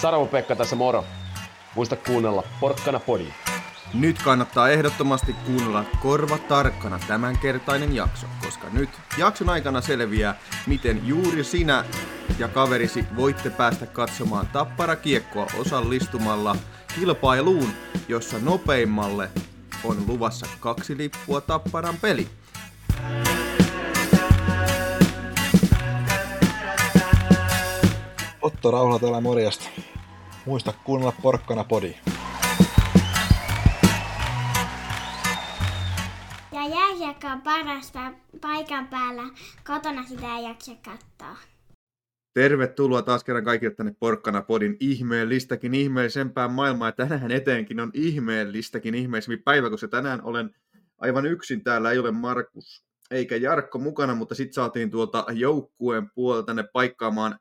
Saravo 0.00 0.26
Pekka 0.26 0.56
tässä 0.56 0.76
moro. 0.76 1.04
Muista 1.74 1.96
kuunnella 1.96 2.42
Porkkana 2.60 3.00
Podi. 3.00 3.26
Nyt 3.94 4.22
kannattaa 4.22 4.68
ehdottomasti 4.68 5.32
kuunnella 5.32 5.84
korva 6.02 6.38
tarkkana 6.38 6.98
tämänkertainen 7.06 7.94
jakso, 7.94 8.26
koska 8.44 8.66
nyt 8.72 8.88
jakson 9.18 9.48
aikana 9.48 9.80
selviää, 9.80 10.34
miten 10.66 11.06
juuri 11.06 11.44
sinä 11.44 11.84
ja 12.38 12.48
kaverisi 12.48 13.04
voitte 13.16 13.50
päästä 13.50 13.86
katsomaan 13.86 14.46
Tappara 14.46 14.96
Kiekkoa 14.96 15.46
osallistumalla 15.58 16.56
kilpailuun, 16.94 17.68
jossa 18.08 18.36
nopeimmalle 18.38 19.30
on 19.84 19.96
luvassa 20.06 20.46
kaksi 20.60 20.96
lippua 20.96 21.40
Tapparan 21.40 21.96
peli. 21.96 22.28
Otto 28.46 28.70
Rauhala 28.70 28.98
täällä 28.98 29.20
morjesta. 29.20 29.68
Muista 30.44 30.72
kuunnella 30.84 31.12
Porkkana 31.22 31.64
Podi. 31.64 31.94
Ja 36.52 36.66
jääkiekko 36.68 37.26
on 37.26 37.42
paras 37.42 37.92
pa- 37.94 38.38
paikan 38.40 38.88
päällä. 38.88 39.22
Kotona 39.66 40.04
sitä 40.04 40.36
ei 40.36 40.44
jaksa 40.44 40.72
katsoa. 40.74 41.36
Tervetuloa 42.34 43.02
taas 43.02 43.24
kerran 43.24 43.44
kaikille 43.44 43.74
tänne 43.74 43.94
Porkkana 44.00 44.42
Podin 44.42 44.76
ihmeellistäkin 44.80 45.74
ihmeellisempään 45.74 46.52
maailmaan. 46.52 46.92
Ja 46.98 47.06
tänään 47.06 47.30
eteenkin 47.30 47.80
on 47.80 47.90
ihmeellistäkin 47.94 48.94
ihmeellisempi 48.94 49.42
päivä, 49.42 49.70
koska 49.70 49.88
tänään 49.88 50.22
olen 50.22 50.54
aivan 50.98 51.26
yksin 51.26 51.64
täällä. 51.64 51.90
Ei 51.90 51.98
ole 51.98 52.10
Markus 52.10 52.84
eikä 53.10 53.36
Jarkko 53.36 53.78
mukana, 53.78 54.14
mutta 54.14 54.34
sitten 54.34 54.54
saatiin 54.54 54.90
tuolta 54.90 55.24
joukkueen 55.32 56.10
puolelta 56.14 56.46
tänne 56.46 56.64
paikkaamaan 56.72 57.38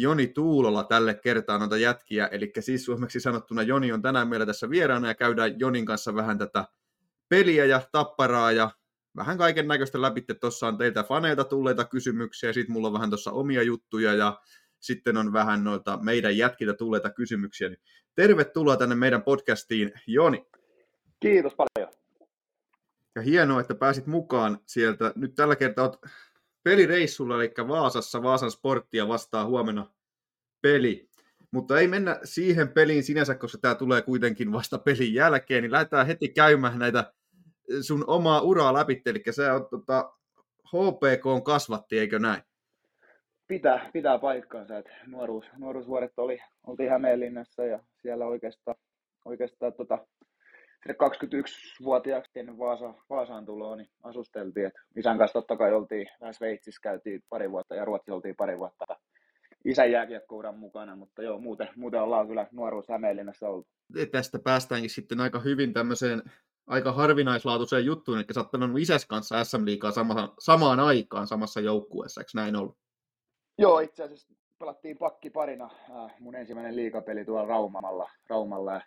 Joni 0.00 0.26
Tuulola 0.26 0.84
tälle 0.84 1.14
kertaa 1.14 1.58
noita 1.58 1.76
jätkiä. 1.76 2.26
Eli 2.26 2.52
siis 2.60 2.84
suomeksi 2.84 3.20
sanottuna 3.20 3.62
Joni 3.62 3.92
on 3.92 4.02
tänään 4.02 4.28
meillä 4.28 4.46
tässä 4.46 4.70
vieraana 4.70 5.08
ja 5.08 5.14
käydään 5.14 5.60
Jonin 5.60 5.86
kanssa 5.86 6.14
vähän 6.14 6.38
tätä 6.38 6.64
peliä 7.28 7.64
ja 7.64 7.82
tapparaa 7.92 8.52
ja 8.52 8.70
vähän 9.16 9.38
kaiken 9.38 9.68
näköistä 9.68 10.02
läpi. 10.02 10.24
Tuossa 10.40 10.68
on 10.68 10.78
teiltä 10.78 11.02
faneilta 11.02 11.44
tulleita 11.44 11.84
kysymyksiä, 11.84 12.52
sitten 12.52 12.72
mulla 12.72 12.86
on 12.86 12.92
vähän 12.92 13.10
tuossa 13.10 13.32
omia 13.32 13.62
juttuja 13.62 14.14
ja 14.14 14.40
sitten 14.80 15.16
on 15.16 15.32
vähän 15.32 15.64
noita 15.64 15.98
meidän 16.02 16.36
jätkiltä 16.36 16.74
tulleita 16.74 17.10
kysymyksiä. 17.10 17.68
Niin 17.68 17.80
tervetuloa 18.14 18.76
tänne 18.76 18.94
meidän 18.94 19.22
podcastiin, 19.22 19.92
Joni. 20.06 20.46
Kiitos 21.20 21.54
paljon. 21.54 21.92
Ja 23.14 23.22
hienoa, 23.22 23.60
että 23.60 23.74
pääsit 23.74 24.06
mukaan 24.06 24.58
sieltä. 24.66 25.12
Nyt 25.16 25.34
tällä 25.34 25.56
kertaa 25.56 25.84
olet 25.84 25.98
pelireissulla, 26.62 27.36
eli 27.36 27.68
Vaasassa, 27.68 28.22
Vaasan 28.22 28.50
sporttia 28.50 29.08
vastaa 29.08 29.44
huomenna 29.44 29.86
peli. 30.62 31.08
Mutta 31.50 31.80
ei 31.80 31.88
mennä 31.88 32.20
siihen 32.24 32.68
peliin 32.68 33.02
sinänsä, 33.02 33.34
koska 33.34 33.58
tämä 33.58 33.74
tulee 33.74 34.02
kuitenkin 34.02 34.52
vasta 34.52 34.78
pelin 34.78 35.14
jälkeen, 35.14 35.62
niin 35.62 35.72
lähdetään 35.72 36.06
heti 36.06 36.28
käymään 36.28 36.78
näitä 36.78 37.12
sun 37.80 38.04
omaa 38.06 38.40
uraa 38.40 38.74
läpi, 38.74 39.02
eli 39.06 39.22
sä 39.30 39.52
oot 39.52 39.70
tota, 39.70 40.12
HPK 40.66 41.26
on 41.26 41.44
kasvatti, 41.44 41.98
eikö 41.98 42.18
näin? 42.18 42.42
Pitää, 43.48 43.90
pitää 43.92 44.18
paikkaansa, 44.18 44.78
että 44.78 44.90
nuoruus, 45.06 45.44
nuoruusvuodet 45.58 46.12
oli, 46.16 46.38
oltiin 46.66 46.90
Hämeenlinnassa 46.90 47.64
ja 47.64 47.80
siellä 48.02 48.26
oikeastaan, 48.26 48.76
oikeastaan 49.24 49.72
tota, 49.72 50.06
21-vuotiaaksi 50.88 52.38
ennen 52.40 52.58
Vaasa, 52.58 52.94
Vaasaan 53.10 53.46
tuloa, 53.46 53.76
niin 53.76 53.88
asusteltiin. 54.02 54.66
Et 54.66 54.74
isän 54.96 55.18
kanssa 55.18 55.32
totta 55.32 55.56
kai 55.56 55.72
oltiin 55.72 56.06
vähän 56.20 56.34
Sveitsissä, 56.34 56.80
käytiin 56.82 57.22
pari 57.28 57.50
vuotta 57.50 57.74
ja 57.74 57.84
Ruotsi 57.84 58.10
oltiin 58.10 58.36
pari 58.36 58.58
vuotta 58.58 58.84
isän 59.64 59.90
jääkiekkouran 59.90 60.58
mukana, 60.58 60.96
mutta 60.96 61.22
joo, 61.22 61.38
muuten, 61.40 61.68
muuten 61.76 62.02
ollaan 62.02 62.26
kyllä 62.28 62.46
nuoruus 62.52 62.88
Hämeenlinnassa 62.88 63.48
ollut. 63.48 63.66
Tästä 64.12 64.38
päästäänkin 64.38 64.90
sitten 64.90 65.20
aika 65.20 65.40
hyvin 65.40 65.72
tämmöiseen 65.72 66.22
aika 66.66 66.92
harvinaislaatuiseen 66.92 67.84
juttuun, 67.84 68.20
että 68.20 68.34
sä 68.34 68.40
oot 68.40 68.50
pelannut 68.50 68.80
isäs 68.80 69.06
kanssa 69.06 69.44
SM-liigaa 69.44 69.90
sama, 69.90 70.34
samaan 70.38 70.80
aikaan 70.80 71.26
samassa 71.26 71.60
joukkueessa, 71.60 72.20
eikö 72.20 72.30
näin 72.34 72.56
ollut? 72.56 72.78
Joo, 73.58 73.80
itse 73.80 74.02
asiassa 74.02 74.34
pelattiin 74.58 74.98
pakkiparina 74.98 75.64
äh, 75.64 76.14
mun 76.20 76.34
ensimmäinen 76.34 76.76
liikapeli 76.76 77.24
tuolla 77.24 77.48
Raumalla, 77.48 78.10
Raumalla 78.28 78.72
ja 78.72 78.80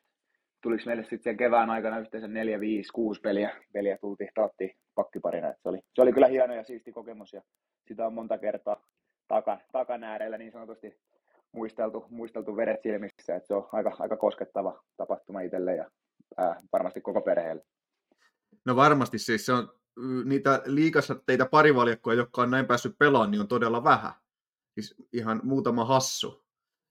tuliko 0.61 0.83
meille 0.85 1.03
sitten 1.03 1.37
kevään 1.37 1.69
aikana 1.69 1.99
yhteensä 1.99 2.27
4, 2.27 2.59
5, 2.59 2.89
6 2.93 3.21
peliä, 3.21 3.55
peliä 3.73 3.97
tultiin, 3.97 4.29
pelattiin 4.35 4.71
pakkiparina. 4.95 5.49
Et 5.49 5.55
se, 5.63 5.69
oli, 5.69 5.79
se 5.95 6.01
oli 6.01 6.13
kyllä 6.13 6.27
hieno 6.27 6.53
ja 6.53 6.63
siisti 6.63 6.91
kokemus 6.91 7.33
ja 7.33 7.41
sitä 7.87 8.07
on 8.07 8.13
monta 8.13 8.37
kertaa 8.37 8.85
takan, 9.27 9.59
takan 9.71 10.03
äärellä 10.03 10.37
niin 10.37 10.51
sanotusti 10.51 10.99
muisteltu, 11.51 12.05
muisteltu 12.09 12.55
veret 12.55 12.81
silmissä, 12.83 13.35
että 13.35 13.47
se 13.47 13.53
on 13.53 13.69
aika, 13.71 13.95
aika 13.99 14.17
koskettava 14.17 14.83
tapahtuma 14.97 15.41
itselle 15.41 15.75
ja 15.75 15.89
ää, 16.37 16.55
varmasti 16.73 17.01
koko 17.01 17.21
perheelle. 17.21 17.63
No 18.65 18.75
varmasti 18.75 19.19
siis 19.19 19.45
se 19.45 19.53
on 19.53 19.73
niitä 20.25 20.61
liikassa 20.65 21.15
teitä 21.25 21.45
parivaljakkoja, 21.45 22.17
jotka 22.17 22.41
on 22.41 22.51
näin 22.51 22.65
päässyt 22.65 22.97
pelaamaan, 22.97 23.31
niin 23.31 23.41
on 23.41 23.47
todella 23.47 23.83
vähän. 23.83 24.11
Siis 24.73 24.95
ihan 25.13 25.41
muutama 25.43 25.85
hassu. 25.85 26.45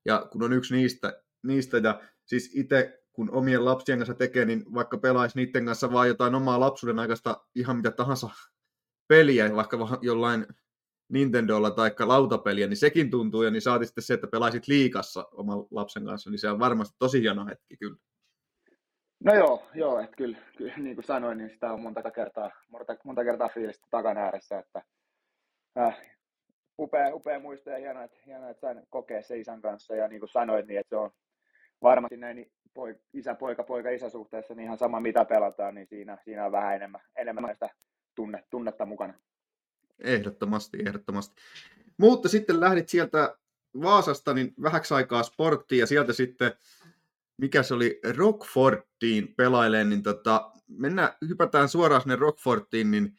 Ja 0.04 0.26
kun 0.32 0.42
on 0.42 0.52
yksi 0.52 0.76
niistä, 0.76 1.22
niistä 1.42 1.76
ja 1.78 2.02
siis 2.24 2.56
itse 2.56 2.99
kun 3.12 3.30
omien 3.30 3.64
lapsien 3.64 3.98
kanssa 3.98 4.14
tekee, 4.14 4.44
niin 4.44 4.74
vaikka 4.74 4.98
pelaisi 4.98 5.38
niiden 5.38 5.66
kanssa 5.66 5.92
vaan 5.92 6.08
jotain 6.08 6.34
omaa 6.34 6.60
lapsuuden 6.60 6.98
aikaista 6.98 7.44
ihan 7.54 7.76
mitä 7.76 7.90
tahansa 7.90 8.30
peliä, 9.08 9.54
vaikka 9.54 9.98
jollain 10.02 10.46
Nintendolla 11.08 11.70
tai 11.70 11.90
lautapeliä, 11.98 12.66
niin 12.66 12.76
sekin 12.76 13.10
tuntuu, 13.10 13.42
ja 13.42 13.50
niin 13.50 13.62
saati 13.62 13.86
sitten 13.86 14.04
se, 14.04 14.14
että 14.14 14.26
pelaisit 14.26 14.68
liikassa 14.68 15.28
oman 15.32 15.58
lapsen 15.70 16.04
kanssa, 16.04 16.30
niin 16.30 16.38
se 16.38 16.50
on 16.50 16.58
varmasti 16.58 16.96
tosi 16.98 17.20
hieno 17.20 17.46
hetki 17.46 17.76
kyllä. 17.76 17.96
No 19.24 19.34
joo, 19.34 19.62
joo 19.74 20.00
että 20.00 20.16
kyllä, 20.16 20.38
kyllä, 20.56 20.76
niin 20.76 20.96
kuin 20.96 21.04
sanoin, 21.04 21.38
niin 21.38 21.50
sitä 21.50 21.72
on 21.72 21.80
monta 21.80 22.10
kertaa, 22.10 22.50
monta, 22.68 22.96
monta 23.04 23.24
kertaa 23.24 23.48
fiilistä 23.48 23.86
takan 23.90 24.16
ääressä, 24.16 24.58
että 24.58 24.82
äh, 25.78 26.00
upea, 26.78 27.14
upea 27.14 27.40
muisto 27.40 27.70
ja 27.70 27.78
hienoa, 27.78 28.04
että, 28.04 28.16
hienoa, 28.26 28.50
että 28.50 28.60
sain 28.60 28.82
kokea 28.90 29.22
se 29.22 29.38
isän 29.38 29.62
kanssa, 29.62 29.94
ja 29.94 30.08
niin 30.08 30.20
kuin 30.20 30.30
sanoit, 30.30 30.66
niin 30.66 30.80
että 30.80 30.96
se 30.96 30.96
on 30.96 31.10
varmasti 31.82 32.16
näin 32.16 32.52
niin 32.70 32.74
poi, 32.74 32.94
isä, 33.12 33.34
poika, 33.34 33.62
poika, 33.64 33.90
isä 33.90 34.10
suhteessa, 34.10 34.54
niin 34.54 34.64
ihan 34.64 34.78
sama 34.78 35.00
mitä 35.00 35.24
pelataan, 35.24 35.74
niin 35.74 35.86
siinä, 35.86 36.18
siinä 36.24 36.46
on 36.46 36.52
vähän 36.52 36.76
enemmän, 36.76 37.00
enemmän 37.16 37.54
sitä 37.54 37.70
tunne, 38.14 38.44
tunnetta 38.50 38.86
mukana. 38.86 39.14
Ehdottomasti, 39.98 40.78
ehdottomasti. 40.86 41.42
Mutta 41.96 42.28
sitten 42.28 42.60
lähdit 42.60 42.88
sieltä 42.88 43.36
Vaasasta 43.82 44.34
niin 44.34 44.54
vähäksi 44.62 44.94
aikaa 44.94 45.22
sporttiin 45.22 45.80
ja 45.80 45.86
sieltä 45.86 46.12
sitten, 46.12 46.52
mikä 47.36 47.62
se 47.62 47.74
oli, 47.74 48.00
Rockfortiin 48.16 49.34
pelaileen, 49.36 49.88
niin 49.88 50.02
tota, 50.02 50.50
mennään, 50.68 51.12
hypätään 51.28 51.68
suoraan 51.68 52.02
sinne 52.02 52.16
Rockfortiin, 52.16 52.90
niin 52.90 53.16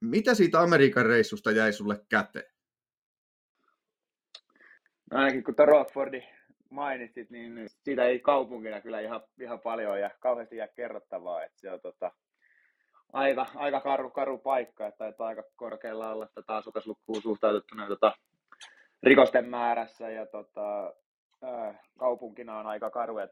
mitä 0.00 0.34
siitä 0.34 0.60
Amerikan 0.60 1.06
reissusta 1.06 1.50
jäi 1.50 1.72
sulle 1.72 2.00
käteen? 2.08 2.52
No 5.10 5.18
ainakin 5.18 5.44
kun 5.44 5.54
tuon 5.54 5.68
Rockfordin 5.68 6.37
mainitsit, 6.70 7.30
niin 7.30 7.66
siitä 7.68 8.04
ei 8.04 8.20
kaupunkina 8.20 8.80
kyllä 8.80 9.00
ihan, 9.00 9.20
ihan 9.40 9.60
paljon 9.60 10.00
ja 10.00 10.10
kauheasti 10.20 10.56
jää 10.56 10.68
kerrottavaa, 10.68 11.44
että 11.44 11.60
se 11.60 11.72
on 11.72 11.80
tota, 11.80 12.12
aika, 13.12 13.46
aika 13.54 13.80
karu, 13.80 14.10
karu 14.10 14.38
paikka, 14.38 14.86
että 14.86 14.98
taitaa 14.98 15.26
aika 15.26 15.42
korkealla 15.56 16.12
olla 16.12 16.28
tätä 16.34 16.56
asukaslukkuun 16.56 17.22
suhtautettuna 17.22 17.86
tota, 17.86 18.12
rikosten 19.02 19.48
määrässä 19.48 20.10
ja 20.10 20.26
tota, 20.26 20.94
kaupunkina 21.98 22.58
on 22.58 22.66
aika 22.66 22.90
karu. 22.90 23.18
Et 23.18 23.30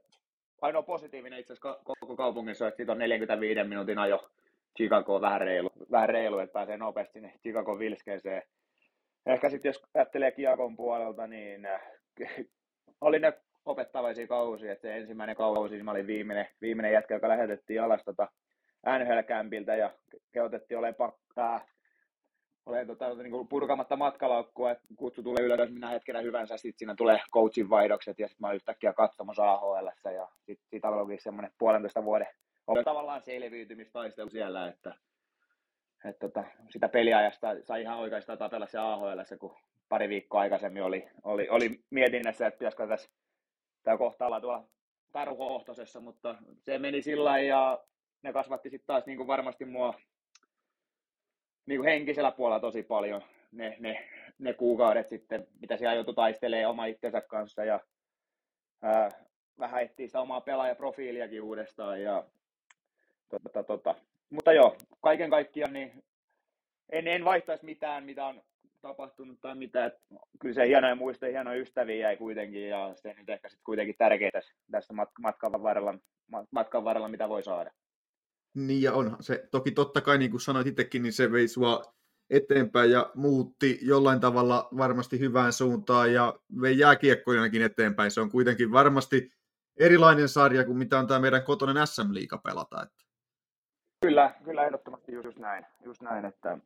ainoa 0.62 0.82
positiivinen 0.82 1.38
itse 1.38 1.52
asiassa 1.52 1.80
koko 2.00 2.16
kaupungissa 2.16 2.68
että 2.68 2.76
siitä 2.76 2.92
on 2.92 2.98
45 2.98 3.64
minuutin 3.64 3.98
ajo 3.98 4.28
Chicago 4.76 5.20
vähän 5.20 5.40
reilu, 5.40 5.70
vähän 5.90 6.08
reilu 6.08 6.38
että 6.38 6.52
pääsee 6.52 6.76
nopeasti 6.76 7.12
sinne 7.12 7.32
Chicago 7.42 7.78
vilskeeseen. 7.78 8.42
Ehkä 9.26 9.50
sitten 9.50 9.68
jos 9.68 9.82
ajattelee 9.94 10.30
Kiakon 10.30 10.76
puolelta, 10.76 11.26
niin 11.26 11.68
oli 13.00 13.18
ne 13.18 13.32
opettavaisia 13.64 14.26
kausia, 14.26 14.72
että 14.72 14.82
se 14.82 14.96
ensimmäinen 14.96 15.36
kausi, 15.36 15.74
niin 15.74 15.84
mä 15.84 15.90
olin 15.90 16.06
viimeinen, 16.06 16.48
viimeinen 16.60 16.92
jätkä, 16.92 17.14
joka 17.14 17.28
lähetettiin 17.28 17.82
alas 17.82 18.04
tota 18.04 18.28
NHL-kämpiltä 18.98 19.76
ja 19.76 19.90
kehotettiin 20.32 20.78
olemaan 20.78 20.94
pakkaa, 20.94 21.66
olen 22.66 22.86
tota, 22.86 23.14
niin 23.14 23.30
kuin 23.30 23.48
purkamatta 23.48 23.96
matkalaukkua, 23.96 24.70
että 24.70 24.86
kutsu 24.96 25.22
tulee 25.22 25.44
ylös 25.44 25.70
minä 25.70 25.88
hetkenä 25.88 26.20
hyvänsä, 26.20 26.56
sitten 26.56 26.78
siinä 26.78 26.94
tulee 26.94 27.20
coachin 27.32 27.70
vaihdokset 27.70 28.18
ja 28.18 28.28
sitten 28.28 28.40
mä 28.40 28.46
olin 28.46 28.56
yhtäkkiä 28.56 28.92
katsomassa 28.92 29.52
AHL 29.52 29.86
ja 30.14 30.28
sitten 30.46 30.68
siitä 30.70 30.88
alkoi 30.88 31.18
semmoinen 31.18 31.52
puolentoista 31.58 32.04
vuoden 32.04 32.26
oli 32.66 32.84
tavallaan 32.84 33.22
selviytymistaistelu 33.22 34.30
siellä, 34.30 34.68
että, 34.68 34.94
että 36.08 36.28
tota, 36.28 36.44
sitä 36.70 36.88
peliajasta 36.88 37.48
sai 37.62 37.82
ihan 37.82 37.98
oikeastaan 37.98 38.38
tapella 38.38 38.66
se 38.66 38.78
AHL, 38.78 39.20
kun 39.40 39.56
pari 39.88 40.08
viikkoa 40.08 40.40
aikaisemmin 40.40 40.82
oli, 40.82 41.08
oli, 41.22 41.48
oli 41.48 41.80
mietinnässä, 41.90 42.46
että 42.46 42.58
pitäisikö 42.58 42.86
tässä 42.86 43.10
tämä 43.82 43.98
kohta 43.98 44.26
olla 44.26 44.40
tuolla 44.40 44.64
tarukohtosessa, 45.12 46.00
mutta 46.00 46.34
se 46.58 46.78
meni 46.78 47.02
sillä 47.02 47.38
ja 47.38 47.84
ne 48.22 48.32
kasvatti 48.32 48.70
sitten 48.70 48.86
taas 48.86 49.06
niin 49.06 49.16
kuin 49.16 49.26
varmasti 49.26 49.64
mua 49.64 49.94
niin 51.66 51.80
kuin 51.80 51.88
henkisellä 51.88 52.30
puolella 52.30 52.60
tosi 52.60 52.82
paljon 52.82 53.22
ne, 53.52 53.76
ne, 53.80 54.08
ne 54.38 54.52
kuukaudet 54.54 55.08
sitten, 55.08 55.46
mitä 55.60 55.76
siellä 55.76 55.94
joutui 55.94 56.14
taistelee 56.14 56.66
oma 56.66 56.86
itsensä 56.86 57.20
kanssa 57.20 57.64
ja 57.64 57.80
ää, 58.82 59.08
vähän 59.58 59.82
etsiä 59.82 60.06
sitä 60.06 60.20
omaa 60.20 60.40
pelaajaprofiiliakin 60.40 61.42
uudestaan. 61.42 62.02
Ja, 62.02 62.24
tota, 63.28 63.62
tota. 63.62 63.94
Mutta 64.30 64.52
joo, 64.52 64.76
kaiken 65.02 65.30
kaikkiaan 65.30 65.72
niin 65.72 66.04
en, 66.92 67.08
en 67.08 67.24
vaihtaisi 67.24 67.64
mitään, 67.64 68.04
mitä 68.04 68.26
on 68.26 68.42
tapahtunut 68.82 69.40
tai 69.40 69.54
mitä. 69.54 69.86
Et 69.86 69.94
kyllä 70.40 70.54
se 70.54 70.66
hienoja 70.66 70.94
muistoja, 70.94 71.32
hienoja 71.32 71.60
ystäviä 71.60 71.96
jäi 71.96 72.16
kuitenkin 72.16 72.68
ja 72.68 72.92
se 72.96 73.14
nyt 73.18 73.28
ehkä 73.28 73.48
sitten 73.48 73.64
kuitenkin 73.64 73.94
tärkeää 73.98 74.40
tässä 74.70 74.94
matkan 75.20 75.52
varrella, 75.62 75.94
matkan 76.50 76.84
varrella, 76.84 77.08
mitä 77.08 77.28
voi 77.28 77.42
saada. 77.42 77.70
Niin 78.54 78.82
ja 78.82 78.92
onhan 78.92 79.22
se, 79.22 79.48
toki 79.50 79.70
totta 79.70 80.00
kai 80.00 80.18
niin 80.18 80.30
kuin 80.30 80.40
sanoit 80.40 80.66
itsekin, 80.66 81.02
niin 81.02 81.12
se 81.12 81.32
vei 81.32 81.48
sua 81.48 81.82
eteenpäin 82.30 82.90
ja 82.90 83.10
muutti 83.14 83.78
jollain 83.82 84.20
tavalla 84.20 84.68
varmasti 84.76 85.18
hyvään 85.18 85.52
suuntaan 85.52 86.12
ja 86.12 86.34
vei 86.60 86.78
jääkiekkoinakin 86.78 87.62
eteenpäin. 87.62 88.10
Se 88.10 88.20
on 88.20 88.30
kuitenkin 88.30 88.72
varmasti 88.72 89.30
erilainen 89.76 90.28
sarja 90.28 90.64
kuin 90.64 90.78
mitä 90.78 90.98
on 90.98 91.06
tämä 91.06 91.20
meidän 91.20 91.42
kotonen 91.42 91.86
SM-liiga 91.86 92.38
pelata. 92.38 92.82
Että. 92.82 93.05
Kyllä, 94.00 94.34
kyllä 94.44 94.64
ehdottomasti 94.64 95.12
just 95.12 95.38
näin, 95.38 95.66
just 95.84 96.02
näin 96.02 96.24
että, 96.24 96.58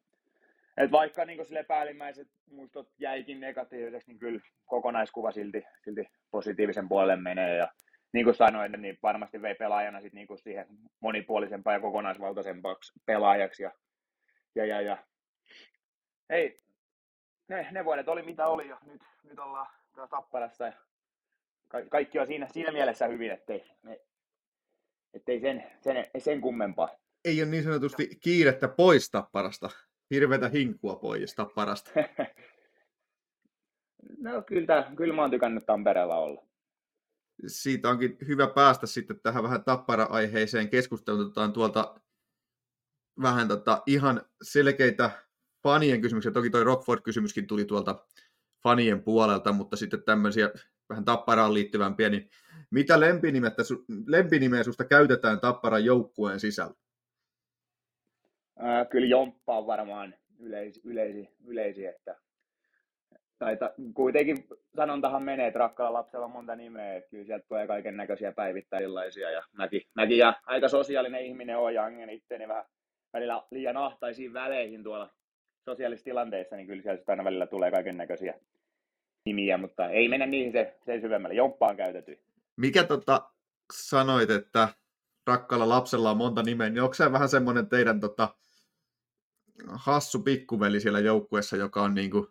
että 0.77 0.93
vaikka 0.93 1.25
niin 1.25 1.47
sille 1.47 1.63
päällimmäiset 1.65 2.29
muistot 2.51 2.89
jäikin 2.99 3.41
negatiiviseksi, 3.41 4.11
niin 4.11 4.19
kyllä 4.19 4.41
kokonaiskuva 4.67 5.33
silti, 5.33 5.63
silti 5.85 6.11
positiivisen 6.31 6.89
puolelle 6.89 7.17
menee 7.17 7.57
ja 7.57 7.69
niin 8.13 8.25
kuin 8.25 8.35
sanoin, 8.35 8.73
niin 8.73 8.99
varmasti 9.03 9.43
vei 9.43 9.55
pelaajana 9.55 10.01
sit 10.01 10.13
niin 10.13 10.27
kuin 10.27 10.39
siihen 10.39 10.67
monipuolisempaan 11.01 11.75
ja 11.75 11.81
kokonaisvaltaisempaksi 11.81 12.93
pelaajaksi 13.07 13.63
ja, 13.63 13.71
ja, 14.55 14.67
ja, 14.67 14.81
ja 14.81 14.99
hei, 16.31 16.61
ne, 17.49 17.69
ne 17.71 17.85
vuodet 17.85 18.09
oli 18.09 18.23
mitä 18.23 18.47
oli 18.47 18.69
ja 18.69 18.79
nyt, 18.87 19.03
nyt 19.25 19.39
ollaan 19.39 19.67
Tapparassa 20.11 20.67
ja 20.67 20.73
ka- 21.69 21.87
kaikki 21.89 22.19
on 22.19 22.27
siinä, 22.27 22.47
siinä 22.49 22.73
mielessä 22.73 23.07
hyvin, 23.07 23.31
ettei, 23.31 23.71
ettei 25.15 25.41
sen, 25.41 25.71
sen, 25.81 26.07
sen 26.19 26.41
kummempaa. 26.41 26.89
Ei 27.25 27.43
ole 27.43 27.51
niin 27.51 27.65
sanotusti 27.65 28.19
kiirettä 28.21 28.69
pois 28.69 29.11
Tapparasta, 29.11 29.71
hirveätä 30.11 30.49
hinkua 30.49 30.97
pois 30.97 31.35
Tapparasta. 31.35 31.91
no 34.19 34.43
kyllä, 34.43 34.93
kyllä 34.97 35.15
mä 35.15 35.23
oon 35.23 35.31
tykännyt 35.31 35.67
Tampereella 35.67 36.17
olla. 36.17 36.47
Siitä 37.47 37.89
onkin 37.89 38.17
hyvä 38.29 38.47
päästä 38.47 38.87
sitten 38.87 39.21
tähän 39.23 39.43
vähän 39.43 39.65
tappara-aiheiseen 39.65 40.69
keskusteluun. 40.69 41.25
Otetaan 41.25 41.53
tuolta 41.53 42.01
vähän 43.23 43.49
tota, 43.49 43.83
ihan 43.87 44.23
selkeitä 44.43 45.11
fanien 45.63 46.01
kysymyksiä. 46.01 46.33
Toki 46.33 46.51
toi 46.51 46.65
Rockford-kysymyskin 46.65 47.47
tuli 47.47 47.65
tuolta 47.65 48.07
fanien 48.63 49.03
puolelta, 49.03 49.53
mutta 49.53 49.77
sitten 49.77 50.03
tämmöisiä 50.03 50.51
vähän 50.89 51.05
tapparaan 51.05 51.55
liittyvämpiä, 51.55 52.09
niin 52.09 52.31
mitä 52.71 53.01
lempinimettä, 53.01 53.63
lempinimeä 54.07 54.65
susta 54.65 54.85
käytetään 54.85 55.41
tapparan 55.41 55.85
joukkueen 55.85 56.41
sisällä? 56.41 56.75
Ää, 58.61 58.85
kyllä 58.85 59.07
Jomppa 59.07 59.59
on 59.59 59.67
varmaan 59.67 60.15
yleisi, 60.39 60.81
yleisi, 60.85 61.29
yleisi 61.47 61.87
että 61.87 62.17
tai 63.39 63.57
ta, 63.57 63.75
kuitenkin 63.95 64.45
sanontahan 64.77 65.23
menee, 65.23 65.47
että 65.47 65.59
rakkaalla 65.59 65.99
lapsella 65.99 66.25
on 66.25 66.31
monta 66.31 66.57
nimeä, 66.57 66.97
että 66.97 67.11
kyllä 67.11 67.25
sieltä 67.25 67.47
tulee 67.49 67.67
kaiken 67.67 67.97
näköisiä 67.97 68.33
päivittäisiä 68.33 69.31
ja 69.31 69.43
mäkin, 69.53 69.83
mäkin 69.95 70.19
ja 70.19 70.35
aika 70.47 70.69
sosiaalinen 70.69 71.27
ihminen 71.27 71.59
on 71.59 71.75
ja 71.75 71.85
angen 71.85 72.11
itteeni 72.11 72.49
vähän 72.49 72.65
välillä 73.13 73.43
liian 73.51 73.77
ahtaisiin 73.77 74.33
väleihin 74.33 74.83
tuolla 74.83 75.11
sosiaalisissa 75.65 76.05
tilanteissa, 76.05 76.57
niin 76.57 76.67
kyllä 76.67 76.83
sieltä 76.83 77.03
aina 77.07 77.25
välillä 77.25 77.47
tulee 77.47 77.71
kaiken 77.71 77.97
näköisiä 77.97 78.35
nimiä, 79.25 79.59
mutta 79.59 79.91
ei 79.91 80.09
mennä 80.09 80.27
niihin 80.27 80.53
se, 80.53 80.79
sen 80.85 81.01
syvemmälle. 81.01 81.35
Jomppaan 81.35 81.77
käytetty. 81.77 82.21
Mikä 82.57 82.85
tota, 82.85 83.31
sanoit, 83.73 84.31
että 84.31 84.69
rakkaalla 85.27 85.69
lapsella 85.69 86.11
on 86.11 86.17
monta 86.17 86.43
nimeä, 86.43 86.71
niin 86.71 86.83
onko 86.83 86.95
se 86.95 87.13
vähän 87.13 87.29
semmoinen 87.29 87.67
teidän 87.67 88.01
tota, 88.01 88.29
hassu 89.69 90.23
pikkuveli 90.23 90.81
siellä 90.81 91.01
joukkueessa, 91.01 91.57
joka 91.57 91.83
on 91.83 91.95
niinku, 91.95 92.31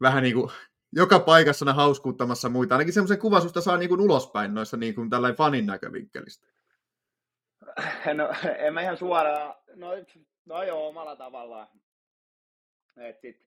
vähän 0.00 0.22
niin 0.22 0.34
kuin 0.34 0.50
joka 0.92 1.18
paikassa 1.18 1.72
hauskuuttamassa 1.72 2.48
muita. 2.48 2.74
Ainakin 2.74 2.94
semmoisen 2.94 3.18
kuvan 3.18 3.42
susta 3.42 3.60
saa 3.60 3.76
niin 3.76 3.88
kuin 3.88 4.00
ulospäin 4.00 4.54
noissa 4.54 4.76
niin 4.76 4.94
kuin 4.94 5.10
tällainen 5.10 5.36
fanin 5.36 5.66
näkövinkkelistä. 5.66 6.46
No, 8.14 8.28
en 8.58 8.74
mä 8.74 8.80
ihan 8.82 8.96
suoraan, 8.96 9.54
no, 9.74 9.88
no 10.44 10.62
joo, 10.62 10.88
omalla 10.88 11.16
tavallaan. 11.16 11.68
Et 12.96 13.20
sit, 13.20 13.46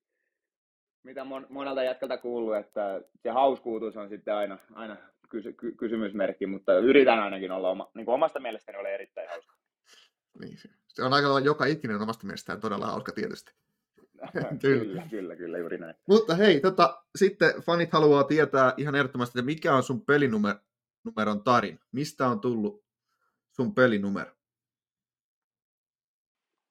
mitä 1.04 1.24
mon, 1.24 1.48
monelta 1.50 1.84
jätkältä 1.84 2.18
kuuluu, 2.18 2.54
että 2.54 3.02
se 3.24 3.30
hauskuutus 3.30 3.98
on 3.98 4.10
sitten 4.10 4.36
aina, 4.36 4.58
aina 4.74 4.98
kysy, 5.30 5.54
ky, 5.54 5.72
kysymysmerkki, 5.72 6.46
mutta 6.46 6.78
yritän 6.78 7.20
ainakin 7.20 7.52
olla 7.52 7.70
oma, 7.70 7.92
niin 7.94 8.06
kuin 8.06 8.16
omasta 8.16 8.40
mielestäni 8.40 8.78
ole 8.78 8.94
erittäin 8.94 9.30
hauska. 9.30 9.53
Niin, 10.40 10.58
se 10.88 11.04
on 11.04 11.14
aika 11.14 11.40
joka 11.40 11.66
ikinen 11.66 12.02
omasta 12.02 12.26
mielestään 12.26 12.62
todella 12.62 12.86
hauska 12.86 13.12
tietysti. 13.12 13.54
kyllä, 14.62 15.08
kyllä, 15.10 15.36
kyllä, 15.36 15.58
juuri 15.58 15.78
näin. 15.78 15.96
Mutta 16.08 16.36
hei, 16.36 16.60
tota, 16.60 17.04
sitten 17.16 17.62
fanit 17.62 17.92
haluaa 17.92 18.24
tietää 18.24 18.74
ihan 18.78 18.96
ehdottomasti, 18.96 19.40
että 19.40 19.46
mikä 19.46 19.76
on 19.76 19.84
sun 19.84 20.06
pelinumeron 20.06 21.44
tarin? 21.44 21.80
Mistä 21.92 22.28
on 22.28 22.40
tullut 22.40 22.86
sun 23.52 23.76
pelinumero? 23.76 24.32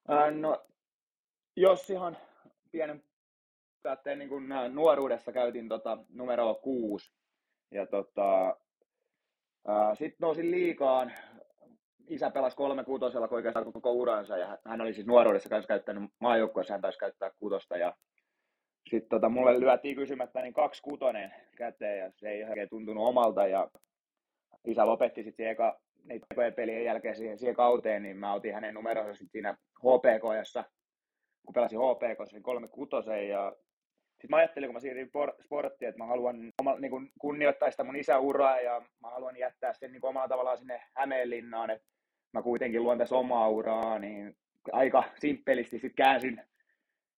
Ää, 0.09 0.31
no, 0.31 0.67
jos 1.57 1.91
ihan 1.91 2.17
pienen 2.71 3.05
päätteen 3.83 4.19
niin 4.19 4.29
kun 4.29 4.49
nuoruudessa 4.73 5.33
käytin 5.33 5.69
tota, 5.69 5.99
numero 6.09 6.55
kuusi. 6.55 7.13
Ja 7.71 7.87
tota, 7.87 8.57
sitten 9.95 10.17
nousin 10.21 10.51
liikaan. 10.51 11.13
Isä 12.09 12.31
pelasi 12.31 12.57
kolme 12.57 12.85
kutosella 12.85 13.29
oikeastaan 13.31 13.73
koko 13.73 13.93
uransa 13.93 14.39
ja 14.39 14.59
hän 14.65 14.81
oli 14.81 14.95
siis 14.95 15.07
nuoruudessa 15.07 15.49
kanssa 15.49 15.69
käyttänyt 15.69 16.11
maajoukkueessa, 16.21 16.75
hän 16.75 16.81
taisi 16.81 16.99
käyttää 16.99 17.31
kutosta 17.39 17.77
ja 17.77 17.97
sitten 18.91 19.09
tota, 19.09 19.29
mulle 19.29 19.61
lyötiin 19.61 19.97
kysymättä 19.97 20.43
niin 20.43 20.55
kaksi 20.55 20.83
kutonen 20.83 21.35
käteen 21.57 21.99
ja 21.99 22.11
se 22.17 22.29
ei 22.29 22.45
oikein 22.45 22.69
tuntunut 22.69 23.09
omalta 23.09 23.47
ja 23.47 23.71
isä 24.65 24.87
lopetti 24.87 25.23
sitten 25.23 25.49
eka 25.49 25.81
niitä 26.05 26.27
pelien 26.57 26.85
jälkeen 26.85 27.17
siihen, 27.17 27.39
siihen 27.39 27.57
kauteen, 27.57 28.03
niin 28.03 28.17
mä 28.17 28.35
otin 28.35 28.55
hänen 28.55 28.75
numeronsa 28.75 29.13
sitten 29.15 29.33
siinä 29.33 29.57
HPK, 29.79 30.23
kun 31.47 31.55
pelasin 31.55 31.79
HPK, 31.79 32.33
niin 32.33 32.43
kolme 32.43 32.69
kutosen 32.69 33.29
ja 33.29 33.53
sitten 34.11 34.31
mä 34.31 34.37
ajattelin, 34.37 34.69
kun 34.69 34.75
mä 34.75 34.81
siirryin 34.81 35.11
sporttiin, 35.45 35.89
että 35.89 35.99
mä 35.99 36.07
haluan 36.07 36.53
niin 36.79 36.91
kuin 36.91 37.13
kunnioittaa 37.21 37.71
sitä 37.71 37.85
mun 37.85 37.97
isäuraa 37.97 38.61
ja 38.61 38.83
mä 39.03 39.11
haluan 39.11 39.37
jättää 39.37 39.73
sen 39.73 39.93
niin 39.93 40.07
omalla 40.07 40.29
tavallaan 40.29 40.59
sinne 40.59 40.83
Hämeenlinnaan, 40.97 41.71
että 41.71 41.92
mä 42.33 42.43
kuitenkin 42.43 42.83
luon 42.83 42.99
tässä 42.99 43.17
omaa 43.17 43.49
uraa, 43.49 43.99
niin 43.99 44.37
aika 44.73 45.05
simppelisti 45.19 45.79
sitten 45.79 46.05
käänsin, 46.05 46.43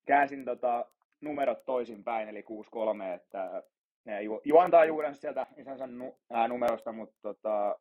käänsin 0.07 0.45
tota 0.45 0.87
numerot 1.21 1.65
toisinpäin, 1.65 2.29
eli 2.29 2.41
6-3, 2.41 3.15
että 3.15 3.63
ne 4.05 4.23
ju, 4.23 4.41
juontaa 4.45 4.85
juurensa 4.85 5.21
sieltä 5.21 5.47
isänsä 5.57 5.87
nu, 5.87 6.19
ää, 6.31 6.49
numerosta, 6.49 6.93
mutta 6.93 7.17
tota, 7.23 7.79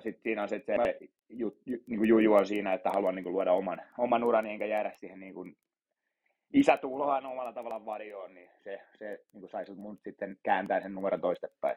sitten 0.00 0.22
siinä 0.22 0.42
on 0.42 0.48
se, 0.48 0.62
se 0.66 0.98
ju, 1.28 1.58
ju, 1.66 1.78
niin 1.86 1.98
kuin 1.98 2.08
juju 2.08 2.34
on 2.34 2.46
siinä, 2.46 2.72
että 2.72 2.90
haluan 2.90 3.14
niin 3.14 3.22
kuin 3.22 3.32
luoda 3.32 3.52
oman, 3.52 3.82
oman 3.98 4.24
urani 4.24 4.50
enkä 4.50 4.66
jäädä 4.66 4.92
siihen 4.96 5.20
niin 5.20 5.34
kuin 5.34 5.56
isätuulohan 6.52 7.26
omalla 7.26 7.52
tavallaan 7.52 7.86
varjoon, 7.86 8.34
niin 8.34 8.50
se, 8.64 8.80
se 8.98 9.24
niin 9.32 9.48
saisi 9.48 9.74
mun 9.74 9.98
sitten 10.04 10.36
kääntää 10.42 10.80
sen 10.80 10.94
numeron 10.94 11.20
toistepäin. 11.20 11.76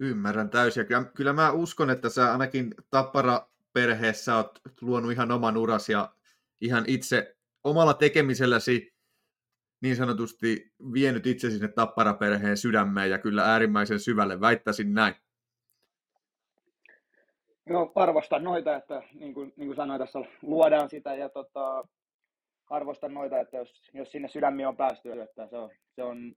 Ymmärrän 0.00 0.50
täysin. 0.50 0.86
Kyllä, 0.86 1.04
kyllä 1.04 1.32
mä 1.32 1.52
uskon, 1.52 1.90
että 1.90 2.08
sä 2.08 2.32
ainakin 2.32 2.74
Tappara-perheessä 2.90 4.36
oot 4.36 4.60
luonut 4.80 5.12
ihan 5.12 5.30
oman 5.30 5.56
uras 5.56 5.88
ja 5.88 6.12
ihan 6.60 6.84
itse 6.86 7.36
omalla 7.64 7.94
tekemiselläsi 7.94 8.94
niin 9.80 9.96
sanotusti 9.96 10.72
vienyt 10.92 11.26
itse 11.26 11.50
sinne 11.50 11.68
Tappara-perheen 11.68 12.56
sydämeen 12.56 13.10
ja 13.10 13.18
kyllä 13.18 13.44
äärimmäisen 13.44 14.00
syvälle, 14.00 14.40
väittäisin 14.40 14.94
näin. 14.94 15.14
No 17.68 17.92
arvostan 17.94 18.44
noita, 18.44 18.76
että 18.76 19.02
niin 19.14 19.34
kuin, 19.34 19.52
niin 19.56 19.68
kuin 19.68 19.76
sanoin 19.76 20.00
tässä, 20.00 20.18
luodaan 20.42 20.90
sitä 20.90 21.14
ja 21.14 21.28
tota, 21.28 21.88
arvostan 22.70 23.14
noita, 23.14 23.40
että 23.40 23.56
jos, 23.56 23.90
jos 23.94 24.12
sinne 24.12 24.28
sydämiin 24.28 24.68
on 24.68 24.76
päästy, 24.76 25.22
että 25.22 25.46
se 25.46 25.56
on, 25.56 25.70
se 25.94 26.02
on 26.02 26.34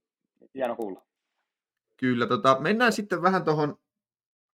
hieno 0.55 0.75
kuulla. 0.75 1.12
Kyllä, 2.03 2.27
tota, 2.27 2.57
mennään 2.60 2.93
sitten 2.93 3.22
vähän 3.22 3.43
tuohon 3.43 3.77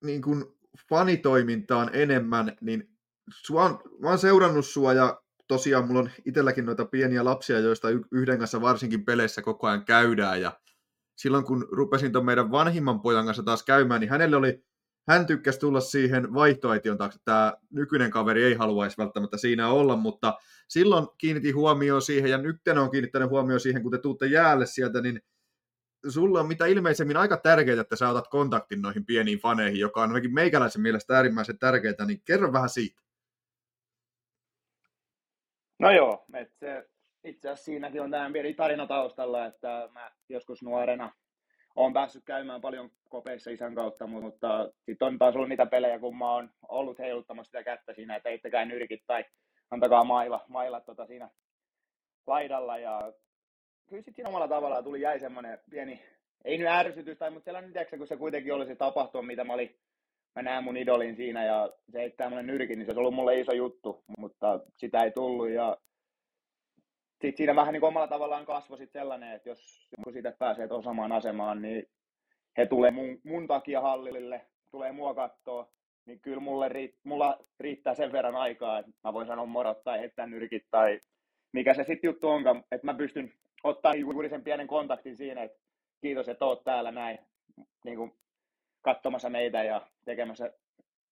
niin 0.05 0.23
kuin 0.23 0.45
fanitoimintaan 0.89 1.91
enemmän, 1.93 2.57
niin 2.61 2.91
sua 3.31 3.65
on, 3.65 3.79
mä 3.99 4.09
oon 4.09 4.19
seurannut 4.19 4.67
sua 4.67 4.93
ja 4.93 5.23
tosiaan 5.47 5.87
mulla 5.87 6.01
on 6.01 6.11
itselläkin 6.25 6.67
noita 6.67 6.85
pieniä 6.85 7.25
lapsia, 7.25 7.59
joista 7.59 7.89
yhden 8.13 8.39
kanssa 8.39 8.61
varsinkin 8.61 9.05
peleissä 9.05 9.43
koko 9.43 9.67
ajan 9.67 9.85
käydään 9.85 10.41
ja 10.41 10.61
silloin 11.17 11.45
kun 11.45 11.69
rupesin 11.71 12.13
tuon 12.13 12.25
meidän 12.25 12.51
vanhimman 12.51 13.01
pojan 13.01 13.25
kanssa 13.25 13.43
taas 13.43 13.63
käymään, 13.63 14.01
niin 14.01 14.11
hänelle 14.11 14.37
oli 14.37 14.63
hän 15.09 15.27
tykkäsi 15.27 15.61
tulla 15.61 15.81
siihen 15.81 16.35
vaihtoehtion 16.35 16.99
taakse. 16.99 17.19
Tämä 17.25 17.55
nykyinen 17.71 18.11
kaveri 18.11 18.45
ei 18.45 18.55
haluaisi 18.55 18.99
välttämättä 18.99 19.37
siinä 19.37 19.69
olla, 19.69 19.97
mutta 19.97 20.35
silloin 20.69 21.07
kiinnitin 21.19 21.55
huomioon 21.55 22.03
siihen, 22.03 22.31
ja 22.31 22.39
nyt 22.39 22.57
on 22.83 22.91
kiinnittänyt 22.91 23.31
huomioon 23.31 23.61
siihen, 23.61 23.83
kun 23.83 23.93
te 23.93 23.99
tuutte 23.99 24.27
jäälle 24.27 24.67
sieltä, 24.67 25.01
niin 25.01 25.21
sulla 26.09 26.41
on 26.41 26.49
mitä 26.49 26.67
ilmeisemmin 26.67 27.17
aika 27.17 27.37
tärkeää, 27.37 27.81
että 27.81 27.97
sä 27.97 28.09
otat 28.09 28.29
kontaktin 28.29 28.83
noihin 28.83 29.07
pieniin 29.07 29.39
faneihin, 29.39 29.81
joka 29.81 30.03
on 30.03 30.11
ainakin 30.11 30.35
meikäläisen 30.35 30.83
mielestä 30.83 31.17
äärimmäisen 31.17 31.59
tärkeää, 31.59 32.05
niin 32.07 32.23
kerro 32.25 32.53
vähän 32.53 32.69
siitä. 32.69 33.01
No 35.79 35.91
joo, 35.91 36.25
että 36.35 36.55
se, 36.59 36.89
itse 37.25 37.49
asiassa 37.49 37.65
siinäkin 37.65 38.03
on 38.03 38.11
tämä 38.11 38.31
pieni 38.33 38.55
tarina 38.55 38.87
taustalla, 38.87 39.47
että 39.47 39.89
mä 39.93 40.11
joskus 40.29 40.63
nuorena 40.63 41.13
olen 41.79 41.93
päässyt 41.93 42.25
käymään 42.25 42.61
paljon 42.61 42.91
kopeissa 43.09 43.51
isän 43.51 43.75
kautta, 43.75 44.07
mutta 44.07 44.71
sitten 44.85 45.09
on 45.09 45.19
taas 45.19 45.35
ollut 45.35 45.49
niitä 45.49 45.67
pelejä, 45.67 45.99
kun 45.99 46.17
mä 46.17 46.33
oon 46.33 46.51
ollut 46.69 46.99
heiluttamassa 46.99 47.49
sitä 47.49 47.63
kättä 47.63 47.95
siinä, 47.95 48.17
että 48.17 48.29
eittäkää 48.29 48.65
nyrkit 48.65 49.03
tai 49.07 49.25
antakaa 49.71 50.05
mailla, 50.05 50.45
mailla 50.49 50.81
tota 50.81 51.07
siinä 51.07 51.31
laidalla. 52.27 52.79
Ja 52.79 53.13
kyllä 53.89 54.03
sitten 54.03 54.29
omalla 54.29 54.49
tavallaan 54.49 54.85
tuli 54.85 55.01
jäi 55.01 55.21
semmoinen 55.21 55.59
pieni, 55.71 56.03
ei 56.45 56.59
nyt 56.59 56.69
ärsytys, 56.69 57.19
tai, 57.19 57.31
mutta 57.31 57.45
sellainen, 57.45 57.73
tiedätkö, 57.73 57.99
kun 57.99 58.07
se 58.07 58.17
kuitenkin 58.17 58.55
oli 58.55 58.67
se 58.67 58.75
tapahtuma, 58.75 59.27
mitä 59.27 59.45
mä 59.45 59.53
olin 59.53 59.77
mä 60.37 60.43
näen 60.43 60.65
mun 60.65 60.77
idolin 60.77 61.17
siinä 61.17 61.45
ja 61.45 61.73
se 61.93 61.99
heittää 61.99 62.29
mulle 62.29 62.43
nyrkin, 62.43 62.79
niin 62.79 62.87
se 62.87 62.91
olisi 62.91 62.99
ollut 62.99 63.15
mulle 63.15 63.41
iso 63.41 63.53
juttu, 63.53 64.05
mutta 64.19 64.61
sitä 64.77 64.99
ei 65.05 65.11
tullut 65.11 65.51
ja 65.51 65.77
sitten 67.13 67.37
siinä 67.37 67.57
vähän 67.57 67.73
niin 67.73 67.85
omalla 67.85 68.09
tavallaan 68.09 68.47
kasvoi 68.47 68.79
sit 68.79 68.93
sellainen, 68.93 69.33
että 69.33 69.49
jos 69.49 69.89
kun 70.05 70.13
siitä 70.13 70.33
pääsee 70.39 70.69
tuohon 70.69 70.85
samaan 70.85 71.13
asemaan, 71.13 71.63
niin 71.63 71.87
he 72.59 72.67
tulee 72.67 72.91
mun, 72.91 73.21
mun 73.25 73.47
takia 73.47 73.81
hallille, 73.81 74.47
tulee 74.71 74.93
mua 74.93 75.15
katsoa, 75.15 75.69
niin 76.07 76.21
kyllä 76.21 76.41
mulle 76.41 76.69
riitt, 76.69 76.99
mulla 77.05 77.39
riittää 77.61 77.95
sen 77.95 78.13
verran 78.13 78.37
aikaa, 78.37 78.79
että 78.79 78.93
mä 79.05 79.13
voin 79.13 79.27
sanoa 79.27 79.47
morot 79.47 79.85
tai 79.85 79.99
heittää 79.99 80.27
nyrkit 80.27 80.65
tai 80.71 81.01
mikä 81.53 81.75
se 81.75 81.85
sitten 81.85 82.09
juttu 82.09 82.29
onkaan, 82.29 82.65
että 82.73 82.87
mä 82.87 82.95
pystyn 82.95 83.33
ottaa 83.65 83.95
juuri 83.95 84.29
sen 84.29 84.45
pienen 84.45 84.67
kontaktin 84.67 85.17
siinä, 85.17 85.43
että 85.43 85.59
kiitos, 86.01 86.29
että 86.29 86.45
oot 86.45 86.65
täällä 86.65 86.93
näin 86.93 87.19
niin 87.85 87.97
kuin 87.97 88.13
katsomassa 88.83 89.31
meitä 89.31 89.65
ja 89.65 89.87
tekemässä 90.05 90.53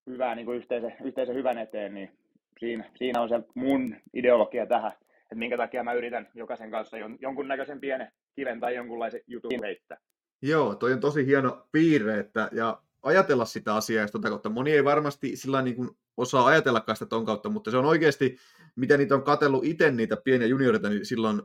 hyvää 0.06 0.34
niin 0.34 0.46
kuin 0.46 0.56
yhteisen, 0.56 0.96
yhteisen 1.04 1.34
hyvän 1.34 1.58
eteen, 1.58 1.94
niin 1.94 2.18
siinä, 2.60 2.90
siinä 2.96 3.22
on 3.22 3.28
se 3.28 3.40
mun 3.54 3.96
ideologia 4.14 4.66
tähän, 4.66 4.92
että 5.22 5.34
minkä 5.34 5.56
takia 5.56 5.84
mä 5.84 5.92
yritän 5.92 6.28
jokaisen 6.34 6.70
kanssa 6.70 6.98
jon, 6.98 7.16
jonkunnäköisen 7.20 7.80
pienen 7.80 8.12
kiven 8.36 8.60
tai 8.60 8.74
jonkunlaisen 8.74 9.20
jutun 9.26 9.62
heittää. 9.62 9.98
Joo, 10.42 10.74
toi 10.74 10.92
on 10.92 11.00
tosi 11.00 11.26
hieno 11.26 11.66
piirre, 11.72 12.18
että, 12.18 12.48
ja 12.52 12.82
ajatella 13.02 13.44
sitä 13.44 13.74
asiaa 13.74 14.02
ja 14.02 14.08
tota 14.08 14.28
kautta. 14.28 14.48
Moni 14.48 14.72
ei 14.72 14.84
varmasti 14.84 15.36
sillä 15.36 15.62
niin 15.62 15.76
kuin 15.76 15.90
osaa 16.16 16.46
ajatellakaan 16.46 16.96
sitä 16.96 17.08
ton 17.08 17.26
kautta, 17.26 17.48
mutta 17.48 17.70
se 17.70 17.76
on 17.76 17.84
oikeasti, 17.84 18.36
miten 18.76 18.98
niitä 18.98 19.14
on 19.14 19.22
katsellut 19.22 19.64
itse 19.64 19.90
niitä 19.90 20.16
pieniä 20.16 20.46
juniorita, 20.46 20.88
niin 20.88 21.06
silloin 21.06 21.42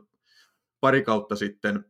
pari 0.82 1.02
kautta 1.02 1.36
sitten 1.36 1.84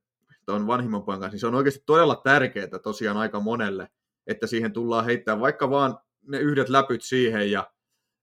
tuon 0.47 0.67
vanhimman 0.67 1.03
pojan 1.03 1.21
kanssa, 1.21 1.35
niin 1.35 1.41
se 1.41 1.47
on 1.47 1.55
oikeasti 1.55 1.83
todella 1.87 2.21
tärkeää 2.25 2.79
tosiaan 2.83 3.17
aika 3.17 3.41
monelle, 3.41 3.89
että 4.27 4.47
siihen 4.47 4.73
tullaan 4.73 5.05
heittää 5.05 5.41
vaikka 5.41 5.71
vaan 5.71 5.99
ne 6.23 6.39
yhdet 6.39 6.69
läpyt 6.69 7.03
siihen 7.03 7.51
ja 7.51 7.71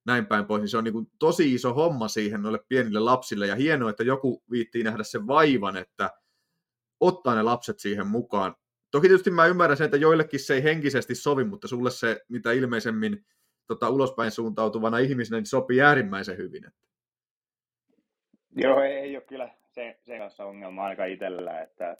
näin 0.05 0.25
päin 0.25 0.45
pois, 0.45 0.61
niin 0.61 0.69
se 0.69 0.77
on 0.77 0.83
niin 0.83 0.93
kuin 0.93 1.11
tosi 1.19 1.53
iso 1.53 1.73
homma 1.73 2.07
siihen 2.07 2.41
noille 2.41 2.59
pienille 2.67 2.99
lapsille, 2.99 3.47
ja 3.47 3.55
hienoa, 3.55 3.89
että 3.89 4.03
joku 4.03 4.43
viittii 4.51 4.83
nähdä 4.83 5.03
sen 5.03 5.27
vaivan, 5.27 5.77
että 5.77 6.11
ottaa 6.99 7.35
ne 7.35 7.43
lapset 7.43 7.79
siihen 7.79 8.07
mukaan. 8.07 8.55
Toki 8.91 9.07
tietysti 9.07 9.31
mä 9.31 9.45
ymmärrän 9.45 9.77
sen, 9.77 9.85
että 9.85 9.97
joillekin 9.97 10.39
se 10.39 10.53
ei 10.53 10.63
henkisesti 10.63 11.15
sovi, 11.15 11.43
mutta 11.43 11.67
sulle 11.67 11.91
se, 11.91 12.21
mitä 12.27 12.51
ilmeisemmin 12.51 13.25
tota, 13.67 13.89
ulospäin 13.89 14.31
suuntautuvana 14.31 14.97
ihmisenä, 14.97 15.37
niin 15.37 15.45
sopii 15.45 15.81
äärimmäisen 15.81 16.37
hyvin. 16.37 16.63
Joo, 18.55 18.81
ei 18.81 19.15
ole 19.15 19.25
kyllä 19.25 19.58
se, 19.71 19.99
se 20.05 20.17
kanssa 20.17 20.45
ongelma 20.45 20.83
aika 20.83 21.05
itsellä, 21.05 21.61
että 21.61 21.97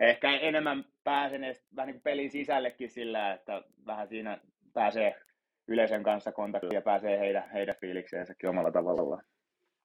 ehkä 0.00 0.30
enemmän 0.30 0.84
pääsen 1.04 1.44
edes 1.44 1.66
vähän 1.76 1.92
niin 1.92 2.02
pelin 2.02 2.30
sisällekin 2.30 2.90
sillä, 2.90 3.32
että 3.32 3.62
vähän 3.86 4.08
siinä 4.08 4.40
pääsee 4.72 5.22
yleisön 5.68 6.02
kanssa 6.02 6.32
kontaktiin 6.32 6.74
ja 6.74 6.82
pääsee 6.82 7.18
heidän, 7.18 7.50
heidän 7.50 7.76
fiilikseensäkin 7.80 8.50
omalla 8.50 8.70
tavallaan. 8.70 9.22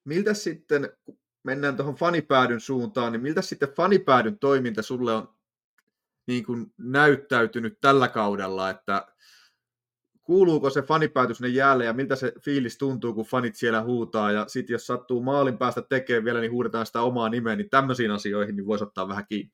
Miltä 0.06 0.34
sitten, 0.34 0.90
kun 1.04 1.20
mennään 1.44 1.78
tuohon 1.78 1.96
fanipäädyn 1.96 2.60
suuntaan, 2.60 3.12
niin 3.12 3.22
miltä 3.22 3.42
sitten 3.42 3.70
fanipäädyn 3.70 4.40
toiminta 4.40 4.82
sulle 4.82 5.14
on 5.14 5.36
niin 6.28 6.46
kuin 6.46 6.66
näyttäytynyt 6.78 7.78
tällä 7.82 8.08
kaudella, 8.08 8.70
että 8.70 9.08
kuuluuko 10.32 10.70
se 10.70 10.82
fanipäätys 10.82 11.38
sinne 11.38 11.50
jäälle 11.50 11.86
ja 11.86 11.94
miltä 11.94 12.16
se 12.16 12.34
fiilis 12.46 12.78
tuntuu, 12.78 13.14
kun 13.14 13.26
fanit 13.26 13.56
siellä 13.56 13.84
huutaa 13.84 14.32
ja 14.32 14.48
sitten 14.48 14.74
jos 14.74 14.88
sattuu 14.88 15.22
maalin 15.22 15.58
päästä 15.58 15.82
tekemään 15.82 16.26
vielä, 16.26 16.40
niin 16.40 16.52
huudetaan 16.52 16.86
sitä 16.86 17.02
omaa 17.02 17.30
nimeä, 17.30 17.56
niin 17.56 17.70
tämmöisiin 17.70 18.12
asioihin 18.12 18.56
niin 18.56 18.68
voisi 18.68 18.84
ottaa 18.84 19.08
vähän 19.08 19.26
kiinni. 19.30 19.52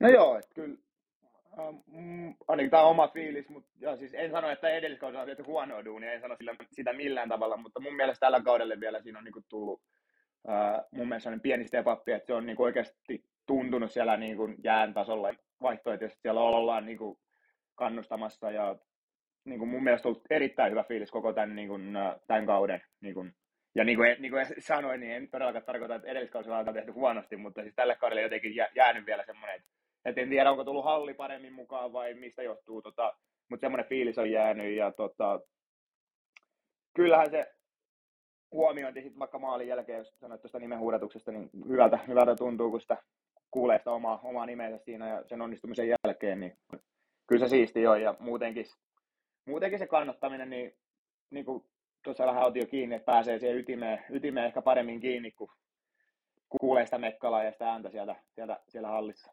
No 0.00 0.08
joo, 0.08 0.38
että 0.38 0.54
kyllä 0.54 0.76
mm, 1.86 2.34
ainakin 2.48 2.70
tämä 2.70 2.82
on 2.82 2.90
oma 2.90 3.08
fiilis, 3.08 3.48
mutta 3.48 3.70
ja 3.80 3.96
siis 3.96 4.14
en 4.14 4.30
sano, 4.30 4.50
että 4.50 4.68
edelliskaudella 4.68 5.22
on 5.22 5.28
tehty 5.28 5.42
huonoa 5.42 5.84
duunia, 5.84 6.12
en 6.12 6.20
sano 6.20 6.36
sillä, 6.36 6.54
sitä 6.72 6.92
millään 6.92 7.28
tavalla, 7.28 7.56
mutta 7.56 7.80
mun 7.80 7.96
mielestä 7.96 8.26
tällä 8.26 8.40
kaudella 8.40 8.80
vielä 8.80 9.02
siinä 9.02 9.18
on 9.18 9.24
niinku 9.24 9.42
tullut 9.48 9.80
uh, 10.44 10.84
mun 10.90 11.08
mielestä 11.08 11.24
sellainen 11.24 11.42
pieni 11.42 11.66
step 11.66 11.86
up, 11.86 12.08
että 12.08 12.26
se 12.26 12.34
on 12.34 12.46
niinku 12.46 12.62
oikeasti 12.62 13.24
tuntunut 13.46 13.92
siellä 13.92 14.16
niinku 14.16 14.48
jään 14.64 14.94
tasolla 14.94 15.34
vaihtoehtoisesti 15.62 16.22
siellä 16.22 16.40
ollaan 16.40 16.86
niinku 16.86 17.18
kannustamassa 17.76 18.50
ja 18.50 18.76
niinku 19.44 19.66
mun 19.66 19.84
mielestä 19.84 20.08
ollut 20.08 20.22
erittäin 20.30 20.70
hyvä 20.70 20.84
fiilis 20.84 21.10
koko 21.10 21.32
tämän, 21.32 21.56
niinku, 21.56 21.74
tämän 22.26 22.46
kauden. 22.46 22.82
Niinku, 23.00 23.26
ja 23.74 23.84
niin 23.84 23.98
kuin, 23.98 24.16
niin 24.18 24.32
kuin 24.32 24.46
sanoin, 24.58 25.00
niin 25.00 25.12
en 25.12 25.30
todellakaan 25.30 25.64
tarkoita, 25.64 25.94
että 25.94 26.08
edelliskaudella 26.08 26.58
on 26.58 26.74
tehty 26.74 26.92
huonosti, 26.92 27.36
mutta 27.36 27.62
siis 27.62 27.74
tälle 27.74 27.96
kaudelle 27.96 28.22
jotenkin 28.22 28.54
jäänyt 28.74 29.06
vielä 29.06 29.24
semmoinen, 29.26 29.56
että 29.56 29.68
et 30.04 30.18
en 30.18 30.28
tiedä, 30.28 30.50
onko 30.50 30.64
tullut 30.64 30.84
halli 30.84 31.14
paremmin 31.14 31.52
mukaan 31.52 31.92
vai 31.92 32.14
mistä 32.14 32.42
johtuu, 32.42 32.82
tota, 32.82 33.12
mutta 33.50 33.60
semmoinen 33.60 33.88
fiilis 33.88 34.18
on 34.18 34.30
jäänyt 34.30 34.76
ja 34.76 34.92
tota, 34.92 35.40
kyllähän 36.94 37.30
se 37.30 37.54
huomiointi 38.52 39.02
sitten 39.02 39.18
vaikka 39.18 39.38
maalin 39.38 39.68
jälkeen, 39.68 39.98
jos 39.98 40.18
sanoit 40.20 40.40
tuosta 40.40 40.58
nimenhuudatuksesta, 40.58 41.32
niin 41.32 41.50
hyvältä, 41.68 41.98
hyvältä 42.08 42.34
tuntuu, 42.34 42.70
kun 42.70 42.80
sitä 42.80 42.96
kuulee 43.50 43.78
sitä 43.78 43.90
omaa, 43.90 44.20
omaa 44.24 44.46
nimensä 44.46 44.78
siinä 44.78 45.08
ja 45.08 45.22
sen 45.26 45.42
onnistumisen 45.42 45.88
jälkeen, 45.88 46.40
niin 46.40 46.56
kyllä 47.26 47.46
se 47.46 47.50
siisti 47.50 47.86
on 47.86 48.02
ja 48.02 48.14
muutenkin, 48.18 48.66
muutenkin 49.46 49.78
se 49.78 49.86
kannattaminen, 49.86 50.50
niin, 50.50 50.72
niin 51.30 51.44
kuin 51.44 51.64
tuossa 52.04 52.26
vähän 52.26 52.44
otin 52.44 52.60
jo 52.60 52.66
kiinni, 52.66 52.94
että 52.94 53.06
pääsee 53.06 53.38
siihen 53.38 53.58
ytimeen, 53.58 54.04
ytimeen 54.10 54.46
ehkä 54.46 54.62
paremmin 54.62 55.00
kiinni, 55.00 55.30
kun 55.30 55.50
kuulee 56.48 56.84
sitä 56.84 56.98
mekkalaa 56.98 57.44
ja 57.44 57.52
sitä 57.52 57.70
ääntä 57.70 57.90
sieltä, 57.90 58.16
sieltä, 58.34 58.60
siellä 58.68 58.88
hallissa. 58.88 59.32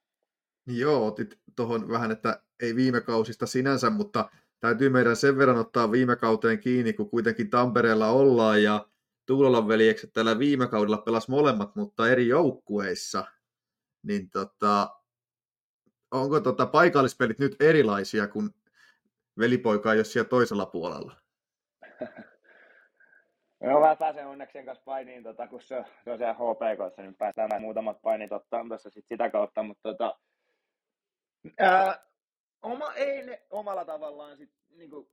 Joo, 0.68 1.08
otit 1.08 1.40
tuohon 1.56 1.90
vähän, 1.90 2.12
että 2.12 2.42
ei 2.62 2.76
viime 2.76 3.02
kausista 3.02 3.46
sinänsä, 3.46 3.90
mutta 3.90 4.30
täytyy 4.60 4.90
meidän 4.90 5.16
sen 5.16 5.38
verran 5.38 5.58
ottaa 5.58 5.92
viime 5.92 6.16
kauteen 6.16 6.60
kiinni, 6.60 6.94
kun 6.94 7.10
kuitenkin 7.10 7.50
Tampereella 7.50 8.10
ollaan 8.10 8.64
ja 8.64 8.88
Tuulolan 9.26 9.68
veljekset 9.68 10.14
tällä 10.14 10.40
viime 10.40 10.68
kaudella 10.68 10.98
pelas 10.98 11.28
molemmat, 11.28 11.76
mutta 11.76 12.10
eri 12.10 12.28
joukkueissa. 12.28 13.26
Niin 14.04 14.30
tota, 14.30 14.90
onko 16.14 16.40
tota 16.40 16.66
paikallispelit 16.66 17.40
nyt 17.40 17.62
erilaisia, 17.62 18.28
kun 18.28 18.54
velipoika 19.40 19.94
jos 19.94 20.14
siellä 20.14 20.30
toisella 20.30 20.66
puolella? 20.66 21.16
No 23.64 23.80
mä 23.80 23.96
pääsen 23.96 24.28
onneksi 24.28 24.54
sen 24.54 24.66
kanssa 24.66 24.84
painiin, 24.86 25.24
tota, 25.24 25.48
kun 25.48 25.62
se, 25.62 25.84
se 26.04 26.12
on 26.12 26.18
siellä 26.18 26.34
HPK, 26.34 26.98
niin 26.98 27.16
päästään 27.16 27.62
muutamat 27.62 28.02
painit 28.02 28.32
ottaa 28.32 28.66
tässä 28.70 28.90
sit 28.90 29.06
sitä 29.08 29.30
kautta, 29.30 29.64
mutta 29.64 29.90
tota, 29.90 30.20
Ää, 31.60 32.06
oma, 32.62 32.94
ei 32.94 33.26
ne 33.26 33.42
omalla 33.50 33.86
tavallaan, 33.86 34.38
sit, 34.38 34.50
niinku, 34.70 35.10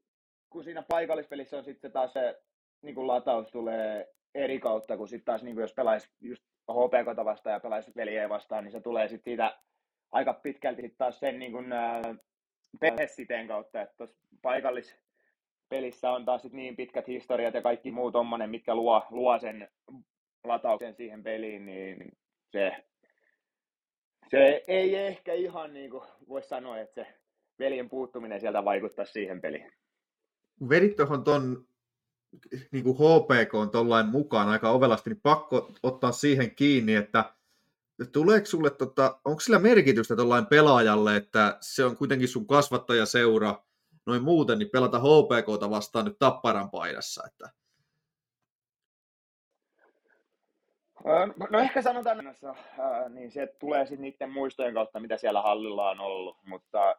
kun 0.51 0.65
siinä 0.65 0.83
paikallispelissä 0.89 1.59
on 1.59 1.65
sitten 1.65 1.93
taas 1.93 2.13
se 2.13 2.43
niinku, 2.83 3.07
lataus 3.07 3.51
tulee 3.51 4.15
eri 4.35 4.61
kautta, 4.61 4.97
kun 4.97 5.09
sitten 5.09 5.25
taas 5.25 5.43
niinku, 5.43 5.61
jos 5.61 5.75
pelaisi 5.75 6.11
just 6.21 6.45
HPK 6.71 7.25
vastaan 7.25 7.55
ja 7.55 7.61
pelaisi 7.61 7.93
veljeä 7.97 8.29
vastaan, 8.29 8.65
niin 8.65 8.73
se 8.73 8.81
tulee 8.81 9.09
sitten 9.09 9.31
siitä 9.31 9.59
aika 10.13 10.33
pitkälti 10.33 10.95
taas 10.99 11.21
sen 11.21 11.39
niin 11.39 11.53
kuin, 11.53 11.73
ää, 11.73 12.03
perhesiteen 12.81 13.49
kautta, 13.49 13.83
että 13.83 13.95
tuossa 13.97 14.17
paikallispelissä 14.43 16.11
on 16.11 16.25
taas 16.25 16.43
sit 16.43 16.53
niin 16.53 16.77
pitkät 16.77 17.09
historiat 17.09 17.55
ja 17.55 17.63
kaikki 17.63 17.91
muu 17.91 18.13
tommonen, 18.13 18.51
mitkä 18.51 18.75
luo, 18.75 19.07
luo 19.11 19.39
sen 19.39 19.69
latauksen 20.45 20.95
siihen 20.95 21.23
peliin, 21.23 21.67
niin 21.67 22.13
se 22.53 22.85
se 24.31 24.65
ei 24.69 24.97
ehkä 24.97 25.33
ihan 25.33 25.73
niin 25.73 25.91
kuin 25.91 26.03
voisi 26.29 26.49
sanoa, 26.49 26.79
että 26.79 26.95
se 26.95 27.07
veljen 27.59 27.89
puuttuminen 27.89 28.41
sieltä 28.41 28.65
vaikuttaa 28.65 29.05
siihen 29.05 29.41
peliin. 29.41 29.73
Vedit 30.69 30.97
tuohon 30.97 31.25
ton 31.25 31.67
niin 32.73 32.85
kuin 32.85 32.97
HPK 32.97 33.55
on 33.55 33.71
tuollain 33.71 34.07
mukaan 34.07 34.49
aika 34.49 34.71
ovelasti, 34.71 35.11
niin 35.11 35.21
pakko 35.23 35.73
ottaa 35.83 36.13
siihen 36.13 36.55
kiinni, 36.55 36.95
että 36.95 37.25
tuleeko 38.07 38.47
sulle, 38.47 38.71
tota, 38.71 39.21
onko 39.25 39.41
sillä 39.41 39.59
merkitystä 39.59 40.17
tuollain 40.17 40.47
pelaajalle, 40.47 41.17
että 41.17 41.59
se 41.61 41.85
on 41.85 41.97
kuitenkin 41.97 42.29
sun 42.29 42.47
kasvattajaseura, 42.47 43.63
noin 44.07 44.23
muuten, 44.23 44.59
niin 44.59 44.71
pelata 44.71 44.99
HPKta 44.99 45.71
vastaan 45.71 46.05
nyt 46.05 46.19
Tapparan 46.19 46.71
paidassa, 46.71 47.23
että 47.27 47.51
Öö, 51.07 51.27
No 51.51 51.59
ehkä 51.59 51.83
sanotaan, 51.83 52.27
ää, 52.79 53.09
niin 53.09 53.31
se 53.31 53.47
tulee 53.59 53.87
sitten 53.87 54.01
niiden 54.01 54.31
muistojen 54.31 54.75
kautta, 54.75 55.01
mitä 55.01 55.17
siellä 55.17 55.43
hallilla 55.43 55.91
on 55.91 56.01
ollut, 56.01 56.37
mutta 56.47 56.97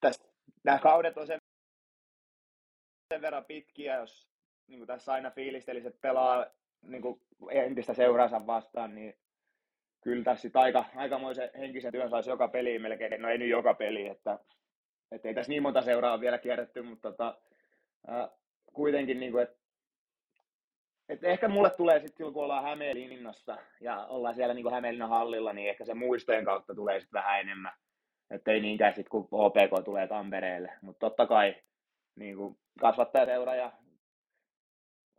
tästä, 0.00 0.24
nämä 0.64 0.78
kaudet 0.78 1.18
on 1.18 1.26
sen, 1.26 1.38
sen 3.14 3.22
verran 3.22 3.44
pitkiä, 3.44 3.96
jos 3.96 4.28
niin 4.66 4.78
kuin 4.78 4.86
tässä 4.86 5.12
aina 5.12 5.30
fiilisteli, 5.30 5.86
että 5.86 6.00
pelaa 6.00 6.46
niin 6.82 7.02
kuin 7.02 7.20
entistä 7.50 7.94
seuraansa 7.94 8.46
vastaan, 8.46 8.94
niin 8.94 9.14
kyllä 10.00 10.24
tässä 10.24 10.42
sit 10.42 10.56
aika, 10.56 10.84
aikamoisen 10.96 11.50
henkisen 11.58 11.92
työn 11.92 12.10
saisi 12.10 12.30
joka 12.30 12.48
peli 12.48 12.78
melkein, 12.78 13.22
no 13.22 13.28
ei 13.28 13.38
nyt 13.38 13.48
joka 13.48 13.74
peli, 13.74 14.06
että, 14.06 14.38
että 15.12 15.28
ei 15.28 15.34
tässä 15.34 15.50
niin 15.50 15.62
monta 15.62 15.82
seuraa 15.82 16.20
vielä 16.20 16.38
kierretty, 16.38 16.82
mutta 16.82 17.10
tota, 17.10 17.38
ää, 18.06 18.28
kuitenkin, 18.72 19.20
niin 19.20 19.32
kuin, 19.32 19.42
että 19.42 19.60
et 21.10 21.24
ehkä 21.24 21.48
mulle 21.48 21.70
tulee 21.70 21.98
sitten 21.98 22.16
silloin, 22.16 22.34
kun 22.34 22.44
ollaan 22.44 22.64
Hämeenlinnassa 22.64 23.56
ja 23.80 24.06
ollaan 24.06 24.34
siellä 24.34 24.54
niin 24.54 24.72
Hämeenlinnan 24.72 25.08
hallilla, 25.08 25.52
niin 25.52 25.70
ehkä 25.70 25.84
se 25.84 25.94
muistojen 25.94 26.44
kautta 26.44 26.74
tulee 26.74 27.00
sitten 27.00 27.18
vähän 27.22 27.40
enemmän. 27.40 27.72
Että 28.30 28.50
ei 28.50 28.60
niinkään 28.60 28.94
sitten, 28.94 29.10
kun 29.10 29.28
OPK 29.30 29.84
tulee 29.84 30.06
Tampereelle. 30.06 30.72
Mutta 30.82 31.06
totta 31.06 31.26
kai 31.26 31.54
niin 32.16 32.36
kuin 32.36 32.58
kasvattajaseura 32.80 33.54
ja 33.54 33.72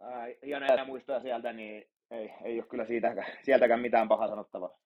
ää, 0.02 0.26
hienoja 0.46 0.86
muistoja 0.86 1.20
sieltä, 1.20 1.54
niin 1.54 1.90
ei, 2.12 2.32
ei 2.44 2.60
ole 2.60 2.68
kyllä 2.68 2.86
siitäkään, 2.86 3.28
sieltäkään 3.44 3.80
mitään 3.80 4.08
pahaa 4.08 4.28
sanottavaa. 4.28 4.80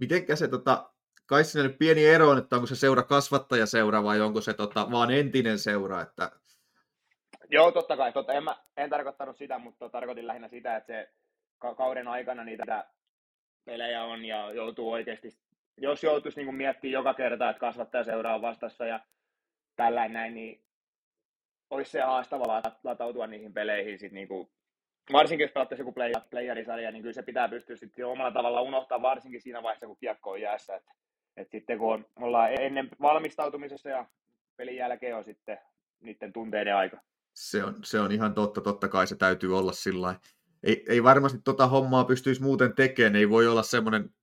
Mitenkä 0.00 0.36
se, 0.36 0.48
tota, 0.48 0.90
kai 1.26 1.44
siinä 1.44 1.68
nyt 1.68 1.78
pieni 1.78 2.06
ero 2.06 2.28
on, 2.28 2.38
että 2.38 2.56
onko 2.56 2.66
se 2.66 2.76
seura 2.76 3.02
kasvattajaseura 3.02 4.04
vai 4.04 4.20
onko 4.20 4.40
se 4.40 4.54
tota, 4.54 4.90
vaan 4.90 5.10
entinen 5.10 5.58
seura, 5.58 6.00
että 6.00 6.30
Joo, 7.50 7.72
totta 7.72 7.96
kai. 7.96 8.12
Totta. 8.12 8.32
En, 8.32 8.44
mä, 8.44 8.56
en 8.76 8.90
tarkoittanut 8.90 9.36
sitä, 9.36 9.58
mutta 9.58 9.88
tarkoitin 9.88 10.26
lähinnä 10.26 10.48
sitä, 10.48 10.76
että 10.76 10.86
se 10.86 11.10
ka- 11.58 11.74
kauden 11.74 12.08
aikana 12.08 12.44
niitä 12.44 12.84
pelejä 13.64 14.04
on 14.04 14.24
ja 14.24 14.52
joutuu 14.52 14.92
oikeasti, 14.92 15.28
jos 15.76 16.02
joutuisi 16.02 16.44
niin 16.44 16.54
miettimään 16.54 16.92
joka 16.92 17.14
kerta, 17.14 17.50
että 17.50 17.60
kasvattaja 17.60 18.04
seuraa 18.04 18.42
vastassa 18.42 18.86
ja 18.86 19.00
tällä 19.76 20.08
näin, 20.08 20.34
niin 20.34 20.64
olisi 21.70 21.90
se 21.90 22.00
haastava 22.00 22.62
latautua 22.84 23.26
niihin 23.26 23.52
peleihin 23.52 23.98
sit 23.98 24.12
niin 24.12 24.28
kuin, 24.28 24.48
varsinkin 25.12 25.44
jos 25.44 25.52
pelattaisiin 25.52 25.82
joku 25.82 25.92
play, 25.92 26.12
playerisarja, 26.30 26.90
niin 26.90 27.02
kyllä 27.02 27.12
se 27.12 27.22
pitää 27.22 27.48
pystyä 27.48 27.76
sitten 27.76 28.06
omalla 28.06 28.32
tavalla 28.32 28.60
unohtaa, 28.60 29.02
varsinkin 29.02 29.40
siinä 29.40 29.62
vaiheessa, 29.62 29.86
kun 29.86 29.96
kiekko 29.96 30.30
on 30.30 30.40
jäässä. 30.40 30.76
Et, 30.76 30.82
et 31.36 31.50
sitten 31.50 31.78
kun 31.78 31.92
on, 31.92 32.06
ollaan 32.16 32.62
ennen 32.62 32.88
valmistautumisessa 33.00 33.88
ja 33.88 34.06
pelin 34.56 34.76
jälkeen 34.76 35.16
on 35.16 35.24
sitten 35.24 35.58
niiden 36.00 36.32
tunteiden 36.32 36.76
aika. 36.76 37.00
Se 37.34 37.64
on, 37.64 37.74
se 37.84 38.00
on 38.00 38.12
ihan 38.12 38.34
totta, 38.34 38.60
totta 38.60 38.88
kai 38.88 39.06
se 39.06 39.16
täytyy 39.16 39.58
olla 39.58 39.72
sillä 39.72 40.14
ei, 40.64 40.84
ei 40.88 41.02
varmasti 41.02 41.38
tota 41.44 41.66
hommaa 41.66 42.04
pystyisi 42.04 42.42
muuten 42.42 42.74
tekemään, 42.74 43.16
ei 43.16 43.30
voi 43.30 43.46
olla 43.46 43.62
semmoinen, 43.62 44.14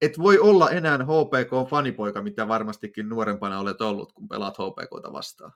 et 0.00 0.18
voi 0.18 0.38
olla 0.38 0.70
enää 0.70 0.98
HPK-fanipoika, 0.98 2.22
mitä 2.22 2.48
varmastikin 2.48 3.08
nuorempana 3.08 3.60
olet 3.60 3.80
ollut, 3.80 4.12
kun 4.12 4.28
pelaat 4.28 4.54
HPKta 4.58 5.12
vastaan. 5.12 5.52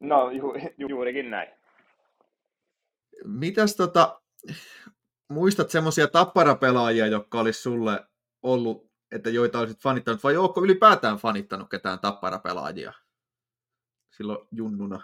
No 0.00 0.30
ju, 0.30 0.54
ju, 0.78 0.88
juurikin 0.88 1.30
näin. 1.30 1.50
Mitäs 3.24 3.76
tota, 3.76 4.20
muistat 5.28 5.70
semmoisia 5.70 6.08
tapparapelaajia, 6.08 7.06
jotka 7.06 7.40
olisi 7.40 7.62
sulle 7.62 8.00
ollut, 8.42 8.90
että 9.12 9.30
joita 9.30 9.58
olisit 9.58 9.82
fanittanut, 9.82 10.24
vai 10.24 10.36
ootko 10.36 10.60
ylipäätään 10.64 11.16
fanittanut 11.16 11.70
ketään 11.70 11.98
tapparapelaajia 11.98 12.92
silloin 14.10 14.48
junnuna? 14.52 15.02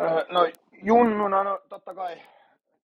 Öö, 0.00 0.26
no 0.28 0.46
junnuna, 0.82 1.44
no 1.44 1.60
totta 1.68 1.94
kai 1.94 2.22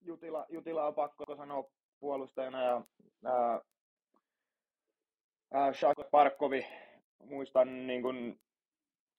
Jutila, 0.05 0.47
Jutila 0.49 0.87
on 0.87 0.95
pakko 0.95 1.37
sanoa 1.37 1.65
puolustajana 2.01 2.63
ja 2.63 2.83
ää, 3.25 3.61
ää, 5.53 5.73
Parkkovi 6.11 6.67
muistan, 7.25 7.87
niin 7.87 8.03
kun, 8.03 8.41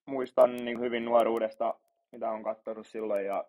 muistan 0.06 0.56
niin 0.56 0.80
hyvin 0.80 1.06
nuoruudesta, 1.06 1.80
mitä 2.12 2.32
on 2.32 2.44
katsonut 2.44 2.88
silloin 2.88 3.26
ja 3.26 3.46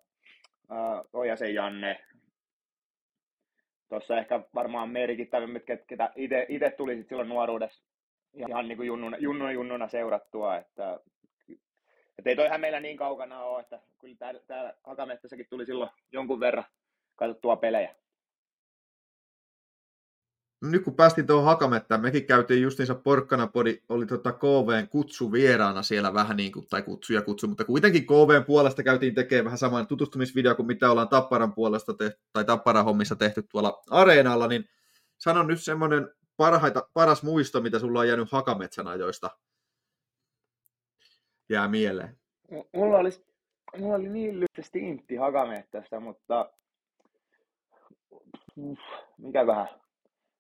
ää, 0.71 1.05
Ojasen 1.13 1.55
Janne. 1.55 2.05
Tuossa 3.89 4.19
ehkä 4.19 4.41
varmaan 4.55 4.89
merkittävimmät, 4.89 5.63
ketä 5.87 6.13
itse 6.49 6.71
tuli 6.71 6.97
sit 6.97 7.09
silloin 7.09 7.29
nuoruudessa 7.29 7.85
ihan 8.35 8.69
niin 8.69 8.77
kuin 8.77 8.87
junnuna, 8.87 9.17
junnuna, 9.17 9.53
junnuna 9.53 9.89
seurattua, 9.89 10.57
että 10.57 11.01
että 12.19 12.31
ei 12.31 12.37
toihan 12.37 12.61
meillä 12.61 12.81
niin 12.81 12.97
kaukana 12.97 13.45
ole, 13.45 13.61
että 13.61 13.81
kyllä 14.01 14.17
täällä, 14.19 14.41
täällä 14.47 14.75
Hakamettässäkin 14.85 15.47
tuli 15.51 15.67
silloin 15.67 15.91
jonkun 16.13 16.41
verran 16.41 16.65
katsottua 17.17 17.57
pelejä. 17.57 17.95
Nyt 20.71 20.85
kun 20.85 20.95
päästiin 20.95 21.27
tuohon 21.27 21.45
Hakamettään, 21.45 22.01
mekin 22.01 22.27
käytiin 22.27 22.63
justiinsa 22.63 22.95
Porkkana 22.95 23.47
podi, 23.47 23.79
oli 23.89 24.07
tota 24.07 24.33
KVn 24.33 24.89
kutsu 24.89 25.33
vieraana 25.33 25.83
siellä 25.83 26.15
vähän 26.15 26.37
niin 26.37 26.53
kuin, 26.53 26.67
tai 26.67 26.83
kutsu 26.83 27.13
ja 27.13 27.23
kutsu, 27.23 27.49
mutta 27.49 27.65
kuitenkin 27.65 28.07
KVn 28.07 28.45
puolesta 28.47 28.83
käytiin 28.83 29.15
tekemään 29.15 29.45
vähän 29.45 29.59
saman 29.59 29.87
tutustumisvideo 29.87 30.55
kuin 30.55 30.67
mitä 30.67 30.91
ollaan 30.91 31.09
Tapparan 31.09 31.55
puolesta 31.55 31.95
tehty, 31.95 32.21
tai 32.33 32.45
Tapparan 32.45 32.85
hommissa 32.85 33.17
tehty 33.17 33.43
tuolla 33.43 33.83
areenalla, 33.91 34.47
niin 34.47 34.65
sanon 35.19 35.47
nyt 35.47 35.63
semmoinen 35.63 36.11
parhaita, 36.37 36.89
paras 36.95 37.23
muisto, 37.23 37.61
mitä 37.61 37.79
sulla 37.79 38.01
on 38.01 38.09
jäänyt 38.09 38.33
Hakametsän 38.33 38.87
ajoista 38.87 39.31
jää 41.49 41.69
mieleen? 41.69 42.19
Mulla 42.73 42.99
oli, 42.99 43.11
mulla 43.79 43.95
oli 43.95 44.09
niin 44.09 44.35
lyhyt 44.35 44.67
stintti 44.67 45.17
Hakamettästä, 45.17 46.01
mutta 46.01 46.51
mikäköhän. 49.19 49.84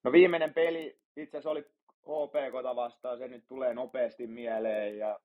No 0.04 0.12
viimeinen 0.12 0.54
peli 0.54 0.98
itse 1.16 1.36
asiassa 1.36 1.50
oli 1.50 1.66
HPKta 2.02 2.76
vastaan, 2.76 3.18
se 3.18 3.28
nyt 3.28 3.48
tulee 3.48 3.74
nopeasti 3.74 4.26
mieleen. 4.26 4.98
Ja 4.98 5.20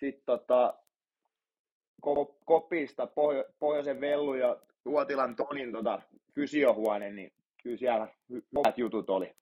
sitten 0.00 0.24
tota, 0.24 0.74
Kopista 2.44 3.06
Pohjo- 3.06 3.52
Pohjoisen 3.58 4.00
Vellu 4.00 4.34
ja 4.34 4.56
Tuotilan 4.84 5.36
Tonin 5.36 5.72
tota, 5.72 6.02
fysiohuone, 6.34 7.10
niin 7.10 7.32
kyllä 7.62 7.76
siellä 7.76 8.08
hyvät 8.28 8.78
jutut 8.78 9.10
oli. 9.10 9.34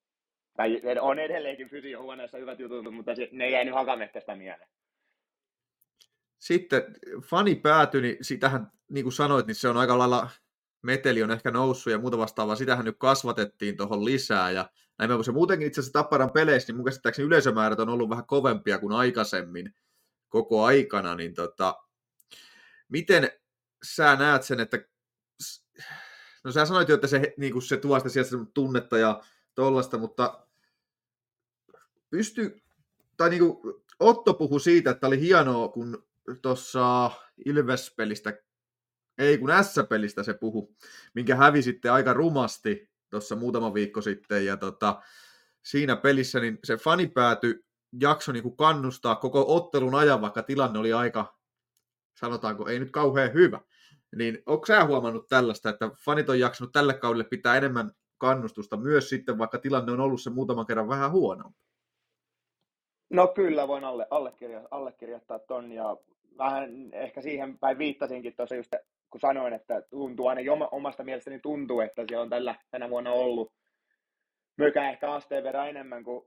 Tai 0.56 0.82
on 1.00 1.18
edelleenkin 1.18 1.68
fysiohuoneessa 1.68 2.38
hyvät 2.38 2.58
jutut, 2.60 2.94
mutta 2.94 3.12
ne 3.32 3.44
ei 3.44 3.52
jäänyt 3.52 3.74
Hakamettästä 3.74 4.36
mieleen 4.36 4.70
sitten 6.40 6.82
fani 7.24 7.54
päätyi, 7.54 8.02
niin 8.02 8.16
sitähän, 8.20 8.72
niin 8.90 9.04
kuin 9.04 9.12
sanoit, 9.12 9.46
niin 9.46 9.54
se 9.54 9.68
on 9.68 9.76
aika 9.76 9.98
lailla, 9.98 10.30
meteli 10.82 11.22
on 11.22 11.30
ehkä 11.30 11.50
noussut 11.50 11.92
ja 11.92 11.98
muuta 11.98 12.18
vastaavaa, 12.18 12.56
sitähän 12.56 12.84
nyt 12.84 12.98
kasvatettiin 12.98 13.76
tuohon 13.76 14.04
lisää, 14.04 14.50
ja 14.50 14.70
näin 14.98 15.10
kun 15.10 15.24
se 15.24 15.32
muutenkin 15.32 15.66
itse 15.66 15.80
asiassa 15.80 15.92
Tapparan 15.92 16.30
peleissä, 16.30 16.68
niin 16.68 16.76
mun 16.76 16.84
käsittääkseni 16.84 17.26
yleisömäärät 17.26 17.80
on 17.80 17.88
ollut 17.88 18.10
vähän 18.10 18.26
kovempia 18.26 18.78
kuin 18.78 18.92
aikaisemmin 18.92 19.74
koko 20.28 20.64
aikana, 20.64 21.14
niin 21.14 21.34
tota, 21.34 21.74
miten 22.88 23.30
sä 23.82 24.16
näet 24.16 24.42
sen, 24.42 24.60
että 24.60 24.78
no 26.44 26.52
sä 26.52 26.64
sanoit 26.64 26.88
jo, 26.88 26.94
että 26.94 27.06
se, 27.06 27.34
niin 27.36 27.52
kuin 27.52 27.62
se 27.62 27.76
tuo 27.76 27.98
sitä 27.98 28.08
sieltä 28.08 28.30
tunnetta 28.54 28.98
ja 28.98 29.22
tollasta, 29.54 29.98
mutta 29.98 30.46
pysty, 32.10 32.62
tai 33.16 33.30
niin 33.30 33.40
kuin 33.40 33.74
Otto 34.00 34.34
puhui 34.34 34.60
siitä, 34.60 34.90
että 34.90 35.06
oli 35.06 35.20
hienoa, 35.20 35.68
kun 35.68 36.06
tuossa 36.42 37.10
Ilves-pelistä, 37.44 38.32
ei 39.20 39.38
kun 39.38 39.50
S-pelistä 39.62 40.22
se 40.22 40.34
puhu, 40.34 40.74
minkä 41.14 41.36
hävisitte 41.36 41.90
aika 41.90 42.12
rumasti 42.12 42.90
tuossa 43.10 43.36
muutama 43.36 43.74
viikko 43.74 44.02
sitten, 44.02 44.46
ja 44.46 44.56
tota, 44.56 45.02
siinä 45.62 45.96
pelissä 45.96 46.40
niin 46.40 46.58
se 46.64 46.76
fanipääty 46.76 47.64
jakso 48.00 48.32
niin 48.32 48.56
kannustaa 48.56 49.16
koko 49.16 49.44
ottelun 49.56 49.94
ajan, 49.94 50.20
vaikka 50.20 50.42
tilanne 50.42 50.78
oli 50.78 50.92
aika, 50.92 51.38
sanotaanko, 52.20 52.68
ei 52.68 52.78
nyt 52.78 52.90
kauhean 52.90 53.32
hyvä. 53.32 53.60
Niin 54.16 54.42
onko 54.46 54.66
sä 54.66 54.84
huomannut 54.84 55.28
tällaista, 55.28 55.70
että 55.70 55.90
fanit 56.04 56.28
on 56.28 56.40
jaksanut 56.40 56.72
tälle 56.72 56.94
kaudelle 56.94 57.24
pitää 57.24 57.56
enemmän 57.56 57.90
kannustusta 58.18 58.76
myös 58.76 59.08
sitten, 59.08 59.38
vaikka 59.38 59.58
tilanne 59.58 59.92
on 59.92 60.00
ollut 60.00 60.22
se 60.22 60.30
muutaman 60.30 60.66
kerran 60.66 60.88
vähän 60.88 61.10
huono? 61.10 61.52
No 63.10 63.28
kyllä, 63.28 63.68
voin 63.68 63.84
alle, 63.84 64.06
allekirjoittaa, 64.10 64.78
allekirjoittaa 64.78 65.38
ton 65.38 65.72
ja 65.72 65.96
vähän 66.38 66.94
ehkä 66.94 67.22
siihen 67.22 67.58
päin 67.58 67.78
viittasinkin 67.78 68.36
tuossa 68.36 68.54
just, 68.54 68.72
kun 69.10 69.20
sanoin, 69.20 69.52
että 69.52 69.82
tuntuu 69.90 70.26
aina 70.26 70.68
omasta 70.70 71.04
mielestäni 71.04 71.38
tuntuu, 71.38 71.80
että 71.80 72.04
siellä 72.08 72.22
on 72.22 72.30
tällä, 72.30 72.54
tänä 72.70 72.90
vuonna 72.90 73.12
ollut 73.12 73.52
myökään 74.56 74.90
ehkä 74.90 75.12
asteen 75.12 75.44
verran 75.44 75.68
enemmän 75.68 76.04
kuin 76.04 76.26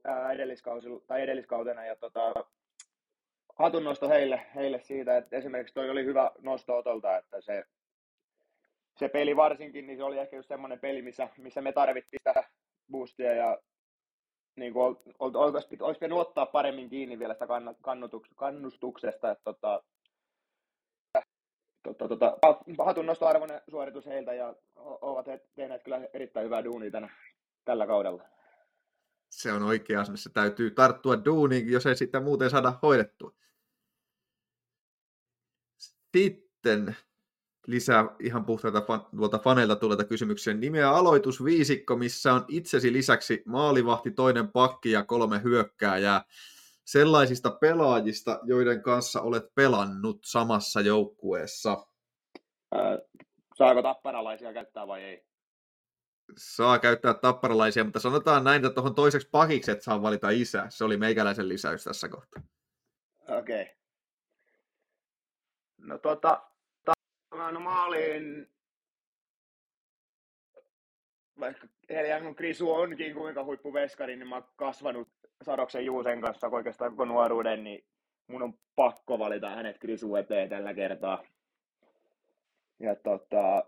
tai 1.08 1.22
edelliskautena. 1.22 1.86
Ja 1.86 1.96
tota, 1.96 2.34
hatunnosto 3.56 4.10
heille, 4.10 4.46
heille 4.56 4.80
siitä, 4.80 5.17
että 5.17 5.38
esimerkiksi 5.38 5.74
toi 5.74 5.89
oli 5.89 6.06
hyvä 6.06 6.32
nosto 6.41 6.78
Otolta, 6.78 7.17
että 7.17 7.41
se, 7.41 7.63
se 8.98 9.10
peli 9.10 9.36
varsinkin, 9.36 9.88
niin 9.88 9.98
se 9.98 10.04
oli 10.04 10.19
ehkä 10.19 10.36
just 10.36 10.48
semmoinen 10.48 10.80
peli, 10.80 11.02
missä, 11.02 11.30
missä 11.38 11.62
me 11.62 11.72
tarvittiin 11.72 12.19
sitä 12.28 12.43
boostia 12.91 13.34
ja 13.34 13.60
niin 14.56 14.74
kuin, 14.74 14.98
olisi, 15.19 15.78
olisi 15.80 16.00
pitänyt 16.00 16.17
ottaa 16.17 16.46
paremmin 16.46 16.89
kiinni 16.89 17.19
vielä 17.19 17.34
sitä 17.34 17.48
kannustuksesta, 18.36 19.32
että 19.32 19.43
tota, 19.43 19.84
tota, 21.84 22.08
tota, 22.08 22.38
hatun 22.86 23.06
nostoarvoinen 23.06 23.62
suoritus 23.69 24.06
heiltä 24.06 24.34
ja 24.34 24.56
ovat 24.76 25.28
he 25.28 25.41
tehneet 25.56 25.84
kyllä 25.84 26.02
erittäin 26.13 26.46
hyvää 26.46 26.63
duunia 26.63 26.91
tänä, 26.91 27.10
tällä 27.65 27.88
kaudella. 27.88 28.24
Se 29.30 29.54
on 29.54 29.63
oikea 29.63 30.04
se 30.15 30.30
täytyy 30.30 30.72
tarttua 30.72 31.26
duuniin, 31.26 31.72
jos 31.72 31.86
ei 31.86 31.96
sitä 31.96 32.19
muuten 32.19 32.50
saada 32.50 32.74
hoidettua. 32.82 33.34
Sitten 36.17 36.96
lisää 37.67 38.06
ihan 38.19 38.46
puhtaita 38.46 38.82
fan, 38.82 39.06
tuolta 39.17 39.39
faneilta 39.39 39.76
tulleita 39.76 40.04
kysymyksiä. 40.04 40.54
Nimeä 40.54 40.91
aloitusviisikko, 40.91 41.96
missä 41.96 42.34
on 42.34 42.46
itsesi 42.48 42.93
lisäksi 42.93 43.43
maalivahti, 43.46 44.12
toinen 44.12 44.48
pakki 44.48 44.91
ja 44.91 45.04
kolme 45.04 45.43
hyökkääjää. 45.43 46.26
Sellaisista 46.86 47.52
pelaajista, 47.52 48.39
joiden 48.43 48.82
kanssa 48.82 49.22
olet 49.22 49.56
pelannut 49.56 50.19
samassa 50.26 50.82
joukkueessa. 50.82 51.88
Ää, 52.72 53.00
saako 53.56 53.82
tapparalaisia 53.82 54.54
käyttää 54.54 54.88
vai 54.88 55.04
ei? 55.04 55.26
Saa 56.38 56.80
käyttää 56.80 57.13
tapparalaisia, 57.13 57.84
mutta 57.84 58.00
sanotaan 58.00 58.43
näin, 58.43 58.65
että 58.65 58.76
tuohon 58.76 58.96
toiseksi 58.96 59.30
pakiksi 59.32 59.72
et 59.72 59.82
saa 59.82 60.02
valita 60.02 60.30
isä. 60.30 60.65
Se 60.69 60.84
oli 60.84 60.98
meikäläisen 60.98 61.50
lisäys 61.50 61.84
tässä 61.84 62.10
kohtaa. 62.10 62.43
Okei. 63.30 63.62
Okay. 63.62 63.76
No 65.78 65.98
tota, 65.98 66.50
no 67.32 67.60
maaliin, 67.60 68.54
vaikka 71.39 71.67
Heliangon 71.93 72.36
Krisu 72.36 72.71
onkin 72.71 73.13
kuinka 73.13 73.43
huippuveskari, 73.43 74.15
niin 74.15 74.27
mä 74.27 74.36
oon 74.36 74.47
kasvanut 74.56 75.10
Sadoksen 75.43 75.86
Juusen 75.86 76.21
kanssa 76.21 76.47
oikeastaan 76.47 76.91
koko 76.91 77.06
nuoruuden, 77.06 77.63
niin 77.63 77.86
mun 78.27 78.43
on 78.43 78.53
pakko 78.75 79.19
valita 79.19 79.49
hänet 79.49 79.77
Krisu 79.79 80.15
eteen 80.15 80.49
tällä 80.49 80.73
kertaa. 80.73 81.23
Ja 82.79 82.95
tota, 82.95 83.63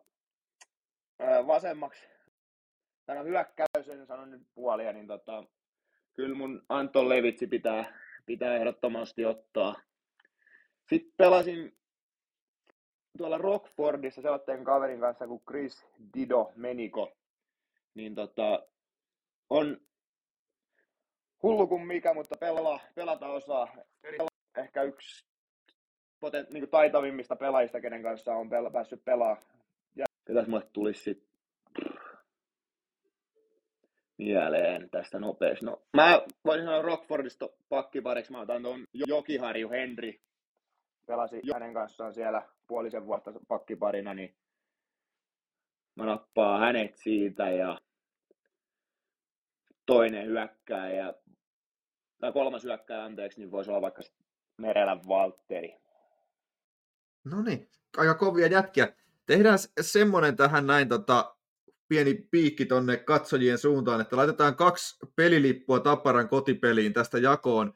vasemmaksi, 1.47 2.07
tämä 3.05 3.19
on 3.19 3.25
hyökkäys, 3.25 3.89
en 3.89 4.05
sano 4.05 4.25
nyt 4.25 4.41
puolia, 4.55 4.93
niin 4.93 5.07
tota, 5.07 5.43
kyllä 6.13 6.35
mun 6.35 6.65
Anton 6.69 7.09
Levitsi 7.09 7.47
pitää, 7.47 7.99
pitää 8.25 8.55
ehdottomasti 8.55 9.25
ottaa. 9.25 9.75
Sitten 10.89 11.13
pelasin 11.17 11.77
tuolla 13.17 13.37
Rockfordissa 13.37 14.21
sellaisen 14.21 14.63
kaverin 14.63 14.99
kanssa 14.99 15.27
kuin 15.27 15.41
Chris 15.49 15.85
Dido 16.17 16.51
Meniko, 16.55 17.17
niin 17.95 18.15
tota, 18.15 18.67
on 19.49 19.77
hullu 21.43 21.67
kuin 21.67 21.87
mikä, 21.87 22.13
mutta 22.13 22.35
pelaa, 22.39 22.79
pelata 22.95 23.27
osaa. 23.27 23.67
Ehkä 24.57 24.83
yksi 24.83 25.25
poten, 26.19 26.47
niin 26.53 26.69
taitavimmista 26.69 27.35
pelaajista, 27.35 27.81
kenen 27.81 28.03
kanssa 28.03 28.35
on 28.35 28.47
pel- 28.47 28.71
päässyt 28.71 29.05
pelaamaan. 29.05 29.43
Ketäs 30.27 30.47
mulle 30.47 30.69
tulisi 30.73 31.03
sitten 31.03 31.29
mieleen 34.17 34.89
tästä 34.89 35.19
nopeasti. 35.19 35.65
No, 35.65 35.81
mä 35.97 36.21
voisin 36.45 36.65
sanoa 36.65 36.81
Rockfordista 36.81 37.49
pakkipariksi, 37.69 38.31
mä 38.31 38.41
otan 38.41 38.61
tuon 38.61 38.83
Jokiharju 38.93 39.69
Henry. 39.69 40.13
Pelasin 41.07 41.41
hänen 41.53 41.73
kanssaan 41.73 42.13
siellä 42.13 42.41
puolisen 42.67 43.05
vuotta 43.05 43.33
pakkiparina, 43.47 44.13
niin 44.13 44.35
mä 45.95 46.05
nappaan 46.05 46.59
hänet 46.59 46.95
siitä 46.95 47.49
ja 47.49 47.77
toinen 49.85 50.25
hyökkääjä, 50.25 51.13
tai 52.19 52.31
kolmas 52.31 52.63
hyökkääjä, 52.63 53.03
anteeksi, 53.03 53.39
niin 53.39 53.51
voisi 53.51 53.69
olla 53.69 53.81
vaikka 53.81 54.01
Merelän 54.57 55.07
Valtteri. 55.07 55.77
No 57.23 57.41
niin, 57.41 57.69
aika 57.97 58.15
kovia 58.15 58.47
jätkiä. 58.47 58.93
Tehdään 59.25 59.59
semmoinen 59.81 60.35
tähän 60.35 60.67
näin 60.67 60.89
tota, 60.89 61.35
pieni 61.87 62.13
piikki 62.31 62.65
tonne 62.65 62.97
katsojien 62.97 63.57
suuntaan, 63.57 64.01
että 64.01 64.17
laitetaan 64.17 64.55
kaksi 64.55 64.97
pelilippua 65.15 65.79
Tapparan 65.79 66.29
kotipeliin 66.29 66.93
tästä 66.93 67.17
jakoon 67.17 67.73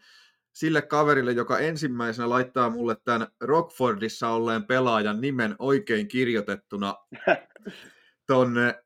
sille 0.54 0.82
kaverille, 0.82 1.32
joka 1.32 1.60
ensimmäisenä 1.60 2.30
laittaa 2.30 2.70
mulle 2.70 2.96
tämän 3.06 3.28
Rockfordissa 3.42 4.30
olleen 4.30 4.64
pelaajan 4.64 5.22
nimen 5.22 5.56
oikein 5.60 6.08
kirjoitettuna 6.08 6.96
tonne 8.28 8.84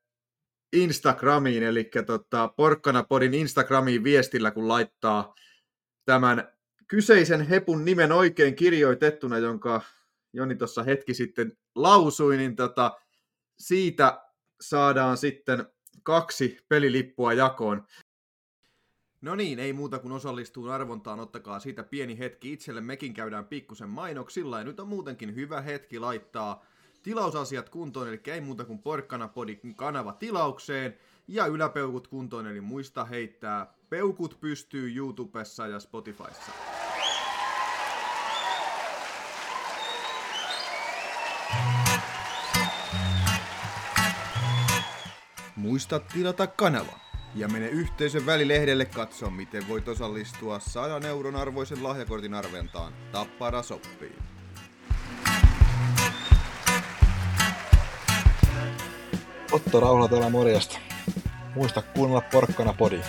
Instagramiin, 0.74 1.64
eli 1.64 1.90
tota, 2.06 2.48
Porkkanapodin 2.48 3.34
Instagramiin 3.34 4.04
viestillä, 4.04 4.52
kun 4.52 4.68
laittaa 4.68 5.36
tämän 6.06 6.54
kyseisen 6.88 7.42
hepun 7.42 7.86
nimen 7.86 8.12
oikein 8.12 8.56
kirjoitettuna, 8.56 9.38
jonka 9.38 9.82
Joni 10.34 10.56
tuossa 10.56 10.84
hetki 10.84 11.14
sitten 11.14 11.58
lausui, 11.76 12.38
niin 12.38 12.56
tota, 12.56 13.00
siitä 13.60 14.22
saadaan 14.62 15.18
sitten 15.18 15.66
kaksi 16.04 16.58
pelilippua 16.70 17.34
jakoon. 17.34 17.88
No 19.22 19.36
niin, 19.36 19.60
ei 19.60 19.74
muuta 19.74 20.00
kuin 20.00 20.12
osallistuu 20.12 20.70
arvontaan, 20.70 21.20
ottakaa 21.20 21.60
siitä 21.60 21.84
pieni 21.84 22.20
hetki 22.20 22.54
itselle, 22.54 22.82
mekin 22.82 23.14
käydään 23.14 23.46
pikkusen 23.46 23.90
mainoksilla 23.90 24.58
ja 24.58 24.64
nyt 24.64 24.80
on 24.80 24.88
muutenkin 24.88 25.36
hyvä 25.36 25.62
hetki 25.62 26.00
laittaa 26.00 26.66
tilausasiat 27.04 27.70
kuntoon, 27.70 28.08
eli 28.08 28.22
ei 28.26 28.42
muuta 28.42 28.66
kuin 28.66 28.80
Porkkanapodin 28.80 29.76
kanava 29.76 30.14
tilaukseen 30.14 30.98
ja 31.28 31.46
yläpeukut 31.46 32.08
kuntoon, 32.08 32.48
eli 32.48 32.62
muista 32.62 33.06
heittää 33.06 33.74
peukut 33.90 34.38
pystyy 34.40 34.96
YouTubessa 34.96 35.68
ja 35.68 35.80
Spotifyssa. 35.80 36.52
Muista 45.56 46.00
tilata 46.00 46.48
kanava 46.48 47.00
ja 47.36 47.48
mene 47.48 47.68
yhteisön 47.68 48.26
välilehdelle 48.26 48.86
katsoa, 48.86 49.30
miten 49.30 49.68
voit 49.68 49.88
osallistua 49.88 50.60
100 50.60 51.08
euron 51.08 51.36
arvoisen 51.36 51.84
lahjakortin 51.84 52.34
arventaan. 52.34 52.94
Tappara 53.12 53.64
soppii. 53.64 54.16
Otto 59.54 59.80
Rauhala 59.80 60.08
täällä 60.08 60.30
morjesta. 60.30 60.80
Muista 61.56 61.82
kuunnella 61.82 62.22
porkkana 62.32 62.74
podi. 62.74 63.02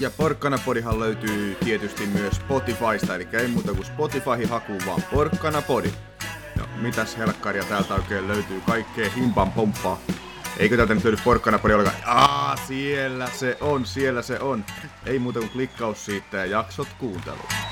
Ja 0.00 0.10
Porkkanapodihan 0.10 1.00
löytyy 1.00 1.56
tietysti 1.64 2.06
myös 2.06 2.36
Spotifysta, 2.36 3.14
eli 3.14 3.28
ei 3.32 3.48
muuta 3.48 3.74
kuin 3.74 3.84
Spotify 3.84 4.46
hakuun 4.50 4.80
vaan 4.86 5.02
Porkkanapodi. 5.14 5.92
No, 6.58 6.64
mitäs 6.76 7.18
helkkaria 7.18 7.64
täältä 7.64 7.94
oikein 7.94 8.28
löytyy? 8.28 8.60
Kaikkea 8.66 9.10
himpan 9.10 9.52
pomppaa. 9.52 9.98
Eikö 10.58 10.76
täältä 10.76 10.94
nyt 10.94 11.04
löydy 11.04 11.18
Porkkanapodi 11.24 11.74
ollenkaan? 11.74 12.02
Aa, 12.06 12.56
siellä 12.56 13.28
se 13.30 13.56
on, 13.60 13.86
siellä 13.86 14.22
se 14.22 14.40
on. 14.40 14.64
Ei 15.06 15.18
muuta 15.18 15.38
kuin 15.38 15.50
klikkaus 15.50 16.04
siitä 16.04 16.36
ja 16.36 16.46
jaksot 16.46 16.88
kuunteluun. 16.98 17.71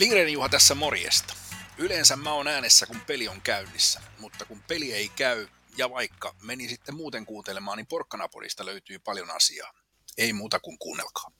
Lindgren 0.00 0.32
Juha 0.32 0.48
tässä 0.48 0.74
morjesta. 0.74 1.34
Yleensä 1.78 2.16
mä 2.16 2.32
oon 2.32 2.48
äänessä, 2.48 2.86
kun 2.86 3.00
peli 3.06 3.28
on 3.28 3.40
käynnissä, 3.40 4.00
mutta 4.18 4.44
kun 4.44 4.62
peli 4.68 4.92
ei 4.92 5.08
käy, 5.16 5.46
ja 5.78 5.90
vaikka 5.90 6.34
meni 6.42 6.68
sitten 6.68 6.96
muuten 6.96 7.26
kuuntelemaan, 7.26 7.76
niin 7.76 7.86
Porkkanapodista 7.86 8.66
löytyy 8.66 8.98
paljon 8.98 9.30
asiaa. 9.30 9.72
Ei 10.18 10.32
muuta 10.32 10.60
kuin 10.60 10.78
kuunnelkaa. 10.78 11.30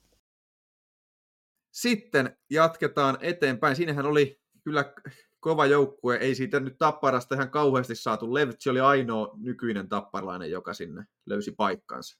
Sitten 1.70 2.36
jatketaan 2.50 3.18
eteenpäin. 3.20 3.76
Siinähän 3.76 4.06
oli 4.06 4.40
kyllä 4.64 4.94
kova 5.40 5.66
joukkue. 5.66 6.16
Ei 6.16 6.34
siitä 6.34 6.60
nyt 6.60 6.78
Tapparasta 6.78 7.34
ihan 7.34 7.50
kauheasti 7.50 7.94
saatu. 7.94 8.34
Levtsi 8.34 8.70
oli 8.70 8.80
ainoa 8.80 9.34
nykyinen 9.36 9.88
tapparlainen, 9.88 10.50
joka 10.50 10.74
sinne 10.74 11.04
löysi 11.26 11.52
paikkansa. 11.52 12.18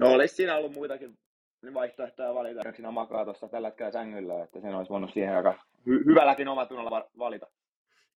No 0.00 0.08
olisi 0.08 0.34
siinä 0.34 0.56
ollut 0.56 0.72
muitakin 0.72 1.18
vaihtoehtoja 1.74 2.34
valita. 2.34 2.72
Siinä 2.72 2.90
makaa 2.90 3.24
tuossa 3.24 3.48
tällä 3.48 3.68
hetkellä 3.68 3.92
sängyllä, 3.92 4.44
että 4.44 4.60
sen 4.60 4.74
olisi 4.74 4.90
voinut 4.90 5.12
siihen 5.12 5.36
aika 5.36 5.52
hy- 5.78 6.06
hyvälläkin 6.06 6.48
omatunnolla 6.48 7.10
valita. 7.18 7.46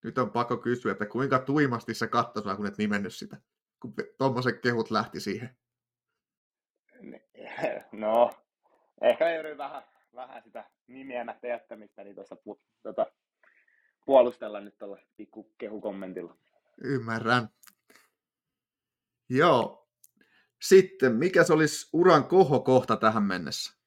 Nyt 0.05 0.19
on 0.19 0.31
pakko 0.31 0.57
kysyä, 0.57 0.93
että 0.93 1.07
kuinka 1.07 1.39
tuimasti 1.39 1.95
se 1.95 2.07
katsoi 2.07 2.57
kun 2.57 2.67
et 2.67 2.79
nimennyt 2.79 3.15
sitä, 3.15 3.37
kun 3.81 3.95
tuommoiset 4.19 4.61
kehut 4.61 4.91
lähti 4.91 5.21
siihen. 5.21 5.51
No, 7.93 8.31
ehkä 9.03 9.35
joudun 9.35 9.59
vähän, 9.59 9.83
vähän 10.15 10.43
sitä 10.43 10.65
nimeämättä 10.87 11.47
jättämistä, 11.47 12.05
niin 12.05 12.15
tuossa 12.15 12.37
pu, 12.37 12.61
tota, 12.83 13.07
puolustella 14.07 14.61
nyt 14.61 14.79
tuolla 14.79 14.99
pikku 15.17 15.55
kehukommentilla. 15.59 16.37
Ymmärrän. 16.85 17.49
Joo. 19.29 19.80
Sitten, 20.63 21.15
mikä 21.15 21.45
se 21.45 21.53
olisi 21.53 21.89
uran 21.93 22.25
kohokohta 22.25 22.97
tähän 22.97 23.23
mennessä? 23.23 23.79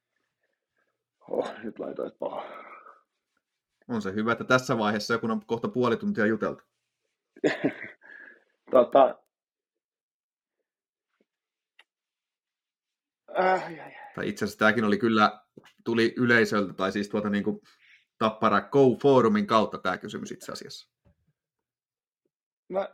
Oh, 1.30 1.54
nyt 1.64 1.80
laitoit 1.80 2.20
paha. 2.20 2.44
On 3.88 4.02
se 4.02 4.14
hyvä, 4.14 4.32
että 4.32 4.44
tässä 4.44 4.78
vaiheessa, 4.78 5.18
kun 5.18 5.32
on 5.32 5.46
kohta 5.46 5.68
puoli 5.68 5.98
tuntia 5.98 6.26
juteltu. 6.26 6.64
tota, 8.72 9.24
Äh, 13.40 13.66
ai, 13.66 13.80
ai. 13.80 13.92
Tai 14.16 14.30
itse 14.30 14.46
asiassa 14.46 14.60
tämäkin 14.60 14.84
oli 14.84 14.98
kyllä, 14.98 15.42
tuli 15.86 16.14
yleisöltä, 16.18 16.74
tai 16.74 16.92
siis 16.92 17.10
tuota 17.10 17.30
niin 17.30 17.44
kuin 17.44 17.60
Tappara 18.18 18.62
Go-foorumin 18.62 19.48
kautta 19.48 19.78
tämä 19.78 19.98
kysymys 19.98 20.32
itse 20.32 20.52
asiassa. 20.52 20.90
Mä 22.70 22.90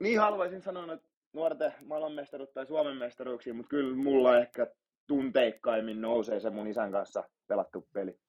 niin 0.00 0.20
haluaisin 0.20 0.62
sanoa, 0.62 0.92
että 0.92 1.08
nuorten 1.32 1.72
maailmanmestaruutta 1.86 2.54
tai 2.54 2.66
Suomen 2.66 2.96
mestaruuksia, 2.96 3.54
mutta 3.54 3.68
kyllä 3.68 3.96
mulla 3.96 4.38
ehkä 4.38 4.66
tunteikkaimmin 5.06 6.00
nousee 6.00 6.40
se 6.40 6.50
mun 6.50 6.66
isän 6.68 6.92
kanssa 6.92 7.24
pelattu 7.46 7.88
peli. 7.92 8.20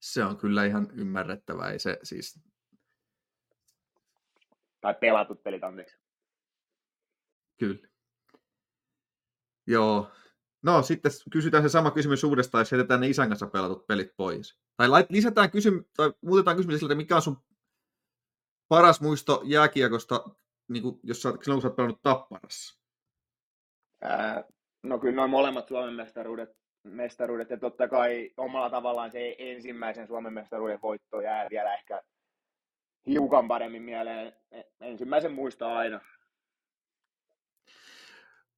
Se 0.00 0.24
on 0.24 0.36
kyllä 0.36 0.64
ihan 0.64 0.88
ymmärrettävää. 0.94 1.70
Ei 1.70 1.78
se 1.78 1.98
siis, 2.02 2.40
Tai 4.80 4.94
pelatut 4.94 5.42
pelit, 5.42 5.64
anteeksi. 5.64 5.96
kyllä. 7.58 7.88
Joo. 9.66 10.10
No 10.62 10.82
sitten 10.82 11.12
kysytään 11.32 11.62
se 11.62 11.68
sama 11.68 11.90
kysymys 11.90 12.24
uudestaan, 12.24 12.60
jos 12.60 12.72
jätetään 12.72 13.00
ne 13.00 13.08
isän 13.08 13.28
kanssa 13.28 13.46
pelatut 13.46 13.86
pelit 13.86 14.16
pois. 14.16 14.58
Tai 14.76 14.88
lait, 14.88 15.10
lisätään 15.10 15.50
kysymys, 15.50 15.84
tai 15.96 16.12
muutetaan 16.20 16.56
kysymys 16.56 16.80
siltä, 16.80 16.94
mikä 16.94 17.16
on 17.16 17.22
sun 17.22 17.36
paras 18.68 19.00
muisto 19.00 19.42
jääkiekosta, 19.44 20.24
niin 20.70 20.82
kuin, 20.82 21.00
jos 21.02 21.22
sä, 21.22 21.28
silloin 21.28 21.42
kun 21.44 21.62
sä 21.62 21.68
oot 21.68 21.76
pelannut 21.76 22.02
Tapparassa? 22.02 22.80
Ää, 24.02 24.44
no 24.82 24.98
kyllä 24.98 25.16
noin 25.16 25.30
molemmat 25.30 25.68
Suomen 25.68 25.94
mestaruudet, 25.94 26.50
mestaruudet 26.84 27.50
ja 27.50 27.56
totta 27.58 27.88
kai 27.88 28.30
omalla 28.36 28.70
tavallaan 28.70 29.10
se 29.10 29.36
ensimmäisen 29.38 30.06
Suomen 30.06 30.32
mestaruuden 30.32 30.82
voitto 30.82 31.20
jää 31.20 31.46
vielä 31.50 31.74
ehkä 31.74 32.02
hiukan 33.06 33.48
paremmin 33.48 33.82
mieleen. 33.82 34.32
E- 34.52 34.62
Ensimmäisen 34.80 35.32
muistaa 35.32 35.78
aina. 35.78 36.00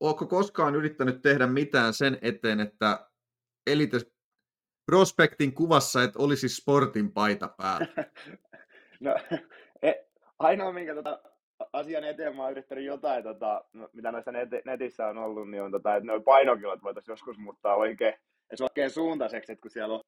Oletko 0.00 0.26
koskaan 0.26 0.74
yrittänyt 0.74 1.22
tehdä 1.22 1.46
mitään 1.46 1.94
sen 1.94 2.18
eteen, 2.22 2.60
että 2.60 3.08
Elite 3.66 3.98
Prospektin 4.86 5.54
kuvassa 5.54 6.02
et 6.02 6.16
olisi 6.16 6.48
sportin 6.48 7.12
paita 7.12 7.48
päällä? 7.56 7.86
No, 9.00 9.16
e, 9.82 9.92
ainoa, 10.38 10.72
minkä 10.72 10.94
tota, 10.94 11.22
asian 11.72 12.04
eteen 12.04 12.36
mä 12.36 12.42
oon 12.42 12.52
yrittänyt 12.52 12.84
jotain, 12.84 13.22
tota, 13.24 13.64
no, 13.72 13.88
mitä 13.92 14.12
noissa 14.12 14.32
net, 14.32 14.48
netissä 14.64 15.06
on 15.06 15.18
ollut, 15.18 15.50
niin 15.50 15.62
on, 15.62 15.70
tota, 15.70 15.96
että 15.96 16.06
noin 16.06 16.22
painokilot 16.22 16.82
voitaisiin 16.82 17.12
joskus 17.12 17.38
muuttaa 17.38 17.74
oikein, 17.74 18.14
edes 18.50 18.60
oikein 18.60 18.90
suuntaiseksi, 18.90 19.52
että 19.52 19.62
kun 19.62 19.70
siellä 19.70 19.94
on 19.94 20.00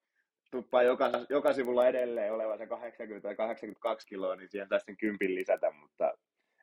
tuppaa 0.51 0.83
joka, 0.83 1.11
joka 1.29 1.53
sivulla 1.53 1.87
edelleen 1.87 2.33
olevan 2.33 2.59
se 2.59 2.67
80 2.67 3.29
tai 3.29 3.37
82 3.37 4.07
kiloa, 4.07 4.37
niin 4.37 4.49
siihen 4.49 4.69
saisi 4.69 4.85
sen 4.85 4.97
kympin 4.97 5.35
lisätä, 5.35 5.71
mutta 5.71 6.15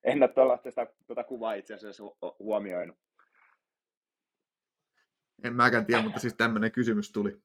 en 0.04 0.24
ole 0.24 0.34
tuollaista 0.34 0.70
sitä, 0.70 0.88
tuota 1.08 1.24
kuvaa 1.24 1.54
itse 1.54 1.74
asiassa 1.74 2.04
hu- 2.04 2.36
huomioinut. 2.40 2.98
En 5.44 5.56
mäkään 5.56 5.86
tiedä, 5.86 6.04
mutta 6.04 6.20
siis 6.20 6.34
tämmöinen 6.34 6.72
kysymys 6.72 7.12
tuli. 7.12 7.42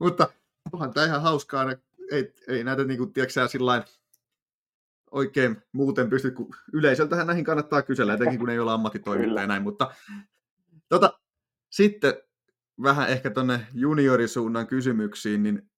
mutta 0.00 0.28
onhan 0.72 0.94
tämä 0.94 1.06
ihan 1.06 1.22
hauskaa. 1.22 1.66
Ei, 2.12 2.34
ei 2.48 2.64
näitä 2.64 2.84
niin 2.84 2.98
kuin, 2.98 3.12
tiedätkö, 3.12 3.48
sillain 3.48 3.82
oikein 5.10 5.62
muuten 5.72 6.10
pysty, 6.10 6.30
kun 6.30 6.54
yleisöltähän 6.72 7.26
näihin 7.26 7.44
kannattaa 7.44 7.82
kysellä, 7.82 8.14
etenkin 8.14 8.38
kun 8.38 8.50
ei 8.50 8.58
ole 8.58 8.72
ammattitoimittaja 8.72 9.46
näin, 9.52 9.62
mutta 9.62 9.94
tota, 10.88 11.20
sitten 11.70 12.14
vähän 12.82 13.08
ehkä 13.08 13.30
tuonne 13.30 13.66
juniorisuunnan 13.74 14.66
kysymyksiin, 14.66 15.42
niin 15.42 15.70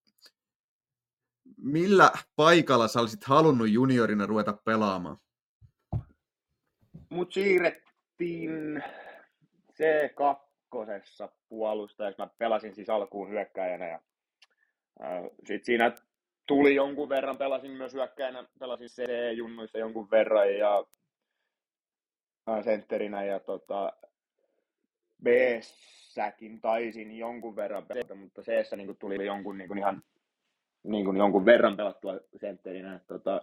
millä 1.56 2.10
paikalla 2.36 2.88
sä 2.88 3.00
olisit 3.00 3.24
halunnut 3.24 3.70
juniorina 3.70 4.26
ruveta 4.26 4.52
pelaamaan? 4.52 5.16
Mut 7.10 7.32
siirrettiin 7.32 8.82
C2 9.72 10.42
puolustajaksi. 11.48 12.22
Mä 12.22 12.28
pelasin 12.38 12.74
siis 12.74 12.90
alkuun 12.90 13.30
hyökkäjänä 13.30 13.88
ja 13.88 14.00
sitten 15.38 15.64
siinä 15.64 15.92
tuli 16.46 16.74
jonkun 16.74 17.09
verran, 17.09 17.38
pelasin 17.38 17.70
myös 17.70 17.94
hyökkäjänä, 17.94 18.44
pelasin 18.59 18.88
C-junnuissa 18.88 19.78
jonkun 19.78 20.11
verran 20.11 20.59
ja 20.59 20.85
ää, 22.46 22.62
sentterinä 22.62 23.24
ja 23.24 23.40
tota, 23.40 23.92
B-säkin 25.22 26.61
taisin 26.61 27.18
jonkun 27.18 27.57
verran 27.57 27.87
pelata, 27.87 28.14
mutta 28.14 28.42
C-ssä 28.42 28.76
niin 28.76 28.96
tuli 28.96 29.26
jonkun 29.26 29.59
niin 29.59 29.78
ihan 29.78 30.02
niin 30.83 31.05
kuin 31.05 31.16
jonkun 31.16 31.44
verran 31.44 31.76
pelattua 31.76 32.20
sentterinä. 32.37 33.00
Tota, 33.07 33.42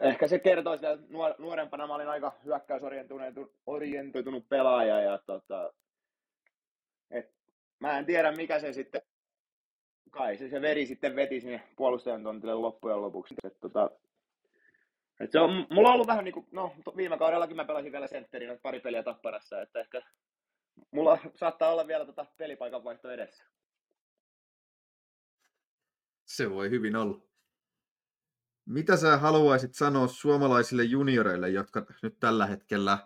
ehkä 0.00 0.28
se 0.28 0.38
kertoo 0.38 0.76
sitä, 0.76 0.90
että 0.90 1.06
nuor- 1.06 1.34
nuorempana 1.38 1.86
mä 1.86 1.94
olin 1.94 2.08
aika 2.08 2.32
hyökkäysorientoitunut 2.44 4.48
pelaaja 4.48 5.00
ja 5.00 5.18
tota, 5.26 5.72
et, 7.10 7.30
mä 7.78 7.98
en 7.98 8.06
tiedä 8.06 8.32
mikä 8.32 8.58
se 8.58 8.72
sitten, 8.72 9.02
kai 10.10 10.36
se, 10.36 10.48
se 10.48 10.60
veri 10.60 10.86
sitten 10.86 11.16
veti 11.16 11.40
sinne 11.40 11.62
puolustajan 11.76 12.22
tontille 12.22 12.54
loppujen 12.54 13.02
lopuksi. 13.02 13.34
Et, 13.44 13.60
tota, 13.60 13.90
et 15.20 15.32
se 15.32 15.40
on, 15.40 15.66
mulla 15.70 15.88
on 15.88 15.94
ollut 15.94 16.06
vähän 16.06 16.24
niin 16.24 16.34
kuin, 16.34 16.46
no 16.52 16.74
viime 16.96 17.18
kaudellakin 17.18 17.56
mä 17.56 17.64
pelasin 17.64 17.92
vielä 17.92 18.06
sentterinä 18.06 18.58
pari 18.62 18.80
peliä 18.80 19.02
tapparassa, 19.02 19.62
että 19.62 19.80
ehkä 19.80 20.02
mulla 20.90 21.18
saattaa 21.34 21.72
olla 21.72 21.86
vielä 21.86 22.06
tota 22.06 22.26
pelipaikan 22.36 22.84
vaihto 22.84 23.10
edessä. 23.10 23.44
Se 26.24 26.50
voi 26.50 26.70
hyvin 26.70 26.96
olla. 26.96 27.20
Mitä 28.66 28.96
sä 28.96 29.16
haluaisit 29.16 29.74
sanoa 29.74 30.06
suomalaisille 30.06 30.84
junioreille, 30.84 31.48
jotka 31.48 31.86
nyt 32.02 32.20
tällä 32.20 32.46
hetkellä 32.46 32.98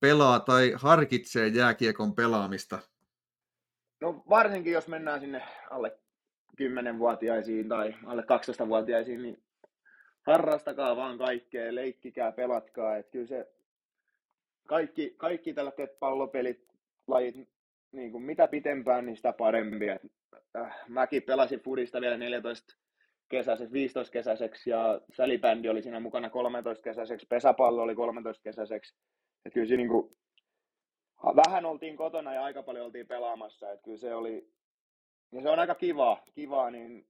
pelaa 0.00 0.40
tai 0.40 0.72
harkitsee 0.76 1.48
jääkiekon 1.48 2.14
pelaamista? 2.14 2.78
No 4.00 4.22
varsinkin 4.28 4.72
jos 4.72 4.88
mennään 4.88 5.20
sinne 5.20 5.42
alle 5.70 5.98
10-vuotiaisiin 6.62 7.68
tai 7.68 7.94
alle 8.06 8.22
12-vuotiaisiin, 8.22 9.22
niin 9.22 9.42
harrastakaa 10.26 10.96
vaan 10.96 11.18
kaikkea, 11.18 11.74
leikkikää, 11.74 12.32
pelatkaa. 12.32 12.96
Että 12.96 13.12
kyllä 13.12 13.26
se 13.26 13.48
kaikki, 14.66 15.14
kaikki 15.16 15.54
tällaiset 15.54 15.98
pallopelit, 15.98 16.68
lajit, 17.06 17.48
niin 17.92 18.12
kuin 18.12 18.24
mitä 18.24 18.48
pitempään, 18.48 19.06
niin 19.06 19.16
sitä 19.16 19.32
parempi. 19.32 19.88
Et, 19.88 20.02
äh, 20.56 20.76
mäkin 20.88 21.22
pelasin 21.22 21.60
Fudista 21.60 22.00
vielä 22.00 22.16
14 22.16 22.76
kesäiseksi, 23.28 23.72
15 23.72 24.12
kesäiseksi 24.12 24.70
ja 24.70 25.00
sälibändi 25.12 25.68
oli 25.68 25.82
siinä 25.82 26.00
mukana 26.00 26.30
13 26.30 26.82
kesäiseksi, 26.82 27.26
pesäpallo 27.26 27.82
oli 27.82 27.94
13 27.94 28.42
kesäiseksi. 28.42 28.94
Et 29.44 29.52
kyllä 29.52 29.66
se 29.66 29.76
niin 29.76 29.88
kuin, 29.88 30.16
vähän 31.24 31.66
oltiin 31.66 31.96
kotona 31.96 32.34
ja 32.34 32.44
aika 32.44 32.62
paljon 32.62 32.86
oltiin 32.86 33.06
pelaamassa, 33.06 33.72
että 33.72 33.84
kyllä 33.84 33.98
se 33.98 34.14
oli, 34.14 34.52
ja 35.32 35.42
se 35.42 35.48
on 35.48 35.58
aika 35.58 35.74
kivaa, 35.74 36.22
kivaa 36.34 36.70
niin 36.70 37.08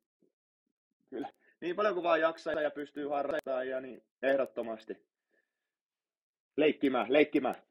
kyllä 1.11 1.29
niin 1.61 1.77
paljon 1.77 1.94
kuin 1.94 2.05
vaan 2.05 2.21
jaksaa 2.21 2.62
ja 2.62 2.71
pystyy 2.71 3.09
harrastamaan 3.09 3.68
ja 3.68 3.81
niin 3.81 4.03
ehdottomasti 4.23 5.07
leikkimään, 6.57 7.12
leikkimään. 7.12 7.62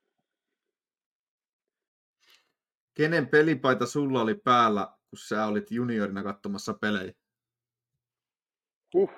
Kenen 2.93 3.27
pelipaita 3.27 3.85
sulla 3.85 4.21
oli 4.21 4.35
päällä, 4.35 4.87
kun 5.09 5.19
sä 5.19 5.45
olit 5.45 5.71
juniorina 5.71 6.23
katsomassa 6.23 6.73
pelejä? 6.73 7.13
Huh. 8.93 9.11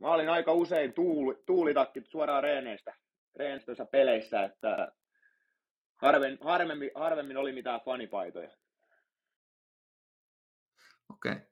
Mä 0.00 0.12
olin 0.12 0.28
aika 0.28 0.52
usein 0.52 0.92
tuuli, 0.92 1.42
tuulitakkit 1.46 2.06
suoraan 2.06 2.42
reeneistä, 2.42 2.94
reenistöissä 3.36 3.86
peleissä, 3.86 4.44
että 4.44 4.92
harvemmin, 5.96 6.38
harvemmin, 6.40 6.90
harvemmin 6.94 7.36
oli 7.36 7.52
mitään 7.52 7.80
fanipaitoja. 7.84 8.50
Okei. 11.10 11.32
Okay. 11.32 11.46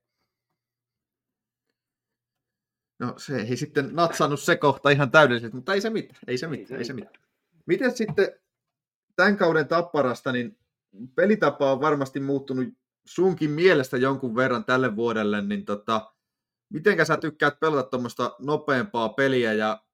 No 2.99 3.15
se 3.17 3.37
ei 3.37 3.57
sitten 3.57 3.91
natsannut 3.93 4.41
se 4.41 4.57
kohta 4.57 4.91
ihan 4.91 5.11
täydellisesti, 5.11 5.57
mutta 5.57 5.75
ei 5.75 5.81
se 5.81 5.91
mitään, 5.91 6.21
ei 6.27 6.39
se 6.39 6.47
mitään, 6.47 6.79
ei 6.79 6.85
se 6.85 6.93
mitään. 6.93 7.25
Miten 7.67 7.97
sitten 7.97 8.41
tämän 9.17 9.37
kauden 9.37 9.69
tapparasta, 9.69 10.33
niin 10.33 10.59
pelitapa 11.15 11.73
on 11.73 11.81
varmasti 11.81 12.21
muuttunut 12.21 12.69
sunkin 13.07 13.51
mielestä 13.51 13.97
jonkun 13.97 14.37
verran 14.37 14.65
tälle 14.65 14.97
vuodelle, 14.97 15.43
niin 15.43 15.65
tota, 15.65 16.13
mitenkä 16.73 17.05
sä 17.05 17.17
tykkäät 17.17 17.61
pelata 17.61 17.89
tuommoista 17.89 18.37
nopeampaa 18.39 19.09
peliä 19.09 19.53
ja 19.53 19.85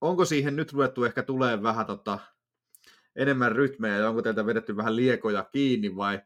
onko 0.00 0.24
siihen 0.24 0.56
nyt 0.56 0.72
ruvettu 0.72 1.04
ehkä 1.04 1.22
tulee 1.22 1.62
vähän 1.62 1.86
tota, 1.86 2.18
enemmän 3.16 3.52
rytmejä 3.52 3.96
ja 3.96 4.08
onko 4.08 4.22
teiltä 4.22 4.46
vedetty 4.46 4.76
vähän 4.76 4.96
liekoja 4.96 5.48
kiinni 5.52 5.96
vai 5.96 6.20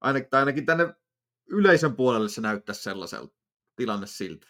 ainakin, 0.00 0.30
tai 0.30 0.40
ainakin 0.40 0.66
tänne 0.66 0.94
yleisön 1.50 1.96
puolelle 1.96 2.28
se 2.28 2.40
näyttäisi 2.40 2.82
sellaiselta 2.82 3.36
tilanne 3.76 4.06
siltä. 4.06 4.46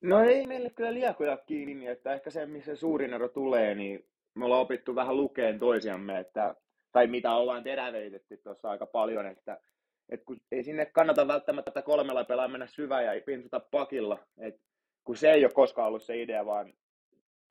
No 0.00 0.20
ei 0.20 0.46
meille 0.46 0.70
kyllä 0.70 0.94
liekoja 0.94 1.36
kiinni, 1.36 1.86
että 1.86 2.14
ehkä 2.14 2.30
se, 2.30 2.46
missä 2.46 2.76
suurin 2.76 3.14
ero 3.14 3.28
tulee, 3.28 3.74
niin 3.74 4.08
me 4.34 4.44
ollaan 4.44 4.62
opittu 4.62 4.94
vähän 4.94 5.16
lukeen 5.16 5.58
toisiamme, 5.58 6.18
että, 6.18 6.54
tai 6.92 7.06
mitä 7.06 7.32
ollaan 7.32 7.64
terävöitetty 7.64 8.36
tuossa 8.36 8.70
aika 8.70 8.86
paljon, 8.86 9.26
että, 9.26 9.60
että 10.08 10.26
kun 10.26 10.40
ei 10.52 10.64
sinne 10.64 10.86
kannata 10.86 11.28
välttämättä 11.28 11.82
kolmella 11.82 12.24
pelaa 12.24 12.48
mennä 12.48 12.66
syvään 12.66 13.04
ja 13.04 13.22
pintsata 13.26 13.60
pakilla, 13.60 14.18
että 14.38 14.60
kun 15.04 15.16
se 15.16 15.30
ei 15.30 15.44
ole 15.44 15.52
koskaan 15.52 15.88
ollut 15.88 16.02
se 16.02 16.22
idea, 16.22 16.46
vaan 16.46 16.72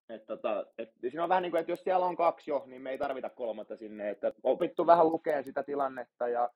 Et 0.10 0.26
tota, 0.26 0.65
et 0.78 0.89
siinä 1.02 1.24
on 1.24 1.30
vähän 1.30 1.43
niin 1.43 1.52
kuin, 1.52 1.60
että 1.60 1.72
jos 1.72 1.84
siellä 1.84 2.06
on 2.06 2.15
kaksi 2.15 2.52
jo, 2.52 2.63
niin 2.65 2.82
me 2.82 2.91
ei 2.91 2.98
tarvita 2.98 3.30
kolmatta 3.30 3.78
sinne. 3.78 4.10
Että 4.10 4.34
opittu 4.43 4.88
vähän 4.88 5.12
lukea 5.12 5.43
sitä 5.43 5.63
tilannetta 5.63 6.28
ja 6.28 6.50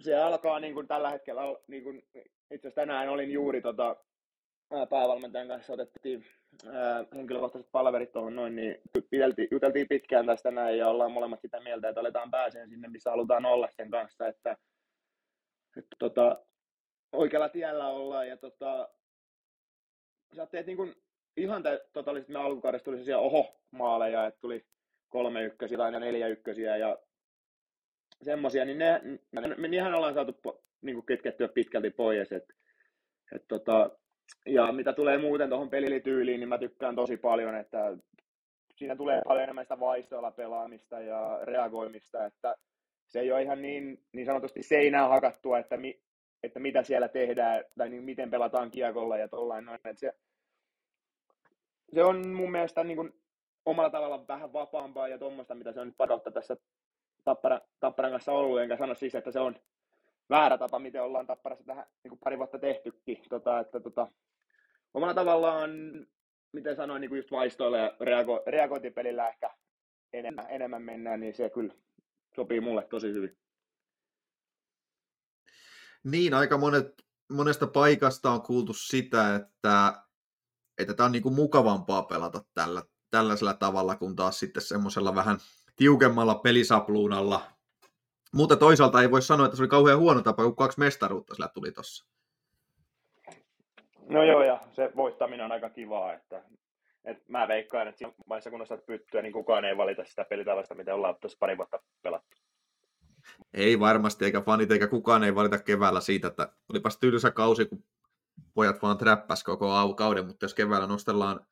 se 0.00 0.16
alkaa 0.16 0.60
niin 0.60 0.74
kuin 0.74 0.88
tällä 0.88 1.10
hetkellä, 1.10 1.42
niin 1.66 1.84
kuin, 1.84 1.96
itse 2.50 2.68
asiassa 2.68 2.80
tänään 2.80 3.08
olin 3.08 3.30
juuri 3.30 3.62
tota, 3.62 3.96
päävalmentajan 4.90 5.48
kanssa 5.48 5.72
otettiin 5.72 6.26
ää, 6.72 7.04
henkilökohtaiset 7.14 7.72
palverit 7.72 8.12
tuohon 8.12 8.36
noin, 8.36 8.56
niin 8.56 8.80
juteltiin, 9.12 9.48
juteltiin 9.50 9.88
pitkään 9.88 10.26
tästä 10.26 10.50
näin 10.50 10.78
ja 10.78 10.88
ollaan 10.88 11.12
molemmat 11.12 11.40
sitä 11.40 11.60
mieltä, 11.60 11.88
että 11.88 12.00
aletaan 12.00 12.30
pääseen 12.30 12.68
sinne, 12.68 12.88
missä 12.88 13.10
halutaan 13.10 13.46
olla 13.46 13.68
sen 13.76 13.90
kanssa, 13.90 14.28
että, 14.28 14.56
että 15.76 15.96
tota, 15.98 16.44
oikealla 17.12 17.48
tiellä 17.48 17.88
ollaan 17.88 18.28
ja 18.28 18.36
tota, 18.36 18.88
sä 20.36 20.46
teet 20.46 20.66
niin 20.66 20.76
kuin 20.76 20.94
ihan 21.36 21.62
totaalisesti 21.92 22.32
me 22.32 22.38
alkukaudessa 22.38 22.84
tuli 22.84 22.96
sellaisia 22.96 23.18
oho-maaleja, 23.18 24.26
että 24.26 24.40
tuli 24.40 24.66
kolme 25.08 25.44
ykkösiä 25.44 25.78
tai 25.78 26.00
neljä 26.00 26.28
ykkösiä 26.28 26.76
ja 26.76 26.98
semmoisia, 28.22 28.64
niin 28.64 28.78
ne, 28.78 29.00
ne, 29.32 29.68
niinhän 29.68 29.94
ollaan 29.94 30.14
saatu 30.14 30.40
niin 30.82 30.94
kuin 30.94 31.06
kitkettyä 31.06 31.48
pitkälti 31.48 31.90
pois. 31.90 32.32
Et, 32.32 32.44
et 33.34 33.44
tota, 33.48 33.90
ja 34.46 34.72
mitä 34.72 34.92
tulee 34.92 35.18
muuten 35.18 35.48
tuohon 35.48 35.70
pelityyliin, 35.70 36.40
niin 36.40 36.48
mä 36.48 36.58
tykkään 36.58 36.96
tosi 36.96 37.16
paljon, 37.16 37.54
että 37.54 37.96
siinä 38.76 38.96
tulee 38.96 39.22
paljon 39.26 39.42
enemmän 39.42 39.64
sitä 39.64 39.80
vaistoilla 39.80 40.30
pelaamista 40.30 41.00
ja 41.00 41.40
reagoimista, 41.42 42.26
että 42.26 42.54
se 43.08 43.20
ei 43.20 43.32
ole 43.32 43.42
ihan 43.42 43.62
niin, 43.62 44.02
niin 44.12 44.26
sanotusti 44.26 44.62
seinään 44.62 45.08
hakattua, 45.08 45.58
että, 45.58 45.76
mi, 45.76 46.00
että 46.42 46.60
mitä 46.60 46.82
siellä 46.82 47.08
tehdään 47.08 47.64
tai 47.78 47.88
niin 47.88 48.04
miten 48.04 48.30
pelataan 48.30 48.70
kiekolla 48.70 49.18
ja 49.18 49.28
tollain 49.28 49.64
noin. 49.64 49.76
Että 49.84 50.00
se, 50.00 50.12
se 51.94 52.04
on 52.04 52.28
mun 52.28 52.50
mielestä 52.50 52.84
niin 52.84 52.96
kuin 52.96 53.12
omalla 53.64 53.90
tavalla 53.90 54.26
vähän 54.28 54.52
vapaampaa 54.52 55.08
ja 55.08 55.18
tuommoista, 55.18 55.54
mitä 55.54 55.72
se 55.72 55.80
on 55.80 55.86
nyt 55.86 55.96
padautta 55.96 56.30
tässä 56.30 56.56
Tappara, 57.24 57.60
Tapparan 57.80 58.12
kanssa 58.12 58.32
ollut, 58.32 58.60
enkä 58.60 58.76
sano 58.76 58.94
siis, 58.94 59.14
että 59.14 59.30
se 59.30 59.40
on 59.40 59.56
väärä 60.30 60.58
tapa, 60.58 60.78
miten 60.78 61.02
ollaan 61.02 61.26
Tapparassa 61.26 61.64
tähän 61.64 61.86
niin 62.04 62.08
kuin 62.08 62.18
pari 62.24 62.38
vuotta 62.38 62.58
tehtykin. 62.58 63.22
Tota, 63.28 63.60
että, 63.60 63.80
tota, 63.80 64.08
omalla 64.94 65.14
tavallaan, 65.14 65.70
miten 66.52 66.76
sanoin, 66.76 67.00
niin 67.00 67.08
kuin 67.08 67.18
just 67.18 67.30
vaistoilla 67.30 67.78
ja 67.78 67.96
reago, 68.00 68.42
reagointipelillä 68.46 69.28
ehkä 69.28 69.50
enemmän, 70.12 70.46
enemmän 70.48 70.82
mennään, 70.82 71.20
niin 71.20 71.34
se 71.34 71.50
kyllä 71.50 71.74
sopii 72.36 72.60
mulle 72.60 72.82
tosi 72.82 73.12
hyvin. 73.12 73.36
Niin, 76.04 76.34
aika 76.34 76.58
monet, 76.58 76.92
monesta 77.32 77.66
paikasta 77.66 78.30
on 78.30 78.42
kuultu 78.42 78.72
sitä, 78.72 79.34
että, 79.34 80.02
että 80.82 80.94
tämä 80.94 81.04
on 81.04 81.12
niin 81.12 81.22
kuin 81.22 81.34
mukavampaa 81.34 82.02
pelata 82.02 82.44
tällä, 82.54 82.82
tällaisella 83.10 83.54
tavalla, 83.54 83.96
kun 83.96 84.16
taas 84.16 84.38
sitten 84.38 84.62
semmoisella 84.62 85.14
vähän 85.14 85.38
tiukemmalla 85.76 86.34
pelisapluunalla. 86.34 87.42
Mutta 88.34 88.56
toisaalta 88.56 89.02
ei 89.02 89.10
voi 89.10 89.22
sanoa, 89.22 89.46
että 89.46 89.56
se 89.56 89.62
oli 89.62 89.68
kauhean 89.68 89.98
huono 89.98 90.22
tapa, 90.22 90.42
kun 90.42 90.56
kaksi 90.56 90.78
mestaruutta 90.78 91.34
sillä 91.34 91.48
tuli 91.48 91.72
tuossa. 91.72 92.06
No 94.08 94.24
joo, 94.24 94.42
ja 94.42 94.60
se 94.72 94.90
voittaminen 94.96 95.44
on 95.44 95.52
aika 95.52 95.70
kivaa, 95.70 96.12
että, 96.12 96.44
että 97.04 97.24
mä 97.28 97.48
veikkaan, 97.48 97.88
että 97.88 97.98
siinä 97.98 98.12
vaiheessa 98.28 98.50
kun 98.50 98.62
osaat 98.62 98.86
pyttyä, 98.86 99.22
niin 99.22 99.32
kukaan 99.32 99.64
ei 99.64 99.76
valita 99.76 100.04
sitä 100.04 100.24
pelitavasta, 100.24 100.74
mitä 100.74 100.94
ollaan 100.94 101.16
tuossa 101.20 101.38
pari 101.40 101.56
vuotta 101.56 101.82
pelattu. 102.02 102.36
Ei 103.54 103.80
varmasti, 103.80 104.24
eikä 104.24 104.40
fanit 104.40 104.70
eikä 104.70 104.86
kukaan 104.86 105.24
ei 105.24 105.34
valita 105.34 105.58
keväällä 105.58 106.00
siitä, 106.00 106.28
että 106.28 106.48
olipas 106.72 106.98
tylsä 106.98 107.30
kausi, 107.30 107.66
kun 107.66 107.84
pojat 108.54 108.82
vaan 108.82 108.98
träppäs 108.98 109.44
koko 109.44 109.94
kauden, 109.94 110.26
mutta 110.26 110.44
jos 110.44 110.54
keväällä 110.54 110.86
nostellaan 110.86 111.46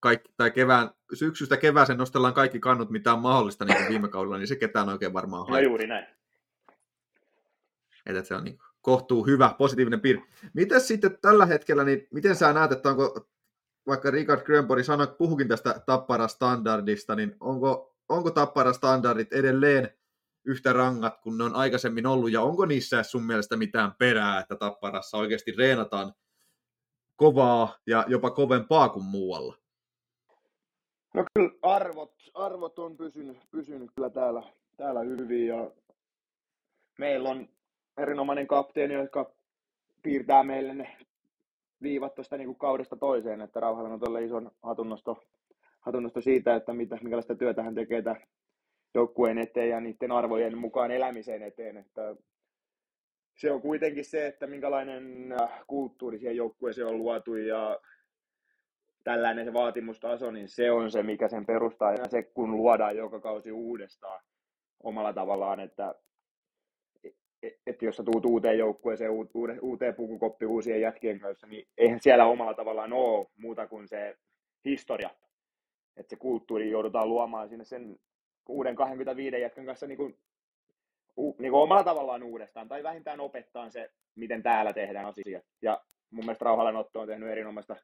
kaikki, 0.00 0.32
tai 0.36 0.50
kevään, 0.50 0.90
syksystä 1.14 1.56
kevääseen 1.56 1.98
nostellaan 1.98 2.34
kaikki 2.34 2.60
kannut, 2.60 2.90
mitä 2.90 3.12
on 3.12 3.22
mahdollista 3.22 3.64
niin 3.64 3.76
kuin 3.76 3.88
viime 3.88 4.08
kaudella, 4.08 4.38
niin 4.38 4.48
se 4.48 4.56
ketään 4.56 4.88
oikein 4.88 5.12
varmaan 5.12 5.46
haittaa. 5.46 5.60
No 5.60 5.68
juuri 5.68 5.86
näin. 5.86 6.06
Että 8.06 8.22
se 8.22 8.34
on 8.34 8.44
niin 8.44 8.58
kohtuu 8.80 9.26
hyvä, 9.26 9.54
positiivinen 9.58 10.00
piirre. 10.00 10.22
Miten 10.54 10.80
sitten 10.80 11.18
tällä 11.22 11.46
hetkellä, 11.46 11.84
niin 11.84 12.08
miten 12.12 12.36
sä 12.36 12.52
näet, 12.52 12.72
että 12.72 12.90
onko, 12.90 13.28
vaikka 13.86 14.10
Richard 14.10 14.42
Grönborg 14.42 14.84
sanoi, 14.84 15.06
puhukin 15.18 15.48
tästä 15.48 15.74
Tappara-standardista, 15.86 17.14
niin 17.16 17.36
onko, 17.40 17.96
onko 18.08 18.30
Tappara-standardit 18.30 19.32
edelleen 19.32 19.90
yhtä 20.44 20.72
rangat 20.72 21.18
kuin 21.18 21.38
ne 21.38 21.44
on 21.44 21.54
aikaisemmin 21.54 22.06
ollut, 22.06 22.32
ja 22.32 22.42
onko 22.42 22.66
niissä 22.66 23.02
sun 23.02 23.26
mielestä 23.26 23.56
mitään 23.56 23.94
perää, 23.98 24.40
että 24.40 24.56
Tapparassa 24.56 25.16
oikeasti 25.16 25.52
reenataan 25.52 26.12
kovaa 27.16 27.78
ja 27.86 28.04
jopa 28.08 28.30
kovempaa 28.30 28.88
kuin 28.88 29.04
muualla? 29.04 29.56
No 31.14 31.24
kyllä 31.34 31.50
arvot, 31.62 32.14
arvot 32.34 32.78
on 32.78 32.96
pysynyt, 32.96 33.38
pysynyt 33.50 33.90
kyllä 33.96 34.10
täällä, 34.10 34.42
täällä 34.76 35.00
hyvin 35.00 35.46
ja 35.46 35.70
meillä 36.98 37.28
on 37.28 37.48
erinomainen 37.96 38.46
kapteeni, 38.46 38.94
joka 38.94 39.32
piirtää 40.02 40.42
meille 40.42 40.74
ne 40.74 40.96
viivat 41.82 42.14
tuosta 42.14 42.36
niin 42.36 42.56
kaudesta 42.56 42.96
toiseen, 42.96 43.40
että 43.40 43.60
Rauhalla 43.60 43.88
on 43.88 44.00
tuolle 44.00 44.24
ison 44.24 44.50
hatunnosto, 44.62 45.22
hatunnosto 45.80 46.20
siitä, 46.20 46.54
että 46.54 46.72
mitä, 46.72 46.98
minkälaista 47.02 47.34
työtä 47.34 47.62
hän 47.62 47.74
tekee 47.74 48.02
joukkueen 48.94 49.38
eteen 49.38 49.68
ja 49.68 49.80
niiden 49.80 50.12
arvojen 50.12 50.58
mukaan 50.58 50.90
elämisen 50.90 51.42
eteen, 51.42 51.76
että 51.76 52.16
se 53.34 53.50
on 53.50 53.62
kuitenkin 53.62 54.04
se, 54.04 54.26
että 54.26 54.46
minkälainen 54.46 55.32
äh, 55.32 55.64
kulttuuri 55.66 56.18
siihen 56.18 56.36
joukkueeseen 56.36 56.86
on 56.86 56.98
luotu 56.98 57.34
ja 57.34 57.80
tällainen 59.04 59.44
se 59.44 59.52
vaatimustaso, 59.52 60.30
niin 60.30 60.48
se 60.48 60.70
on 60.70 60.90
se, 60.90 61.02
mikä 61.02 61.28
sen 61.28 61.46
perustaa. 61.46 61.92
Ja 61.92 62.08
se, 62.08 62.22
kun 62.22 62.56
luodaan 62.56 62.96
joka 62.96 63.20
kausi 63.20 63.52
uudestaan 63.52 64.24
omalla 64.82 65.12
tavallaan, 65.12 65.60
että 65.60 65.94
että 67.66 67.84
jos 67.84 67.96
sä 67.96 68.02
tuut 68.02 68.24
uuteen 68.24 68.58
joukkueeseen, 68.58 69.10
uuteen 69.62 69.94
pukukoppi 69.94 70.46
uusien 70.46 70.80
jätkien 70.80 71.20
kanssa, 71.20 71.46
niin 71.46 71.68
eihän 71.78 72.00
siellä 72.00 72.26
omalla 72.26 72.54
tavallaan 72.54 72.92
ole 72.92 73.26
muuta 73.36 73.66
kuin 73.66 73.88
se 73.88 74.16
historia. 74.64 75.10
Että 75.96 76.10
se 76.10 76.16
kulttuuri 76.16 76.70
joudutaan 76.70 77.08
luomaan 77.08 77.48
sinne 77.48 77.64
sen 77.64 77.96
uuden 78.48 78.76
25 78.76 79.40
jätkän 79.40 79.66
kanssa 79.66 79.86
niin 79.86 79.98
kuin, 79.98 80.18
niin 81.16 81.52
kuin 81.52 81.62
omalla 81.62 81.84
tavallaan 81.84 82.22
uudestaan, 82.22 82.68
tai 82.68 82.82
vähintään 82.82 83.20
opettaa 83.20 83.70
se, 83.70 83.90
miten 84.14 84.42
täällä 84.42 84.72
tehdään 84.72 85.06
asiat. 85.06 85.44
Ja 85.62 85.80
mun 86.10 86.24
mielestä 86.24 86.44
Rauhalan 86.44 86.76
Otto 86.76 87.00
on 87.00 87.08
tehnyt 87.08 87.28
erinomaista 87.28 87.76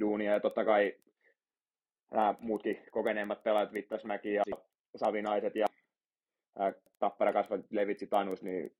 duunia, 0.00 0.32
ja 0.32 0.40
totta 0.40 0.64
kai 0.64 0.94
nämä 2.10 2.34
muutkin 2.40 2.82
kokeneemmat 2.90 3.42
pelaajat, 3.42 3.72
Vittasmäki 3.72 4.34
ja 4.34 4.44
Savinaiset 4.96 5.56
ja 5.56 5.66
Tappara 6.98 7.32
kasvat 7.32 7.60
Levitsi 7.70 8.06
Tanus, 8.06 8.42
niin 8.42 8.76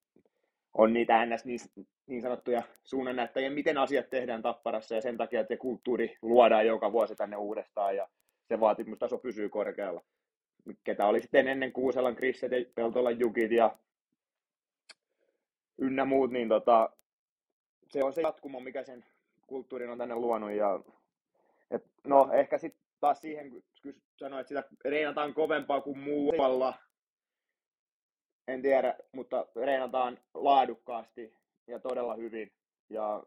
on 0.74 0.92
niitä 0.92 1.26
ns. 1.26 1.44
niin, 1.44 1.58
niin 2.06 2.22
sanottuja 2.22 2.62
suunnannäyttäjiä, 2.84 3.50
miten 3.50 3.78
asiat 3.78 4.10
tehdään 4.10 4.42
Tapparassa 4.42 4.94
ja 4.94 5.00
sen 5.00 5.16
takia, 5.16 5.40
että 5.40 5.54
se 5.54 5.58
kulttuuri 5.58 6.16
luodaan 6.22 6.66
joka 6.66 6.92
vuosi 6.92 7.16
tänne 7.16 7.36
uudestaan 7.36 7.96
ja 7.96 8.08
se 8.48 8.60
vaatimustaso 8.60 9.18
pysyy 9.18 9.48
korkealla. 9.48 10.02
Ketä 10.84 11.06
oli 11.06 11.20
sitten 11.20 11.48
ennen 11.48 11.72
Kuuselan 11.72 12.16
Krisset 12.16 12.52
ja 12.52 12.58
Peltolan 12.74 13.20
Jukit 13.20 13.50
ja 13.50 13.78
ynnä 15.78 16.04
muut, 16.04 16.30
niin 16.30 16.48
tota, 16.48 16.90
se 17.88 18.04
on 18.04 18.12
se 18.12 18.22
jatkumo, 18.22 18.60
mikä 18.60 18.82
sen 18.82 19.04
kulttuurin 19.46 19.90
on 19.90 19.98
tänne 19.98 20.14
luonut. 20.14 20.50
Ja, 20.52 20.80
et, 21.70 21.86
no 22.04 22.32
ehkä 22.32 22.58
sitten 22.58 22.82
taas 23.00 23.20
siihen, 23.20 23.50
kun 23.50 23.62
sanoin, 24.16 24.40
että 24.40 24.48
sitä 24.48 24.64
reenataan 24.84 25.34
kovempaa 25.34 25.80
kuin 25.80 25.98
muualla, 25.98 26.74
en 28.48 28.62
tiedä, 28.62 28.98
mutta 29.12 29.46
reenataan 29.56 30.18
laadukkaasti 30.34 31.34
ja 31.66 31.78
todella 31.78 32.14
hyvin. 32.14 32.52
Ja 32.90 33.22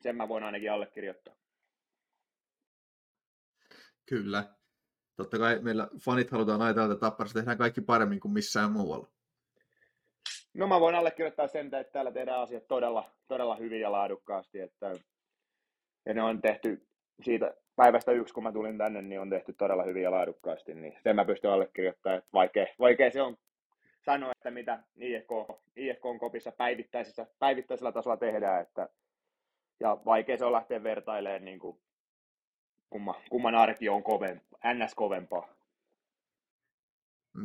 sen 0.00 0.16
mä 0.16 0.28
voin 0.28 0.44
ainakin 0.44 0.72
allekirjoittaa. 0.72 1.34
Kyllä. 4.06 4.54
Totta 5.16 5.38
kai 5.38 5.58
meillä 5.62 5.88
fanit 6.04 6.30
halutaan 6.30 6.62
ajatella, 6.62 6.92
että 6.92 7.06
Tapparassa 7.06 7.38
tehdään 7.38 7.58
kaikki 7.58 7.80
paremmin 7.80 8.20
kuin 8.20 8.32
missään 8.32 8.72
muualla. 8.72 9.08
No 10.56 10.66
mä 10.66 10.80
voin 10.80 10.94
allekirjoittaa 10.94 11.46
sen, 11.46 11.66
että 11.66 11.92
täällä 11.92 12.12
tehdään 12.12 12.40
asiat 12.40 12.68
todella, 12.68 13.10
todella 13.28 13.56
hyvin 13.56 13.80
ja 13.80 13.92
laadukkaasti. 13.92 14.60
Että, 14.60 14.90
ja 16.06 16.14
ne 16.14 16.22
on 16.22 16.40
tehty 16.40 16.86
siitä 17.22 17.54
päivästä 17.76 18.12
yksi, 18.12 18.34
kun 18.34 18.42
mä 18.42 18.52
tulin 18.52 18.78
tänne, 18.78 19.02
niin 19.02 19.20
on 19.20 19.30
tehty 19.30 19.52
todella 19.52 19.82
hyvin 19.82 20.02
ja 20.02 20.10
laadukkaasti. 20.10 20.74
Niin 20.74 20.98
sen 21.02 21.16
mä 21.16 21.24
pystyn 21.24 21.50
allekirjoittamaan, 21.50 22.18
että 22.18 22.30
vaikea, 22.32 22.66
vaikea 22.78 23.10
se 23.10 23.22
on 23.22 23.36
sanoa, 24.04 24.32
että 24.32 24.50
mitä 24.50 24.82
IFK, 24.96 25.30
IFK 25.76 26.06
on 26.06 26.18
kopissa 26.18 26.52
päivittäisellä, 26.52 27.30
päivittäisellä 27.38 27.92
tasolla 27.92 28.16
tehdään, 28.16 28.62
että, 28.62 28.88
ja 29.80 29.98
vaikea 30.04 30.38
se 30.38 30.44
on 30.44 30.52
lähteä 30.52 30.82
vertailemaan 30.82 31.44
niin 31.44 31.58
kuin, 31.58 31.80
kumma, 32.90 33.14
kumman 33.30 33.54
arki 33.54 33.88
on 33.88 34.02
kovempaa, 34.02 34.74
ns. 34.74 34.94
kovempaa. 34.94 35.48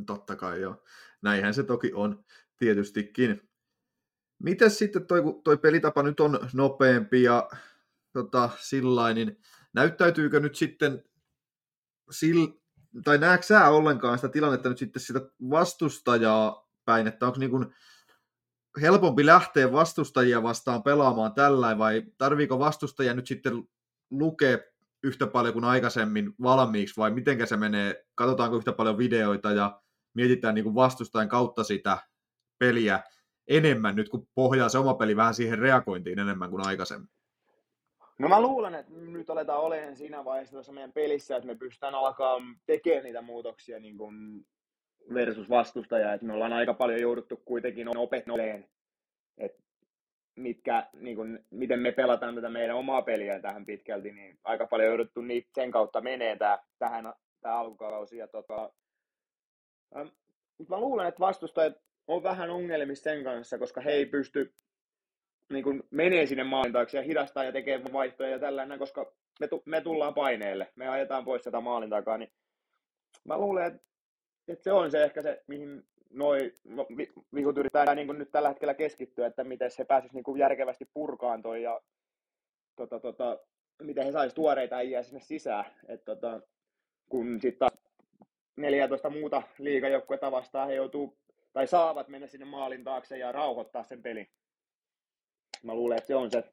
Totta 0.05 0.35
kai 0.35 0.61
joo. 0.61 0.75
Näinhän 1.21 1.53
se 1.53 1.63
toki 1.63 1.91
on 1.93 2.23
tietystikin. 2.61 3.41
Miten 4.43 4.71
sitten 4.71 5.07
toi, 5.07 5.21
toi 5.43 5.57
pelitapa 5.57 6.03
nyt 6.03 6.19
on 6.19 6.39
nopeampi 6.53 7.23
ja 7.23 7.49
tota, 8.13 8.49
sillain, 8.59 9.15
niin 9.15 9.37
näyttäytyykö 9.73 10.39
nyt 10.39 10.55
sitten 10.55 11.03
sil, 12.17 12.39
tai 13.03 13.17
näetkö 13.17 13.45
sä 13.45 13.69
ollenkaan 13.69 14.17
sitä 14.17 14.29
tilannetta 14.29 14.69
nyt 14.69 14.77
sitten 14.77 15.01
sitä 15.01 15.21
vastustajaa 15.49 16.69
päin, 16.85 17.07
että 17.07 17.25
onko 17.25 17.39
niin 17.39 17.51
kuin 17.51 17.65
helpompi 18.81 19.25
lähteä 19.25 19.71
vastustajia 19.71 20.43
vastaan 20.43 20.83
pelaamaan 20.83 21.33
tällä 21.33 21.77
vai 21.77 22.03
tarviiko 22.17 22.59
vastustajia 22.59 23.13
nyt 23.13 23.27
sitten 23.27 23.63
lukea 24.11 24.57
yhtä 25.03 25.27
paljon 25.27 25.53
kuin 25.53 25.65
aikaisemmin 25.65 26.33
valmiiksi 26.41 26.97
vai 26.97 27.11
miten 27.11 27.47
se 27.47 27.57
menee, 27.57 28.05
katsotaanko 28.15 28.57
yhtä 28.57 28.71
paljon 28.71 28.97
videoita 28.97 29.51
ja 29.51 29.81
mietitään 30.13 30.55
niin 30.55 30.63
kuin 30.63 30.75
vastustajan 30.75 31.29
kautta 31.29 31.63
sitä 31.63 32.10
peliä 32.61 32.99
enemmän 33.47 33.95
nyt, 33.95 34.09
kun 34.09 34.27
pohjaa 34.35 34.69
se 34.69 34.77
oma 34.77 34.93
peli 34.93 35.15
vähän 35.15 35.33
siihen 35.33 35.59
reagointiin 35.59 36.19
enemmän 36.19 36.49
kuin 36.49 36.67
aikaisemmin? 36.67 37.09
No 38.19 38.29
mä 38.29 38.41
luulen, 38.41 38.75
että 38.75 38.91
nyt 38.93 39.29
aletaan 39.29 39.59
olemaan 39.59 39.95
siinä 39.95 40.25
vaiheessa 40.25 40.55
tuossa 40.55 40.71
meidän 40.71 40.93
pelissä, 40.93 41.35
että 41.35 41.47
me 41.47 41.55
pystytään 41.55 41.95
alkaa 41.95 42.37
tekemään 42.65 43.03
niitä 43.03 43.21
muutoksia 43.21 43.79
niin 43.79 43.97
kuin 43.97 44.45
versus 45.13 45.49
vastustaja, 45.49 46.13
että 46.13 46.25
me 46.27 46.33
ollaan 46.33 46.53
aika 46.53 46.73
paljon 46.73 47.01
jouduttu 47.01 47.41
kuitenkin 47.45 47.97
opettelemaan, 47.97 48.65
että 49.37 49.63
mitkä, 50.35 50.89
niin 50.93 51.15
kuin, 51.15 51.45
miten 51.49 51.79
me 51.79 51.91
pelataan 51.91 52.35
tätä 52.35 52.49
meidän 52.49 52.75
omaa 52.75 53.01
peliä 53.01 53.39
tähän 53.39 53.65
pitkälti, 53.65 54.11
niin 54.11 54.39
aika 54.43 54.67
paljon 54.67 54.89
jouduttu 54.89 55.21
niitä 55.21 55.49
sen 55.55 55.71
kautta 55.71 56.01
menee 56.01 56.35
tää, 56.35 56.59
tähän 56.79 57.13
tämä 57.41 57.55
alkukausi. 57.55 58.17
Ja 58.17 58.27
tota, 58.27 58.73
ähm, 59.97 60.07
mä 60.69 60.79
luulen, 60.79 61.07
että 61.07 61.19
vastustajat 61.19 61.73
on 62.11 62.23
vähän 62.23 62.49
ongelmissa 62.49 63.03
sen 63.03 63.23
kanssa, 63.23 63.57
koska 63.57 63.81
he 63.81 63.91
ei 63.91 64.05
pysty 64.05 64.53
niin 65.49 65.63
kuin 65.63 65.83
menee 65.91 66.25
sinne 66.25 66.43
maalin 66.43 66.73
taakse 66.73 66.97
ja 66.97 67.03
hidastaa 67.03 67.43
ja 67.43 67.51
tekee 67.51 67.81
vaihtoja 67.93 68.29
ja 68.29 68.39
tällainen, 68.39 68.79
koska 68.79 69.13
me, 69.39 69.47
tu- 69.47 69.63
me 69.65 69.81
tullaan 69.81 70.13
paineelle, 70.13 70.71
me 70.75 70.87
ajetaan 70.87 71.25
pois 71.25 71.43
sitä 71.43 71.61
maalin 71.61 71.89
takaa, 71.89 72.17
niin 72.17 72.31
mä 73.23 73.37
luulen, 73.37 73.65
että, 73.67 73.81
että 74.47 74.63
se 74.63 74.71
on 74.71 74.91
se 74.91 75.03
ehkä 75.03 75.21
se, 75.21 75.43
mihin 75.47 75.83
noi 76.09 76.53
vihut 77.35 77.57
yrittää 77.57 77.95
niin 77.95 78.07
kuin 78.07 78.19
nyt 78.19 78.31
tällä 78.31 78.49
hetkellä 78.49 78.73
keskittyä, 78.73 79.27
että 79.27 79.43
miten 79.43 79.71
se 79.71 79.85
pääsisi 79.85 80.15
niin 80.15 80.23
kuin 80.23 80.39
järkevästi 80.39 80.89
purkaan 80.93 81.41
toi 81.41 81.63
ja 81.63 81.81
tota, 82.75 82.99
tota, 82.99 83.39
miten 83.81 84.05
he 84.05 84.11
saisi 84.11 84.35
tuoreita 84.35 84.75
äijää 84.75 85.03
sinne 85.03 85.19
sisään. 85.19 85.65
Et, 85.87 86.05
tota, 86.05 86.41
kun 87.09 87.41
sitten 87.41 87.59
taas 87.59 87.81
14 88.57 89.09
muuta 89.09 89.43
liigajoukkuetta 89.59 90.31
vastaan 90.31 90.67
he 90.67 90.75
joutuu 90.75 91.17
tai 91.53 91.67
saavat 91.67 92.07
mennä 92.07 92.27
sinne 92.27 92.45
maalin 92.45 92.83
taakse 92.83 93.17
ja 93.17 93.31
rauhoittaa 93.31 93.83
sen 93.83 94.01
pelin. 94.01 94.27
Mä 95.63 95.75
luulen, 95.75 95.97
että 95.97 96.07
se 96.07 96.15
on 96.15 96.31
se, 96.31 96.43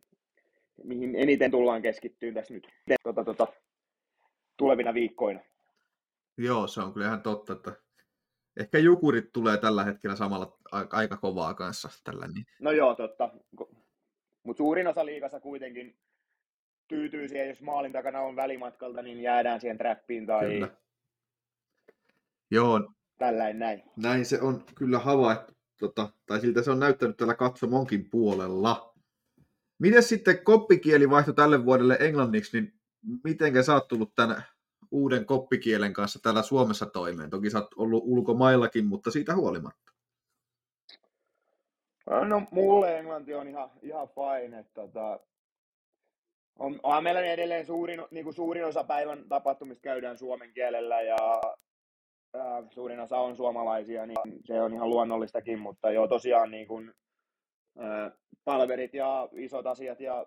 mihin 0.84 1.16
eniten 1.16 1.50
tullaan 1.50 1.82
keskittyä 1.82 2.32
tässä 2.32 2.54
nyt 2.54 2.68
tota, 3.02 3.24
tota, 3.24 3.46
tulevina 4.56 4.94
viikkoina. 4.94 5.40
Joo, 6.38 6.66
se 6.66 6.80
on 6.80 6.92
kyllä 6.92 7.06
ihan 7.06 7.22
totta, 7.22 7.52
että 7.52 7.72
ehkä 8.60 8.78
jukurit 8.78 9.32
tulee 9.32 9.56
tällä 9.56 9.84
hetkellä 9.84 10.16
samalla 10.16 10.58
aika 10.92 11.16
kovaa 11.16 11.54
kanssa. 11.54 11.88
Tällä 12.04 12.28
niin. 12.28 12.46
No 12.60 12.70
joo, 12.70 12.94
totta. 12.94 13.30
Mutta 14.42 14.58
suurin 14.58 14.86
osa 14.86 15.06
liikassa 15.06 15.40
kuitenkin 15.40 15.98
tyytyy 16.88 17.28
siihen, 17.28 17.48
jos 17.48 17.62
maalin 17.62 17.92
takana 17.92 18.20
on 18.20 18.36
välimatkalta, 18.36 19.02
niin 19.02 19.20
jäädään 19.20 19.60
siihen 19.60 19.78
trappiin 19.78 20.26
tai 20.26 20.48
kyllä. 20.48 20.68
Joo. 22.50 22.92
Tällainen 23.18 23.58
näin. 23.58 23.82
Näin 23.96 24.24
se 24.24 24.40
on 24.40 24.64
kyllä 24.74 24.98
havaittu, 24.98 25.54
tota, 25.78 26.08
tai 26.26 26.40
siltä 26.40 26.62
se 26.62 26.70
on 26.70 26.80
näyttänyt 26.80 27.16
tällä 27.16 27.34
katsomonkin 27.34 28.10
puolella. 28.10 28.94
Miten 29.78 30.02
sitten 30.02 30.44
koppikieli 30.44 31.10
vaihtoi 31.10 31.34
tälle 31.34 31.64
vuodelle 31.64 31.96
englanniksi, 32.00 32.60
niin 32.60 32.72
miten 33.24 33.64
sä 33.64 33.74
oot 33.74 33.88
tullut 33.88 34.14
tämän 34.14 34.42
uuden 34.90 35.26
koppikielen 35.26 35.92
kanssa 35.92 36.18
täällä 36.22 36.42
Suomessa 36.42 36.86
toimeen? 36.86 37.30
Toki 37.30 37.50
sä 37.50 37.58
oot 37.58 37.74
ollut 37.76 38.02
ulkomaillakin, 38.06 38.86
mutta 38.86 39.10
siitä 39.10 39.34
huolimatta. 39.34 39.92
No 42.28 42.42
mulle 42.50 42.98
englanti 42.98 43.34
on 43.34 43.48
ihan, 43.48 43.70
ihan 43.82 44.08
fine. 44.08 44.58
Että, 44.58 44.74
tota, 44.74 45.20
on, 46.58 46.80
on 46.82 47.02
meillä 47.02 47.20
edelleen 47.20 47.66
suurin, 47.66 48.02
niin 48.10 48.24
kuin 48.24 48.34
suurin 48.34 48.66
osa 48.66 48.84
päivän 48.84 49.24
tapahtumista 49.28 49.82
käydään 49.82 50.18
suomen 50.18 50.52
kielellä 50.52 51.00
ja 51.00 51.16
ää, 52.34 52.62
suurin 52.70 53.00
osa 53.00 53.18
on 53.18 53.36
suomalaisia, 53.36 54.06
niin 54.06 54.16
se 54.44 54.62
on 54.62 54.74
ihan 54.74 54.90
luonnollistakin, 54.90 55.58
mutta 55.58 55.90
joo 55.90 56.08
tosiaan 56.08 56.50
niin 56.50 56.68
kuin, 56.68 56.92
ää, 57.78 58.10
palverit 58.44 58.94
ja 58.94 59.28
isot 59.32 59.66
asiat 59.66 60.00
ja 60.00 60.26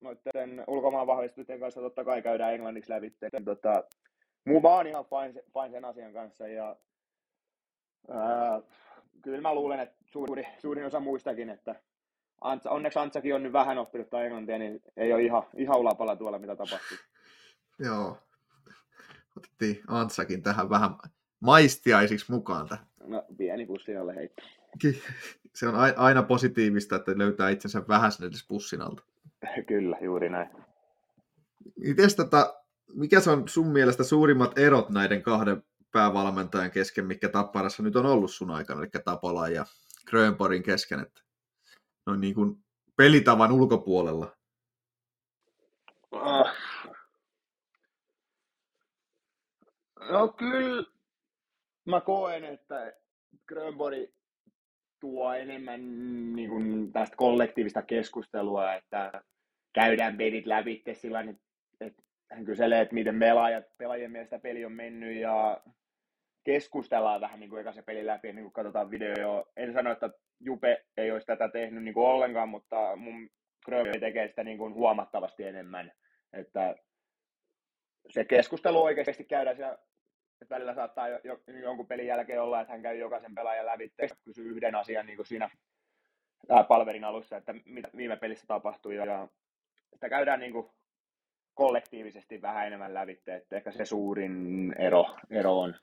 noiden 0.00 0.64
ulkomaan 0.66 1.06
vahvistusten 1.06 1.60
kanssa 1.60 1.80
totta 1.80 2.04
kai 2.04 2.22
käydään 2.22 2.54
englanniksi 2.54 2.90
lävitse. 2.90 3.28
Tota, 3.44 3.84
muu 4.44 4.60
oon 4.64 4.86
ihan 4.86 5.04
fine, 5.04 5.42
fine 5.52 5.70
sen 5.70 5.84
asian 5.84 6.12
kanssa 6.12 6.48
ja 6.48 6.76
ää, 8.10 8.62
kyllä 9.22 9.40
mä 9.40 9.54
luulen, 9.54 9.80
että 9.80 9.96
suuri, 10.06 10.46
suurin 10.58 10.86
osa 10.86 11.00
muistakin, 11.00 11.50
että 11.50 11.74
Antsa, 12.40 12.70
onneksi 12.70 12.98
Antsakin 12.98 13.34
on 13.34 13.42
nyt 13.42 13.52
vähän 13.52 13.78
oppinut 13.78 14.10
tai 14.10 14.26
englantia, 14.26 14.58
niin 14.58 14.82
ei 14.96 15.12
ole 15.12 15.22
ihan, 15.22 15.42
ihan 15.56 15.78
ulapalla 15.78 16.16
tuolla, 16.16 16.38
mitä 16.38 16.56
tapahtuu. 16.56 16.98
Joo. 17.86 18.18
Otettiin 19.36 19.80
Antsakin 19.88 20.42
tähän 20.42 20.70
vähän 20.70 20.90
maistiaisiksi 21.40 22.32
mukaan. 22.32 22.68
Tähän. 22.68 22.86
No, 23.06 23.24
pieni 23.36 23.66
pussi 23.66 23.96
alle 23.96 24.14
heittää. 24.14 24.46
Se 25.54 25.68
on 25.68 25.74
aina 25.96 26.22
positiivista, 26.22 26.96
että 26.96 27.18
löytää 27.18 27.50
itsensä 27.50 27.82
vähän 27.88 28.12
sinne 28.12 28.30
pussin 28.48 28.82
alta. 28.82 29.02
Kyllä, 29.68 29.96
juuri 30.00 30.28
näin. 30.28 30.50
Mites 31.76 32.16
tota, 32.16 32.54
mikä 32.94 33.20
se 33.20 33.30
on 33.30 33.48
sun 33.48 33.68
mielestä 33.68 34.04
suurimmat 34.04 34.58
erot 34.58 34.90
näiden 34.90 35.22
kahden 35.22 35.62
päävalmentajan 35.92 36.70
kesken, 36.70 37.06
mikä 37.06 37.28
Tapparassa 37.28 37.82
nyt 37.82 37.96
on 37.96 38.06
ollut 38.06 38.30
sun 38.30 38.50
aikana, 38.50 38.80
eli 38.80 38.88
Tapola 39.04 39.48
ja 39.48 39.64
Grönborgin 40.06 40.62
kesken, 40.62 41.00
että 41.00 41.20
noin 42.06 42.20
niin 42.20 42.34
kuin 42.34 42.56
pelitavan 42.96 43.52
ulkopuolella? 43.52 44.36
No 50.10 50.28
kyllä 50.28 50.84
mä 51.84 52.00
koen, 52.00 52.44
että 52.44 52.92
Grönborg 53.48 54.10
tuo 55.00 55.32
enemmän 55.32 55.80
niin 56.36 56.50
kuin 56.50 56.92
tästä 56.92 57.16
kollektiivista 57.16 57.82
keskustelua, 57.82 58.74
että 58.74 59.22
käydään 59.72 60.16
pelit 60.16 60.46
läpi 60.46 60.82
sillä 60.92 61.24
että 61.80 62.02
hän 62.30 62.44
kyselee, 62.44 62.80
että 62.80 62.94
miten 62.94 63.18
pelaajat, 63.18 63.64
pelaajien 63.78 64.10
mielestä 64.10 64.38
peli 64.38 64.64
on 64.64 64.72
mennyt 64.72 65.16
ja 65.16 65.60
keskustellaan 66.44 67.20
vähän 67.20 67.40
niin 67.40 67.50
kuin 67.50 67.74
se 67.74 67.82
peli 67.82 68.06
läpi, 68.06 68.32
niin 68.32 68.44
kuin 68.44 68.52
katsotaan 68.52 68.90
video. 68.90 69.46
En 69.56 69.72
sano, 69.72 69.92
että 69.92 70.10
Jupe 70.40 70.84
ei 70.96 71.10
olisi 71.10 71.26
tätä 71.26 71.48
tehnyt 71.48 71.84
niin 71.84 71.94
kuin 71.94 72.06
ollenkaan, 72.06 72.48
mutta 72.48 72.96
mun 72.96 73.30
Grövi 73.64 74.00
tekee 74.00 74.28
sitä 74.28 74.44
niin 74.44 74.58
kuin 74.58 74.74
huomattavasti 74.74 75.44
enemmän. 75.44 75.92
Että 76.32 76.76
se 78.10 78.24
keskustelu 78.24 78.82
oikeasti 78.82 79.24
käydään 79.24 79.56
siellä 79.56 79.78
että 80.42 80.54
välillä 80.54 80.74
saattaa 80.74 81.08
jo, 81.08 81.18
jo, 81.24 81.40
jonkun 81.62 81.86
pelin 81.86 82.06
jälkeen 82.06 82.42
olla, 82.42 82.60
että 82.60 82.72
hän 82.72 82.82
käy 82.82 82.96
jokaisen 82.96 83.34
pelaajan 83.34 83.66
läpi, 83.66 83.92
kysyy 84.24 84.48
yhden 84.48 84.74
asian 84.74 85.06
niin 85.06 85.16
kuin 85.16 85.26
siinä 85.26 85.50
palverin 86.68 87.04
alussa, 87.04 87.36
että 87.36 87.54
mitä 87.64 87.88
viime 87.96 88.16
pelissä 88.16 88.46
tapahtui, 88.46 88.96
ja 88.96 89.28
sitä 89.92 90.08
käydään 90.08 90.40
niin 90.40 90.52
kuin 90.52 90.70
kollektiivisesti 91.54 92.42
vähän 92.42 92.66
enemmän 92.66 92.94
lävitte, 92.94 93.34
että 93.34 93.56
ehkä 93.56 93.72
se 93.72 93.84
suurin 93.84 94.74
ero, 94.78 95.16
ero 95.30 95.60
on. 95.60 95.74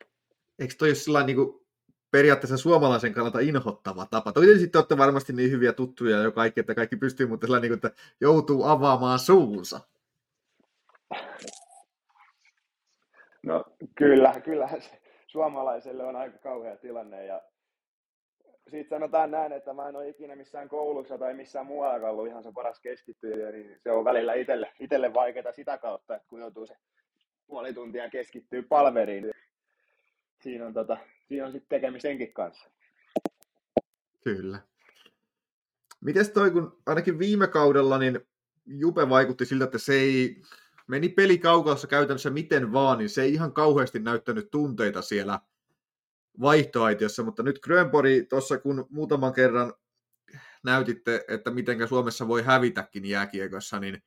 Eikö 0.59 0.73
toi 0.77 0.93
ole 1.09 1.25
niin 1.25 1.35
kuin 1.35 1.67
periaatteessa 2.11 2.57
suomalaisen 2.57 3.13
kannalta 3.13 3.39
inhottava 3.39 4.05
tapa? 4.05 4.31
Toki 4.31 4.59
sitten 4.59 4.79
olette 4.79 4.97
varmasti 4.97 5.33
niin 5.33 5.51
hyviä 5.51 5.73
tuttuja 5.73 6.17
jo 6.17 6.31
kaikki, 6.31 6.59
että 6.59 6.75
kaikki 6.75 6.95
pystyy, 6.95 7.27
mutta 7.27 7.47
sillä 7.47 7.59
niin 7.59 7.69
kuin, 7.69 7.75
että 7.75 7.91
joutuu 8.21 8.63
avaamaan 8.63 9.19
suunsa. 9.19 9.79
No 13.47 13.65
kyllä, 13.95 14.33
kyllä 14.45 14.69
suomalaiselle 15.27 16.03
on 16.03 16.15
aika 16.15 16.37
kauhea 16.37 16.77
tilanne 16.77 17.25
ja 17.25 17.41
sitten 18.63 18.89
sanotaan 18.89 19.31
näin, 19.31 19.51
että 19.51 19.73
mä 19.73 19.89
en 19.89 19.95
ole 19.95 20.09
ikinä 20.09 20.35
missään 20.35 20.69
koulussa 20.69 21.17
tai 21.17 21.33
missään 21.33 21.65
muualla 21.65 22.09
ollut 22.09 22.27
ihan 22.27 22.43
se 22.43 22.51
paras 22.51 22.79
keskittyjä, 22.79 23.51
niin 23.51 23.79
se 23.83 23.91
on 23.91 24.05
välillä 24.05 24.33
itselle, 24.33 24.73
itselle 24.79 25.13
vaikeaa 25.13 25.51
sitä 25.51 25.77
kautta, 25.77 26.15
että 26.15 26.27
kun 26.27 26.39
joutuu 26.39 26.65
se 26.65 26.75
puoli 27.47 27.73
tuntia 27.73 28.09
keskittyä 28.09 28.63
palveriin, 28.69 29.31
siinä 30.41 30.65
on, 30.65 30.73
tota, 30.73 30.97
siinä 31.27 31.45
on 31.45 31.51
sitten 31.51 31.69
tekemistä 31.69 32.07
senkin 32.07 32.33
kanssa. 32.33 32.69
Kyllä. 34.23 34.59
Mites 36.01 36.29
toi, 36.29 36.51
kun 36.51 36.81
ainakin 36.85 37.19
viime 37.19 37.47
kaudella 37.47 37.97
niin 37.97 38.19
Jupe 38.65 39.09
vaikutti 39.09 39.45
siltä, 39.45 39.65
että 39.65 39.77
se 39.77 39.93
ei 39.93 40.41
meni 40.87 41.09
peli 41.09 41.37
kaukalossa 41.37 41.87
käytännössä 41.87 42.29
miten 42.29 42.73
vaan, 42.73 42.97
niin 42.97 43.09
se 43.09 43.21
ei 43.21 43.33
ihan 43.33 43.53
kauheasti 43.53 43.99
näyttänyt 43.99 44.51
tunteita 44.51 45.01
siellä 45.01 45.39
vaihtoaitiossa, 46.41 47.23
mutta 47.23 47.43
nyt 47.43 47.59
Grönbori 47.59 48.25
tuossa 48.25 48.57
kun 48.57 48.87
muutaman 48.89 49.33
kerran 49.33 49.73
näytitte, 50.63 51.25
että 51.27 51.51
miten 51.51 51.87
Suomessa 51.87 52.27
voi 52.27 52.43
hävitäkin 52.43 53.05
jääkiekossa, 53.05 53.79
niin 53.79 54.03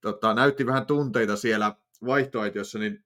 tota, 0.00 0.34
näytti 0.34 0.66
vähän 0.66 0.86
tunteita 0.86 1.36
siellä 1.36 1.76
vaihtoaitiossa, 2.06 2.78
niin 2.78 3.04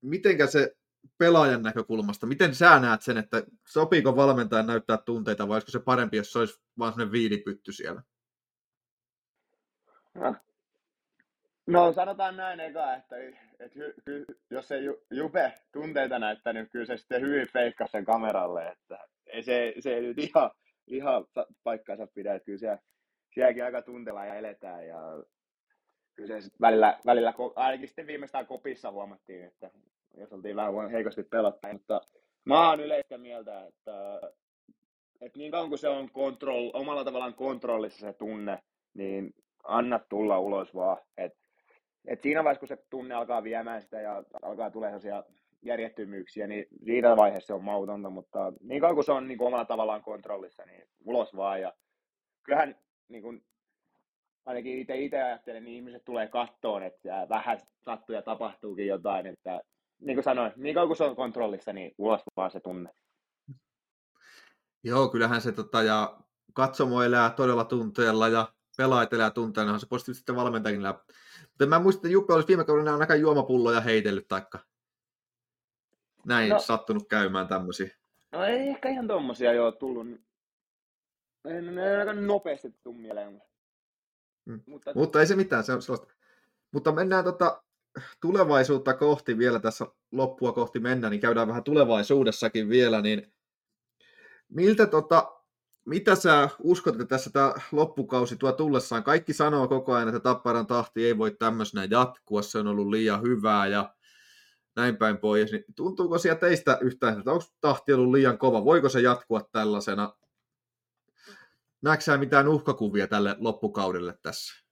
mitenkä 0.00 0.46
se 0.46 0.76
pelaajan 1.18 1.62
näkökulmasta, 1.62 2.26
miten 2.26 2.54
sä 2.54 2.80
näet 2.80 3.02
sen, 3.02 3.16
että 3.16 3.42
sopiiko 3.68 4.16
valmentajan 4.16 4.66
näyttää 4.66 4.96
tunteita 4.96 5.48
vai 5.48 5.54
olisiko 5.54 5.70
se 5.70 5.78
parempi, 5.78 6.16
jos 6.16 6.32
se 6.32 6.38
olisi 6.38 6.60
vaan 6.78 6.92
sellainen 6.92 7.12
viilipytty 7.12 7.72
siellä? 7.72 8.02
No 10.14 10.34
sanotaan 11.94 12.36
näin 12.36 12.60
eka, 12.60 12.94
että, 12.94 13.16
että 13.60 13.78
hy, 14.06 14.24
jos 14.50 14.72
ei 14.72 14.82
Jupe 15.10 15.52
tunteita 15.72 16.18
näyttänyt, 16.18 16.62
niin 16.62 16.70
kyllä 16.70 16.86
se 16.86 16.96
sitten 16.96 17.20
hyvin 17.20 17.48
feikkasi 17.52 17.92
sen 17.92 18.04
kameralle, 18.04 18.68
että 18.68 18.98
ei 19.26 19.42
se, 19.42 19.74
se 19.78 19.94
ei 19.94 20.00
nyt 20.02 20.18
ihan, 20.18 20.50
ihan 20.86 21.24
paikkaansa 21.64 22.06
pidä, 22.06 22.34
että 22.34 22.46
kyllä 22.46 22.58
siellä, 22.58 22.78
sielläkin 23.34 23.64
aika 23.64 23.82
tuntella 23.82 24.24
ja 24.24 24.34
eletään 24.34 24.86
ja 24.86 24.98
kyllä 26.14 26.40
se 26.40 26.48
välillä, 26.60 26.98
välillä, 27.06 27.34
ainakin 27.56 27.88
sitten 27.88 28.06
viimeistään 28.06 28.46
kopissa 28.46 28.90
huomattiin, 28.90 29.44
että 29.44 29.70
jos 30.16 30.32
oltiin 30.32 30.56
vähän 30.56 30.90
heikosti 30.90 31.22
pelattu, 31.22 31.68
mutta 31.72 32.00
mä 32.44 32.68
oon 32.68 32.80
yleistä 32.80 33.18
mieltä, 33.18 33.66
että, 33.66 34.20
että 35.20 35.38
niin 35.38 35.50
kauan 35.50 35.68
kuin 35.68 35.78
se 35.78 35.88
on 35.88 36.10
kontrol, 36.10 36.70
omalla 36.72 37.04
tavallaan 37.04 37.34
kontrollissa 37.34 38.00
se 38.00 38.12
tunne, 38.12 38.58
niin 38.94 39.34
anna 39.64 39.98
tulla 39.98 40.38
ulos 40.38 40.74
vaan. 40.74 40.98
Et, 41.16 41.32
et 42.06 42.22
siinä 42.22 42.44
vaiheessa, 42.44 42.60
kun 42.60 42.68
se 42.68 42.84
tunne 42.90 43.14
alkaa 43.14 43.42
viemään 43.42 43.82
sitä 43.82 44.00
ja 44.00 44.24
alkaa 44.42 44.70
tulee 44.70 44.88
sellaisia 44.88 45.24
järjettömyyksiä, 45.62 46.46
niin 46.46 46.66
siinä 46.84 47.16
vaiheessa 47.16 47.46
se 47.46 47.54
on 47.54 47.64
mautonta, 47.64 48.10
mutta 48.10 48.52
niin 48.60 48.80
kauan 48.80 48.94
kuin 48.94 49.04
se 49.04 49.12
on 49.12 49.28
niin 49.28 49.38
kuin 49.38 49.48
omalla 49.48 49.64
tavallaan 49.64 50.02
kontrollissa, 50.02 50.64
niin 50.64 50.88
ulos 51.04 51.36
vaan. 51.36 51.60
Ja 51.60 51.72
kyllähän 52.42 52.78
niin 53.08 53.22
kuin, 53.22 53.44
ainakin 54.46 54.78
itse, 54.78 54.96
itse 54.96 55.22
ajattelen, 55.22 55.64
niin 55.64 55.76
ihmiset 55.76 56.04
tulee 56.04 56.28
kattoon, 56.28 56.82
että 56.82 57.26
vähän 57.28 57.60
sattuu 57.84 58.14
ja 58.14 58.22
tapahtuukin 58.22 58.86
jotain, 58.86 59.26
että 59.26 59.60
niin 60.00 60.16
kuin 60.16 60.24
sanoin, 60.24 60.52
niin 60.56 60.74
kauan 60.74 60.88
kuin 60.88 60.96
se 60.96 61.04
on 61.04 61.16
kontrollissa, 61.16 61.72
niin 61.72 61.94
ulos 61.98 62.20
vaan 62.36 62.50
se 62.50 62.60
tunne. 62.60 62.90
Joo, 64.84 65.08
kyllähän 65.08 65.40
se 65.40 65.52
tota, 65.52 65.82
ja 65.82 66.18
katsomo 66.52 67.02
elää 67.02 67.30
todella 67.30 67.64
tunteella 67.64 68.28
ja 68.28 68.52
pelaajat 68.76 69.12
elää 69.12 69.30
tunteella, 69.30 69.72
niin 69.72 69.80
se 69.80 69.86
positiivisesti 69.86 70.20
sitten 70.20 70.36
valmentajakin 70.36 70.82
läpi. 70.82 71.12
Mutta 71.48 71.66
mä 71.66 71.78
muistan, 71.78 71.98
että 71.98 72.12
Juppe 72.12 72.32
olisi 72.32 72.48
viime 72.48 72.64
kaudella 72.64 72.92
ainakaan 72.92 73.20
juomapulloja 73.20 73.80
heitellyt, 73.80 74.28
taikka 74.28 74.58
näin 76.26 76.48
no, 76.48 76.58
sattunut 76.58 77.08
käymään 77.08 77.48
tämmöisiä. 77.48 77.96
No 78.32 78.44
ei 78.44 78.68
ehkä 78.68 78.88
ihan 78.88 79.08
tommosia 79.08 79.52
jo 79.52 79.72
tullut. 79.72 80.06
Ei, 81.44 81.62
ne 81.62 81.96
aika 81.96 82.12
nopeasti 82.12 82.74
tuu 82.82 82.92
mieleen. 82.92 83.42
Hmm. 84.46 84.60
Mutta... 84.66 84.92
Mutta 84.94 85.20
ei 85.20 85.26
se 85.26 85.36
mitään, 85.36 85.64
se 85.64 85.72
on 85.72 85.82
sellaista. 85.82 86.14
Mutta 86.72 86.92
mennään 86.92 87.24
tota, 87.24 87.62
tulevaisuutta 88.20 88.94
kohti 88.94 89.38
vielä 89.38 89.60
tässä 89.60 89.86
loppua 90.12 90.52
kohti 90.52 90.80
mennä, 90.80 91.10
niin 91.10 91.20
käydään 91.20 91.48
vähän 91.48 91.64
tulevaisuudessakin 91.64 92.68
vielä, 92.68 93.00
niin 93.00 93.32
miltä 94.48 94.86
tota, 94.86 95.35
mitä 95.86 96.14
sä 96.14 96.48
uskot, 96.62 96.94
että 96.94 97.06
tässä 97.06 97.30
tämä 97.30 97.54
loppukausi 97.72 98.36
tuo 98.36 98.52
tullessaan? 98.52 99.04
Kaikki 99.04 99.32
sanoo 99.32 99.68
koko 99.68 99.92
ajan, 99.92 100.08
että 100.08 100.20
Tapparan 100.20 100.66
tahti 100.66 101.06
ei 101.06 101.18
voi 101.18 101.30
tämmöisenä 101.30 101.88
jatkua, 101.90 102.42
se 102.42 102.58
on 102.58 102.66
ollut 102.66 102.88
liian 102.88 103.22
hyvää 103.22 103.66
ja 103.66 103.94
näin 104.76 104.96
päin 104.96 105.18
pois. 105.18 105.52
Niin 105.52 105.64
tuntuuko 105.76 106.18
siellä 106.18 106.38
teistä 106.38 106.78
yhtään, 106.80 107.18
että 107.18 107.32
onko 107.32 107.44
tahti 107.60 107.92
ollut 107.92 108.12
liian 108.12 108.38
kova? 108.38 108.64
Voiko 108.64 108.88
se 108.88 109.00
jatkua 109.00 109.40
tällaisena? 109.52 110.14
Näetkö 111.82 112.18
mitään 112.18 112.48
uhkakuvia 112.48 113.06
tälle 113.06 113.36
loppukaudelle 113.38 114.18
tässä? 114.22 114.64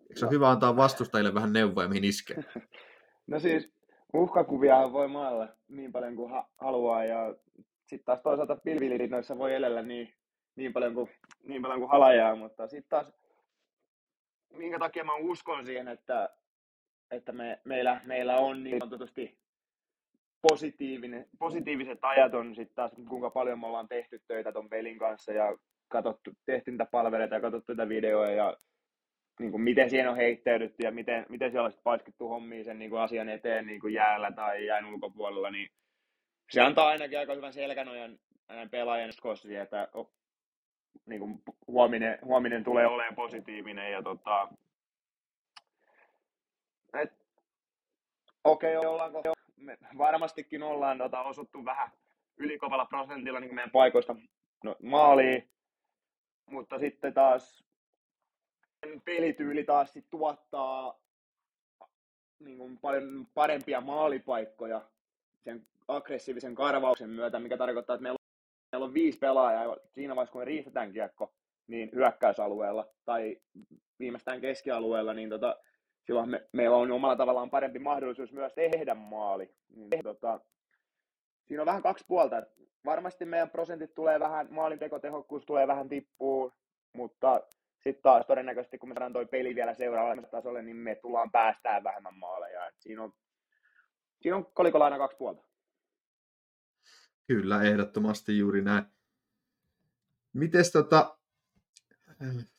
Eikö 0.00 0.20
se 0.20 0.24
no. 0.24 0.30
hyvä 0.30 0.50
antaa 0.50 0.76
vastustajille 0.76 1.34
vähän 1.34 1.52
neuvoja, 1.52 1.88
mihin 1.88 2.04
iskee? 2.04 2.44
No 3.26 3.40
siis 3.40 3.70
uhkakuvia 4.12 4.92
voi 4.92 5.08
maalla 5.08 5.48
niin 5.68 5.92
paljon 5.92 6.16
kuin 6.16 6.30
ha- 6.30 6.48
haluaa 6.56 7.04
ja 7.04 7.34
sitten 7.86 8.04
taas 8.04 8.22
toisaalta 8.22 8.56
pilviliinoissa 8.56 9.38
voi 9.38 9.54
elellä 9.54 9.82
niin, 9.82 10.14
niin 10.56 10.72
paljon 10.72 10.94
kuin, 10.94 11.10
niin 11.42 11.62
paljon 11.62 11.80
kuin 11.80 11.90
halajaa, 11.90 12.36
mutta 12.36 12.68
sitten 12.68 12.90
taas 12.90 13.12
minkä 14.52 14.78
takia 14.78 15.04
mä 15.04 15.14
uskon 15.14 15.66
siihen, 15.66 15.88
että, 15.88 16.30
että 17.10 17.32
me, 17.32 17.60
meillä, 17.64 18.00
meillä 18.04 18.36
on 18.36 18.64
niin 18.64 18.80
sanotusti 18.80 19.38
positiivinen, 20.48 21.26
positiiviset 21.38 21.98
ajat 22.02 22.34
on 22.34 22.54
sitten 22.54 22.74
taas, 22.74 22.92
kuinka 23.08 23.30
paljon 23.30 23.60
me 23.60 23.66
ollaan 23.66 23.88
tehty 23.88 24.22
töitä 24.28 24.52
ton 24.52 24.68
pelin 24.68 24.98
kanssa 24.98 25.32
ja 25.32 25.56
katsottu, 25.88 26.30
tehty 26.46 26.70
niitä 26.70 26.86
palveluita 26.86 27.34
ja 27.34 27.40
katsottu 27.40 27.72
niitä 27.72 27.88
videoja 27.88 28.30
ja 28.30 28.56
niin 29.40 29.50
kuin 29.50 29.62
miten 29.62 29.90
siihen 29.90 30.08
on 30.08 30.16
heittäydytty 30.16 30.84
ja 30.84 30.90
miten, 30.90 31.26
miten 31.28 31.50
siellä 31.50 31.66
on 31.66 31.72
paiskittu 31.84 32.28
hommiin 32.28 32.64
sen 32.64 32.78
niin 32.78 32.90
kuin 32.90 33.02
asian 33.02 33.28
eteen 33.28 33.66
niin 33.66 33.80
kuin 33.80 33.94
jäällä 33.94 34.32
tai 34.32 34.66
jään 34.66 34.86
ulkopuolella, 34.86 35.50
niin 35.50 35.68
se 36.50 36.60
antaa 36.60 36.88
ainakin 36.88 37.18
aika 37.18 37.34
hyvän 37.34 37.52
selkänojan 37.52 38.18
pelaajan 38.70 39.08
uskossa 39.08 39.48
että 39.62 39.88
niin 41.06 41.20
kuin 41.20 41.42
huominen, 41.66 42.18
huominen 42.24 42.64
tulee 42.64 42.86
olemaan 42.86 43.14
positiivinen 43.14 43.92
ja 43.92 44.02
tota, 44.02 44.48
okei, 48.44 48.76
ollaanko, 48.76 49.22
me 49.56 49.78
varmastikin 49.98 50.62
ollaan 50.62 50.98
tota, 50.98 51.22
osuttu 51.22 51.64
vähän 51.64 51.90
ylikovalla 52.36 52.86
prosentilla 52.86 53.40
niin 53.40 53.54
meidän 53.54 53.70
paikoista 53.70 54.16
no, 54.64 54.76
maaliin, 54.82 55.50
mutta 56.50 56.78
sitten 56.78 57.14
taas 57.14 57.64
pelityyli 59.04 59.64
taas 59.64 59.92
sit 59.92 60.06
tuottaa 60.10 61.00
niin 62.38 62.58
kuin 62.58 62.78
paljon 62.78 63.26
parempia 63.34 63.80
maalipaikkoja 63.80 64.82
sen 65.44 65.66
aggressiivisen 65.88 66.54
karvauksen 66.54 67.10
myötä, 67.10 67.38
mikä 67.38 67.56
tarkoittaa, 67.56 67.94
että 67.94 68.02
meillä 68.02 68.21
meillä 68.72 68.84
on 68.84 68.94
viisi 68.94 69.18
pelaajaa 69.18 69.76
siinä 69.94 70.16
vaiheessa, 70.16 70.32
kun 70.32 70.40
me 70.40 70.44
riistetään 70.44 70.92
kiekko, 70.92 71.32
niin 71.66 71.90
hyökkäysalueella 71.94 72.86
tai 73.04 73.36
viimeistään 73.98 74.40
keskialueella, 74.40 75.14
niin 75.14 75.28
tota, 75.28 75.56
silloin 76.06 76.30
me, 76.30 76.48
meillä 76.52 76.76
on 76.76 76.92
omalla 76.92 77.16
tavallaan 77.16 77.50
parempi 77.50 77.78
mahdollisuus 77.78 78.32
myös 78.32 78.52
tehdä 78.54 78.94
maali. 78.94 79.54
Niin, 79.76 80.02
tota, 80.02 80.40
siinä 81.46 81.62
on 81.62 81.66
vähän 81.66 81.82
kaksi 81.82 82.04
puolta. 82.08 82.42
Varmasti 82.84 83.24
meidän 83.24 83.50
prosentit 83.50 83.94
tulee 83.94 84.20
vähän, 84.20 84.48
maalintekotehokkuus 84.50 85.44
tulee 85.44 85.66
vähän 85.66 85.88
tippuu, 85.88 86.52
mutta 86.92 87.40
sitten 87.84 88.02
taas 88.02 88.26
todennäköisesti, 88.26 88.78
kun 88.78 88.88
me 88.88 88.94
saadaan 88.94 89.12
toi 89.12 89.26
peli 89.26 89.54
vielä 89.54 89.74
seuraavalle 89.74 90.28
tasolle, 90.30 90.62
niin 90.62 90.76
me 90.76 90.94
tullaan 90.94 91.30
päästään 91.30 91.84
vähemmän 91.84 92.18
maaleja. 92.18 92.66
Et 92.66 92.74
siinä 92.78 93.02
on, 93.02 93.12
siinä 94.20 94.36
on 94.36 94.46
kolikolla 94.54 94.84
aina 94.84 94.98
kaksi 94.98 95.16
puolta. 95.16 95.51
Kyllä, 97.26 97.62
ehdottomasti 97.62 98.38
juuri 98.38 98.62
näin. 98.62 98.84
Mites 100.32 100.72
tota, 100.72 101.18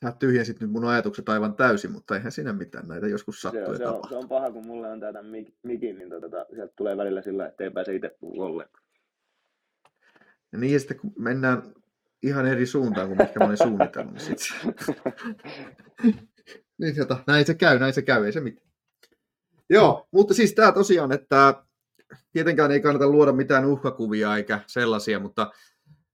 sä 0.04 0.12
tyhjensit 0.18 0.60
nyt 0.60 0.70
mun 0.70 0.84
ajatukset 0.84 1.28
aivan 1.28 1.54
täysin, 1.54 1.92
mutta 1.92 2.16
eihän 2.16 2.32
siinä 2.32 2.52
mitään, 2.52 2.88
näitä 2.88 3.08
joskus 3.08 3.40
sattuu 3.40 3.64
se, 3.64 3.70
on, 3.70 3.76
se, 3.76 3.86
on, 3.86 4.08
se 4.08 4.16
on 4.16 4.28
paha, 4.28 4.50
kun 4.50 4.66
mulle 4.66 4.90
on 4.90 5.00
tätä 5.00 5.22
mikin, 5.62 5.98
niin 5.98 6.10
tota, 6.10 6.46
sieltä 6.54 6.72
tulee 6.76 6.96
välillä 6.96 7.22
sillä, 7.22 7.46
että 7.46 7.64
ei 7.64 7.70
pääse 7.70 7.94
itse 7.94 8.16
puhua 8.20 8.46
ollenkaan. 8.46 8.84
Ja 10.52 10.58
niin, 10.58 10.72
ja 10.72 10.78
sitten 10.78 10.98
kun 10.98 11.12
mennään 11.18 11.62
ihan 12.22 12.46
eri 12.46 12.66
suuntaan 12.66 13.06
kuin 13.06 13.18
mikä 13.18 13.40
mä 13.40 13.46
olin 13.46 13.56
suunnitellut. 13.56 14.14
Niin, 14.14 14.38
sit... 14.38 14.38
niin 16.80 16.96
jota, 16.96 17.18
näin 17.26 17.46
se 17.46 17.54
käy, 17.54 17.78
näin 17.78 17.94
se 17.94 18.02
käy, 18.02 18.24
ei 18.26 18.32
se 18.32 18.40
mitään. 18.40 18.68
Joo, 19.70 20.08
mutta 20.10 20.34
siis 20.34 20.54
tämä 20.54 20.72
tosiaan, 20.72 21.12
että 21.12 21.63
tietenkään 22.32 22.70
ei 22.70 22.80
kannata 22.80 23.08
luoda 23.08 23.32
mitään 23.32 23.64
uhkakuvia 23.64 24.36
eikä 24.36 24.60
sellaisia, 24.66 25.20
mutta 25.20 25.52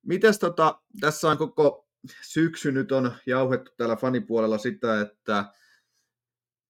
mites 0.02 0.38
tota, 0.38 0.80
tässä 1.00 1.28
on 1.28 1.38
koko 1.38 1.88
syksy 2.22 2.72
nyt 2.72 2.92
on 2.92 3.12
jauhettu 3.26 3.72
täällä 3.76 3.96
fanipuolella 3.96 4.58
sitä, 4.58 5.00
että 5.00 5.44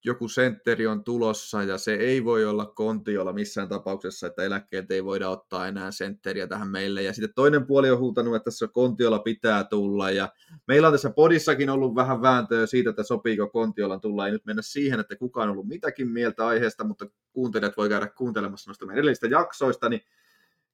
joku 0.05 0.29
sentteri 0.29 0.87
on 0.87 1.05
tulossa 1.05 1.63
ja 1.63 1.79
se 1.79 1.95
ei 1.95 2.25
voi 2.25 2.45
olla 2.45 2.67
kontiolla 2.67 3.33
missään 3.33 3.69
tapauksessa, 3.69 4.27
että 4.27 4.43
eläkkeet 4.43 4.91
ei 4.91 5.05
voida 5.05 5.29
ottaa 5.29 5.69
enää 5.69 5.91
sentteriä 5.91 6.47
tähän 6.47 6.69
meille. 6.69 7.03
Ja 7.03 7.13
sitten 7.13 7.35
toinen 7.35 7.67
puoli 7.67 7.91
on 7.91 7.99
huutanut, 7.99 8.37
että 8.37 8.45
tässä 8.45 8.69
kontiolla 8.69 9.19
pitää 9.19 9.65
tulla 9.65 10.11
ja 10.11 10.29
meillä 10.69 10.89
on 10.89 10.95
tässä 10.95 11.11
podissakin 11.11 11.71
ollut 11.71 11.95
vähän 11.95 12.23
vääntöä 12.23 12.67
siitä, 12.67 12.91
että 12.91 13.03
sopiiko 13.03 13.49
kontiolla 13.49 13.99
tulla. 13.99 14.27
Ei 14.27 14.33
nyt 14.33 14.45
mennä 14.45 14.63
siihen, 14.63 15.01
että 15.01 15.17
kukaan 15.17 15.49
on 15.49 15.53
ollut 15.53 15.69
mitäkin 15.69 16.09
mieltä 16.09 16.47
aiheesta, 16.47 16.85
mutta 16.85 17.07
kuuntelijat 17.33 17.77
voi 17.77 17.89
käydä 17.89 18.07
kuuntelemassa 18.07 18.71
noista 18.71 18.87
meidän 18.87 18.99
edellisistä 18.99 19.27
jaksoista, 19.27 19.89
niin 19.89 20.01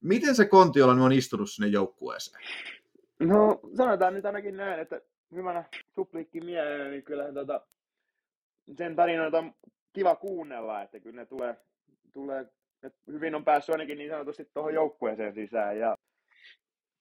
miten 0.00 0.34
se 0.34 0.44
kontiolla 0.44 0.92
on 0.92 1.12
istunut 1.12 1.50
sinne 1.50 1.68
joukkueeseen? 1.68 2.44
No 3.20 3.60
sanotaan 3.76 4.14
nyt 4.14 4.24
ainakin 4.24 4.56
näin, 4.56 4.80
että 4.80 5.00
hyvänä 5.34 5.64
suplikki 5.94 6.40
mieleen, 6.40 6.90
niin 6.90 7.02
kyllä 7.02 7.32
tota, 7.32 7.60
sen 8.74 8.96
tarinoita 8.96 9.38
on 9.38 9.54
kiva 9.92 10.16
kuunnella, 10.16 10.82
että 10.82 11.00
kyllä 11.00 11.16
ne 11.16 11.26
tulee, 11.26 11.56
tulee 12.12 12.46
että 12.82 12.98
hyvin 13.06 13.34
on 13.34 13.44
päässyt 13.44 13.72
ainakin 13.72 13.98
niin 13.98 14.10
sanotusti 14.10 14.44
tuohon 14.44 14.74
joukkueeseen 14.74 15.34
sisään. 15.34 15.78
Ja 15.78 15.96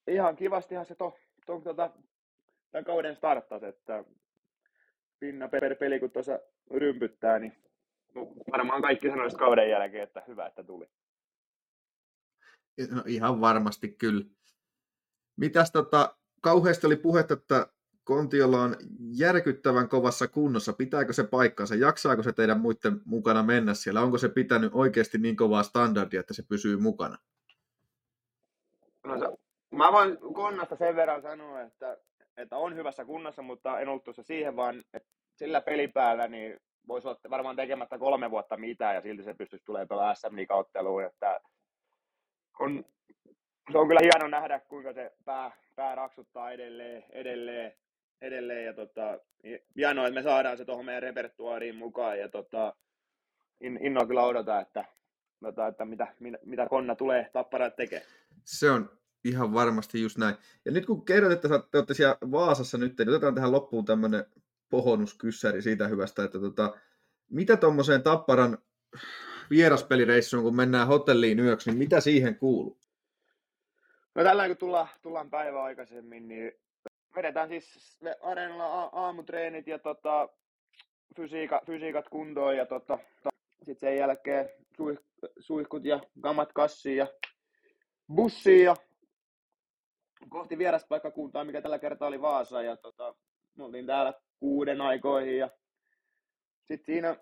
ihan 0.06 0.36
kivastihan 0.36 0.86
se 0.86 0.94
to, 0.94 1.16
to, 1.46 1.60
tota, 1.60 1.90
tämän 2.70 2.84
kauden 2.84 3.16
starttasi, 3.16 3.66
että 3.66 4.04
pinna 5.20 5.48
per 5.48 5.76
peli 5.76 6.00
kun 6.00 6.10
tuossa 6.10 6.40
rympyttää, 6.70 7.38
niin 7.38 7.52
varmaan 8.52 8.82
kaikki 8.82 9.08
sanoisivat 9.08 9.38
kauden 9.38 9.70
jälkeen, 9.70 10.02
että 10.02 10.22
hyvä, 10.28 10.46
että 10.46 10.64
tuli. 10.64 10.86
No, 12.90 13.02
ihan 13.06 13.40
varmasti 13.40 13.88
kyllä. 13.88 14.24
Mitäs 15.36 15.70
tota, 15.70 16.16
kauheasti 16.40 16.86
oli 16.86 16.96
puhetta, 16.96 17.34
että 17.34 17.66
Kontiolla 18.06 18.62
on 18.62 18.76
järkyttävän 18.98 19.88
kovassa 19.88 20.28
kunnossa. 20.28 20.72
Pitääkö 20.72 21.12
se 21.12 21.24
paikkansa? 21.24 21.74
Jaksaako 21.74 22.22
se 22.22 22.32
teidän 22.32 22.60
muiden 22.60 23.00
mukana 23.04 23.42
mennä 23.42 23.74
siellä? 23.74 24.00
Onko 24.00 24.18
se 24.18 24.28
pitänyt 24.28 24.72
oikeasti 24.74 25.18
niin 25.18 25.36
kovaa 25.36 25.62
standardia, 25.62 26.20
että 26.20 26.34
se 26.34 26.42
pysyy 26.48 26.76
mukana? 26.76 27.16
No, 29.04 29.36
mä 29.70 29.92
voin 29.92 30.18
Konnasta 30.34 30.76
sen 30.76 30.96
verran 30.96 31.22
sanoa, 31.22 31.62
että, 31.62 31.96
että 32.36 32.56
on 32.56 32.76
hyvässä 32.76 33.04
kunnossa, 33.04 33.42
mutta 33.42 33.80
en 33.80 33.88
ollut 33.88 34.04
tuossa 34.04 34.22
siihen, 34.22 34.56
vaan 34.56 34.84
että 34.94 35.08
sillä 35.36 35.60
pelipäällä 35.60 36.28
niin 36.28 36.56
voisi 36.88 37.08
olla 37.08 37.20
varmaan 37.30 37.56
tekemättä 37.56 37.98
kolme 37.98 38.30
vuotta 38.30 38.56
mitään 38.56 38.94
ja 38.94 39.00
silti 39.00 39.22
se 39.22 39.34
pystyisi 39.34 39.64
tulemaan 39.64 39.88
pelaamaan 39.88 40.16
SM 40.16 40.36
Liiga-otteluun. 40.36 41.04
Että 41.04 41.40
on, 42.60 42.84
se 43.72 43.78
on 43.78 43.88
kyllä 43.88 44.00
hieno 44.02 44.28
nähdä, 44.28 44.60
kuinka 44.60 44.92
se 44.92 45.12
pää, 45.24 45.50
pää 45.76 45.94
raksuttaa 45.94 46.50
edelleen, 46.50 47.04
edelleen, 47.10 47.72
edelleen 48.20 48.64
ja 48.64 48.72
tota, 48.72 49.20
hienoa, 49.76 50.06
että 50.06 50.20
me 50.20 50.22
saadaan 50.22 50.58
se 50.58 50.64
tuohon 50.64 50.84
meidän 50.84 51.02
repertuaariin 51.02 51.76
mukaan 51.76 52.18
ja 52.18 52.28
tota, 52.28 52.74
in, 53.60 53.78
innolla 53.82 54.06
kyllä 54.06 54.24
odota, 54.24 54.60
että, 54.60 54.84
tota, 55.40 55.66
että 55.66 55.84
mitä, 55.84 56.14
mitä 56.44 56.66
Konna 56.68 56.94
tulee 56.94 57.30
tapparat 57.32 57.76
tekemään. 57.76 58.10
Se 58.44 58.70
on 58.70 58.90
ihan 59.24 59.54
varmasti 59.54 60.02
just 60.02 60.18
näin. 60.18 60.36
Ja 60.64 60.72
nyt 60.72 60.86
kun 60.86 61.04
kerrot, 61.04 61.32
että 61.32 61.48
te 61.48 61.78
olette 61.78 61.94
siellä 61.94 62.16
Vaasassa 62.30 62.78
nyt, 62.78 62.98
niin 62.98 63.08
otetaan 63.08 63.34
tähän 63.34 63.52
loppuun 63.52 63.84
tämmöinen 63.84 64.24
pohonuskyssäri 64.70 65.62
siitä 65.62 65.88
hyvästä, 65.88 66.24
että 66.24 66.40
tota, 66.40 66.76
mitä 67.30 67.56
tuommoiseen 67.56 68.02
Tapparan 68.02 68.58
vieraspelireissuun, 69.50 70.42
kun 70.42 70.56
mennään 70.56 70.86
hotelliin 70.86 71.40
yöksi, 71.40 71.70
niin 71.70 71.78
mitä 71.78 72.00
siihen 72.00 72.36
kuuluu? 72.36 72.78
No 74.14 74.22
tällä 74.22 74.46
kun 74.46 74.56
tullaan, 74.56 74.88
tullaan 75.02 75.30
päivä 75.30 75.62
aikaisemmin, 75.62 76.28
niin 76.28 76.52
vedetään 77.16 77.48
siis 77.48 77.98
areenalla 78.22 78.82
a- 78.82 78.90
aamutreenit 78.92 79.66
ja 79.66 79.78
tota, 79.78 80.28
fysiika, 81.16 81.60
fysiikat 81.66 82.08
kuntoon 82.08 82.56
ja 82.56 82.66
tota, 82.66 82.98
sitten 83.62 83.88
sen 83.90 83.96
jälkeen 83.96 84.48
suih, 84.76 84.98
suihkut 85.38 85.84
ja 85.84 86.00
kamat 86.20 86.52
kassiin 86.52 86.96
ja 86.96 87.06
bussiin 88.14 88.64
ja 88.64 88.76
kohti 90.28 90.58
vieraspaikkakuntaa, 90.58 91.44
mikä 91.44 91.62
tällä 91.62 91.78
kertaa 91.78 92.08
oli 92.08 92.20
Vaasa 92.20 92.62
ja 92.62 92.76
tota, 92.76 93.14
me 93.54 93.64
oltiin 93.64 93.86
täällä 93.86 94.14
kuuden 94.40 94.80
aikoihin 94.80 95.38
ja 95.38 95.50
sitten 96.64 96.86
siinä 96.86 97.16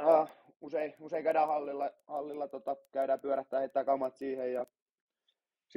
uh, 0.00 0.28
usein, 0.60 0.94
usein 0.98 1.24
käydään 1.24 1.48
hallilla, 1.48 1.90
hallilla 2.06 2.48
tota, 2.48 2.76
käydään 2.92 3.20
pyörähtää 3.20 3.60
heittää 3.60 3.84
kamat 3.84 4.16
siihen 4.16 4.52
ja 4.52 4.66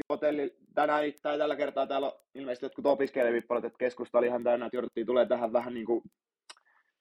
hotelli 0.09 0.55
tänään 0.73 1.03
tai 1.21 1.37
tällä 1.37 1.55
kertaa 1.55 1.87
täällä 1.87 2.07
on 2.07 2.19
ilmeisesti 2.35 2.65
jotkut 2.65 2.85
opiskelijavippalat, 2.85 3.65
että 3.65 3.77
keskusta 3.77 4.17
oli 4.17 4.27
ihan 4.27 4.43
täynnä, 4.43 4.65
että 4.65 4.75
jouduttiin 4.77 5.07
tulee 5.07 5.25
tähän 5.25 5.53
vähän 5.53 5.73
niin 5.73 5.85
kuin 5.85 6.03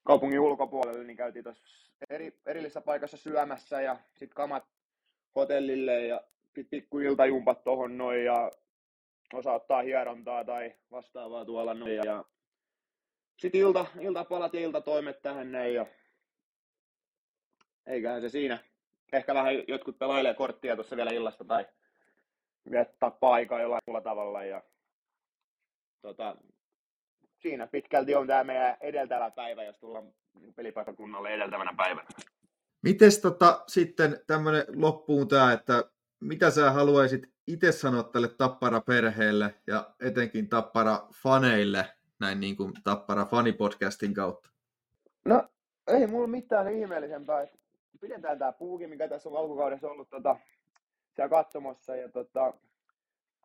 kaupungin 0.03 0.39
ulkopuolelle, 0.39 1.03
niin 1.03 1.17
käytiin 1.17 1.43
tuossa 1.43 1.63
eri, 2.09 2.39
erillisessä 2.45 2.81
paikassa 2.81 3.17
syömässä 3.17 3.81
ja 3.81 3.97
sitten 4.13 4.35
kamat 4.35 4.63
hotellille 5.35 6.07
ja 6.07 6.21
pikku 6.69 6.99
iltajumpat 6.99 7.63
tuohon 7.63 7.97
noin 7.97 8.25
ja 8.25 8.51
osa 9.33 9.53
ottaa 9.53 9.81
hierontaa 9.81 10.43
tai 10.43 10.75
vastaavaa 10.91 11.45
tuolla 11.45 11.73
noin 11.73 11.95
ja 11.95 12.25
sitten 13.37 13.61
ilta, 13.61 13.85
iltapalat 13.99 14.53
ja 14.53 14.59
iltatoimet 14.59 15.21
tähän 15.21 15.51
näin 15.51 15.73
ja 15.73 15.85
eiköhän 17.85 18.21
se 18.21 18.29
siinä. 18.29 18.59
Ehkä 19.13 19.33
vähän 19.33 19.53
jotkut 19.67 19.99
pelailee 19.99 20.33
korttia 20.33 20.75
tuossa 20.75 20.95
vielä 20.95 21.11
illasta 21.11 21.45
tai 21.45 21.65
viettää 22.71 23.11
aikaa 23.21 23.61
jollain 23.61 23.81
muulla 23.87 24.01
tavalla 24.01 24.43
ja 24.43 24.63
tota, 26.01 26.35
siinä 27.37 27.67
pitkälti 27.67 28.15
on 28.15 28.27
tämä 28.27 28.43
meidän 28.43 28.77
edeltävä 28.81 29.31
päivä, 29.31 29.63
jos 29.63 29.79
tullaan 29.79 30.13
pelipaikkakunnalle 30.55 31.29
edeltävänä 31.29 31.73
päivänä. 31.77 32.07
Mites 32.81 33.19
tota, 33.19 33.63
sitten 33.67 34.19
tämmöinen 34.27 34.65
loppuun 34.75 35.27
tämä, 35.27 35.53
että 35.53 35.83
mitä 36.19 36.51
sä 36.51 36.71
haluaisit 36.71 37.23
itse 37.47 37.71
sanoa 37.71 38.03
tälle 38.03 38.27
Tappara-perheelle 38.27 39.55
ja 39.67 39.93
etenkin 39.99 40.49
Tappara-faneille 40.49 41.85
näin 42.19 42.39
niin 42.39 42.57
kuin 42.57 42.73
Tappara 42.83 43.25
fanipodcastin 43.25 44.13
kautta? 44.13 44.49
No 45.25 45.49
ei 45.87 46.07
mulla 46.07 46.27
mitään 46.27 46.73
ihmeellisempää. 46.73 47.47
Pidetään 48.01 48.39
tämä 48.39 48.51
puuki, 48.51 48.87
mikä 48.87 49.07
tässä 49.07 49.29
on 49.29 49.37
alkukaudessa 49.37 49.91
ollut 49.91 50.09
tota, 50.09 50.35
siellä 51.15 51.29
katsomassa 51.29 51.95
ja 51.95 52.09
tota, 52.09 52.53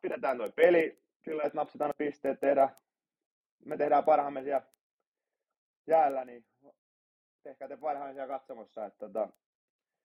pidetään 0.01 0.37
toi 0.37 0.51
peli 0.51 1.03
sillä, 1.25 1.43
että 1.43 1.57
napsitaan 1.57 1.93
pisteet, 1.97 2.39
tehdään, 2.39 2.69
me 3.65 3.77
tehdään 3.77 4.03
parhaamme 4.03 4.43
siellä 4.43 4.65
jäällä, 5.87 6.25
niin 6.25 6.45
tehkää 7.43 7.67
te 7.67 7.77
parhaamme 7.77 8.13
siellä 8.13 8.33
katsomassa, 8.39 8.85
että 8.85 8.99
tota, 8.99 9.27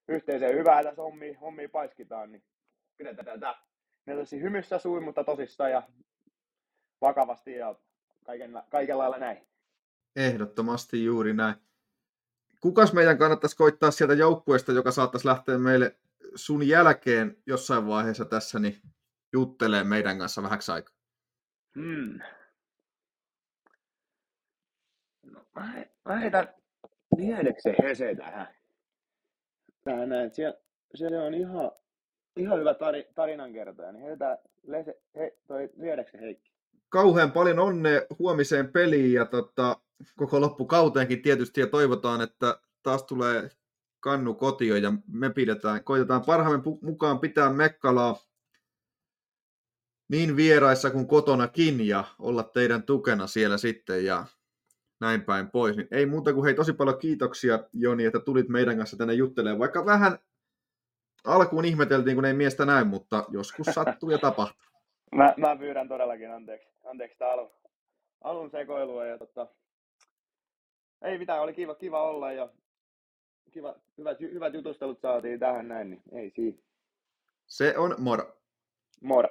yhteiseen 0.09 0.59
hyvää 0.59 0.83
tässä 0.83 1.03
hommia, 1.03 1.39
hommia 1.39 1.69
paiskitaan, 1.69 2.33
niin 2.33 2.45
pidetään 2.97 3.27
tätä 3.27 3.55
ne 4.07 4.17
tosi 4.17 4.41
hymyssä 4.41 4.79
suin, 4.79 5.05
mutta 5.05 5.25
tosissaan 5.25 5.71
ja 5.71 5.83
vakavasti 7.01 7.55
ja 7.55 7.75
kaiken, 8.25 8.63
kaiken 8.71 8.99
lailla 8.99 9.19
näin. 9.19 9.47
Ehdottomasti 10.17 11.05
juuri 11.05 11.35
näin. 11.35 11.55
Kukas 12.61 12.93
meidän 12.93 13.19
kannattaisi 13.19 13.57
koittaa 13.57 13.91
sieltä 13.91 14.15
joukkueesta, 14.15 14.73
joka 14.73 14.91
saattaisi 14.91 15.27
lähteä 15.29 15.59
meille 15.59 15.97
sun 16.37 16.69
jälkeen 16.69 17.37
jossain 17.47 17.87
vaiheessa 17.87 18.25
tässä, 18.25 18.59
niin 18.59 18.81
juttelee 19.33 19.85
meidän 19.85 20.19
kanssa 20.19 20.43
vähäksi 20.43 20.73
aikaa? 20.73 20.95
Hmm. 21.75 22.19
No, 25.23 25.47
heitän 26.21 26.55
Liedeksen 27.17 27.75
Hese 27.83 28.15
tähän. 28.15 28.49
Tähän 29.85 30.09
näin. 30.09 30.35
Se, 30.35 30.55
se 30.95 31.19
on 31.19 31.35
ihan, 31.35 31.71
ihan 32.37 32.59
hyvä 32.59 32.75
tari, 32.75 33.09
tarinankertoja. 33.15 33.93
Niin 33.93 34.03
heitetään 34.03 34.39
Lese, 34.63 35.01
he, 35.17 35.37
toi 35.47 35.71
Liedeksen 35.77 36.21
Heikki. 36.21 36.51
Kauhean 36.89 37.33
paljon 37.33 37.59
onnea 37.59 38.01
huomiseen 38.19 38.73
peliin 38.73 39.13
ja 39.13 39.25
tota, 39.25 39.77
koko 40.17 40.41
loppukauteenkin 40.41 41.23
tietysti 41.23 41.61
ja 41.61 41.67
toivotaan, 41.67 42.21
että 42.21 42.61
taas 42.83 43.03
tulee 43.03 43.51
kannu 44.07 44.35
kotio 44.35 44.77
ja 44.77 44.93
me 45.09 45.31
pidetään, 45.31 45.85
koitetaan 45.85 46.23
parhaamme 46.27 46.63
mukaan 46.83 47.19
pitää 47.19 47.53
Mekkalaa 47.53 48.17
niin 50.09 50.37
vieraissa 50.37 50.91
kuin 50.91 51.09
kotonakin 51.09 51.89
ja 51.89 52.05
olla 52.19 52.43
teidän 52.43 52.83
tukena 52.83 53.27
siellä 53.27 53.59
sitten 53.59 54.05
ja 54.05 54.27
näin 55.01 55.23
päin 55.23 55.51
pois. 55.51 55.77
Niin 55.77 55.89
ei 55.91 56.07
muuta 56.07 56.33
kuin 56.33 56.45
hei 56.45 56.55
tosi 56.55 56.73
paljon 56.73 56.99
kiitoksia 56.99 57.59
Joni, 57.73 58.05
että 58.05 58.21
tulit 58.21 58.49
meidän 58.49 58.77
kanssa 58.77 58.97
tänne 58.97 59.15
juttelemaan, 59.15 59.59
vaikka 59.59 59.87
vähän 59.87 60.19
alkuun 61.25 61.65
ihmeteltiin, 61.65 62.17
kun 62.17 62.25
ei 62.25 62.35
miestä 62.35 62.65
näin, 62.65 62.87
mutta 62.87 63.25
joskus 63.29 63.67
sattuu 63.67 64.11
ja 64.11 64.19
tapahtuu. 64.19 64.67
Mä, 65.17 65.35
mä 65.37 65.57
pyydän 65.57 65.89
todellakin 65.89 66.31
anteeksi, 66.31 66.69
anteeksi 66.85 67.25
alun, 67.25 67.51
alun 68.21 68.51
sekoilua 68.51 69.05
ja 69.07 69.19
tota, 69.19 69.47
ei 71.03 71.19
mitään, 71.19 71.41
oli 71.41 71.55
kiva, 71.55 71.75
kiva 71.75 72.03
olla 72.03 72.33
ja 72.33 72.49
kiva, 73.51 73.75
hyvät, 73.99 74.21
hyvät 74.21 74.55
jutustelut 74.55 75.01
saatiin 75.01 75.41
tähän 75.41 75.69
näin, 75.69 75.91
niin 75.91 76.03
ei 76.13 76.33
siinä. 76.35 76.59
Se 77.47 77.79
on 77.79 77.95
moro. 77.99 78.37
Moro. 79.01 79.29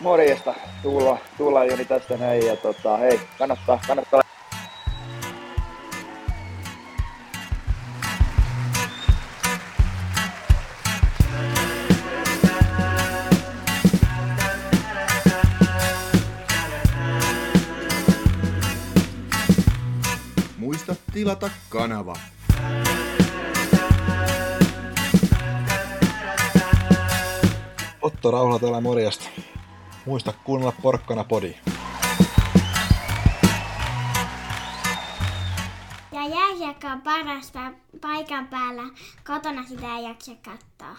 Morjesta, 0.00 0.54
tulla, 0.82 1.18
tulla 1.38 1.64
Joni 1.64 1.84
tästä 1.84 2.16
näin 2.16 2.46
ja 2.46 2.56
tota, 2.56 2.96
hei, 2.96 3.20
kannattaa, 3.38 3.80
kannattaa 3.86 4.29
tilata 21.30 21.50
kanava. 21.68 22.16
Otto 28.02 28.30
Rauhala 28.30 28.58
täällä 28.58 28.80
morjesta. 28.80 29.28
Muista 30.06 30.32
kuunnella 30.44 30.72
Porkkana 30.82 31.24
podi. 31.24 31.54
Ja 36.12 36.26
jääkiekko 36.26 36.86
on 36.86 37.02
paras 37.02 37.52
paikan 38.00 38.46
päällä. 38.48 38.82
Kotona 39.26 39.64
sitä 39.68 39.96
ei 39.96 40.04
jaksa 40.04 40.32
katsoa. 40.34 40.96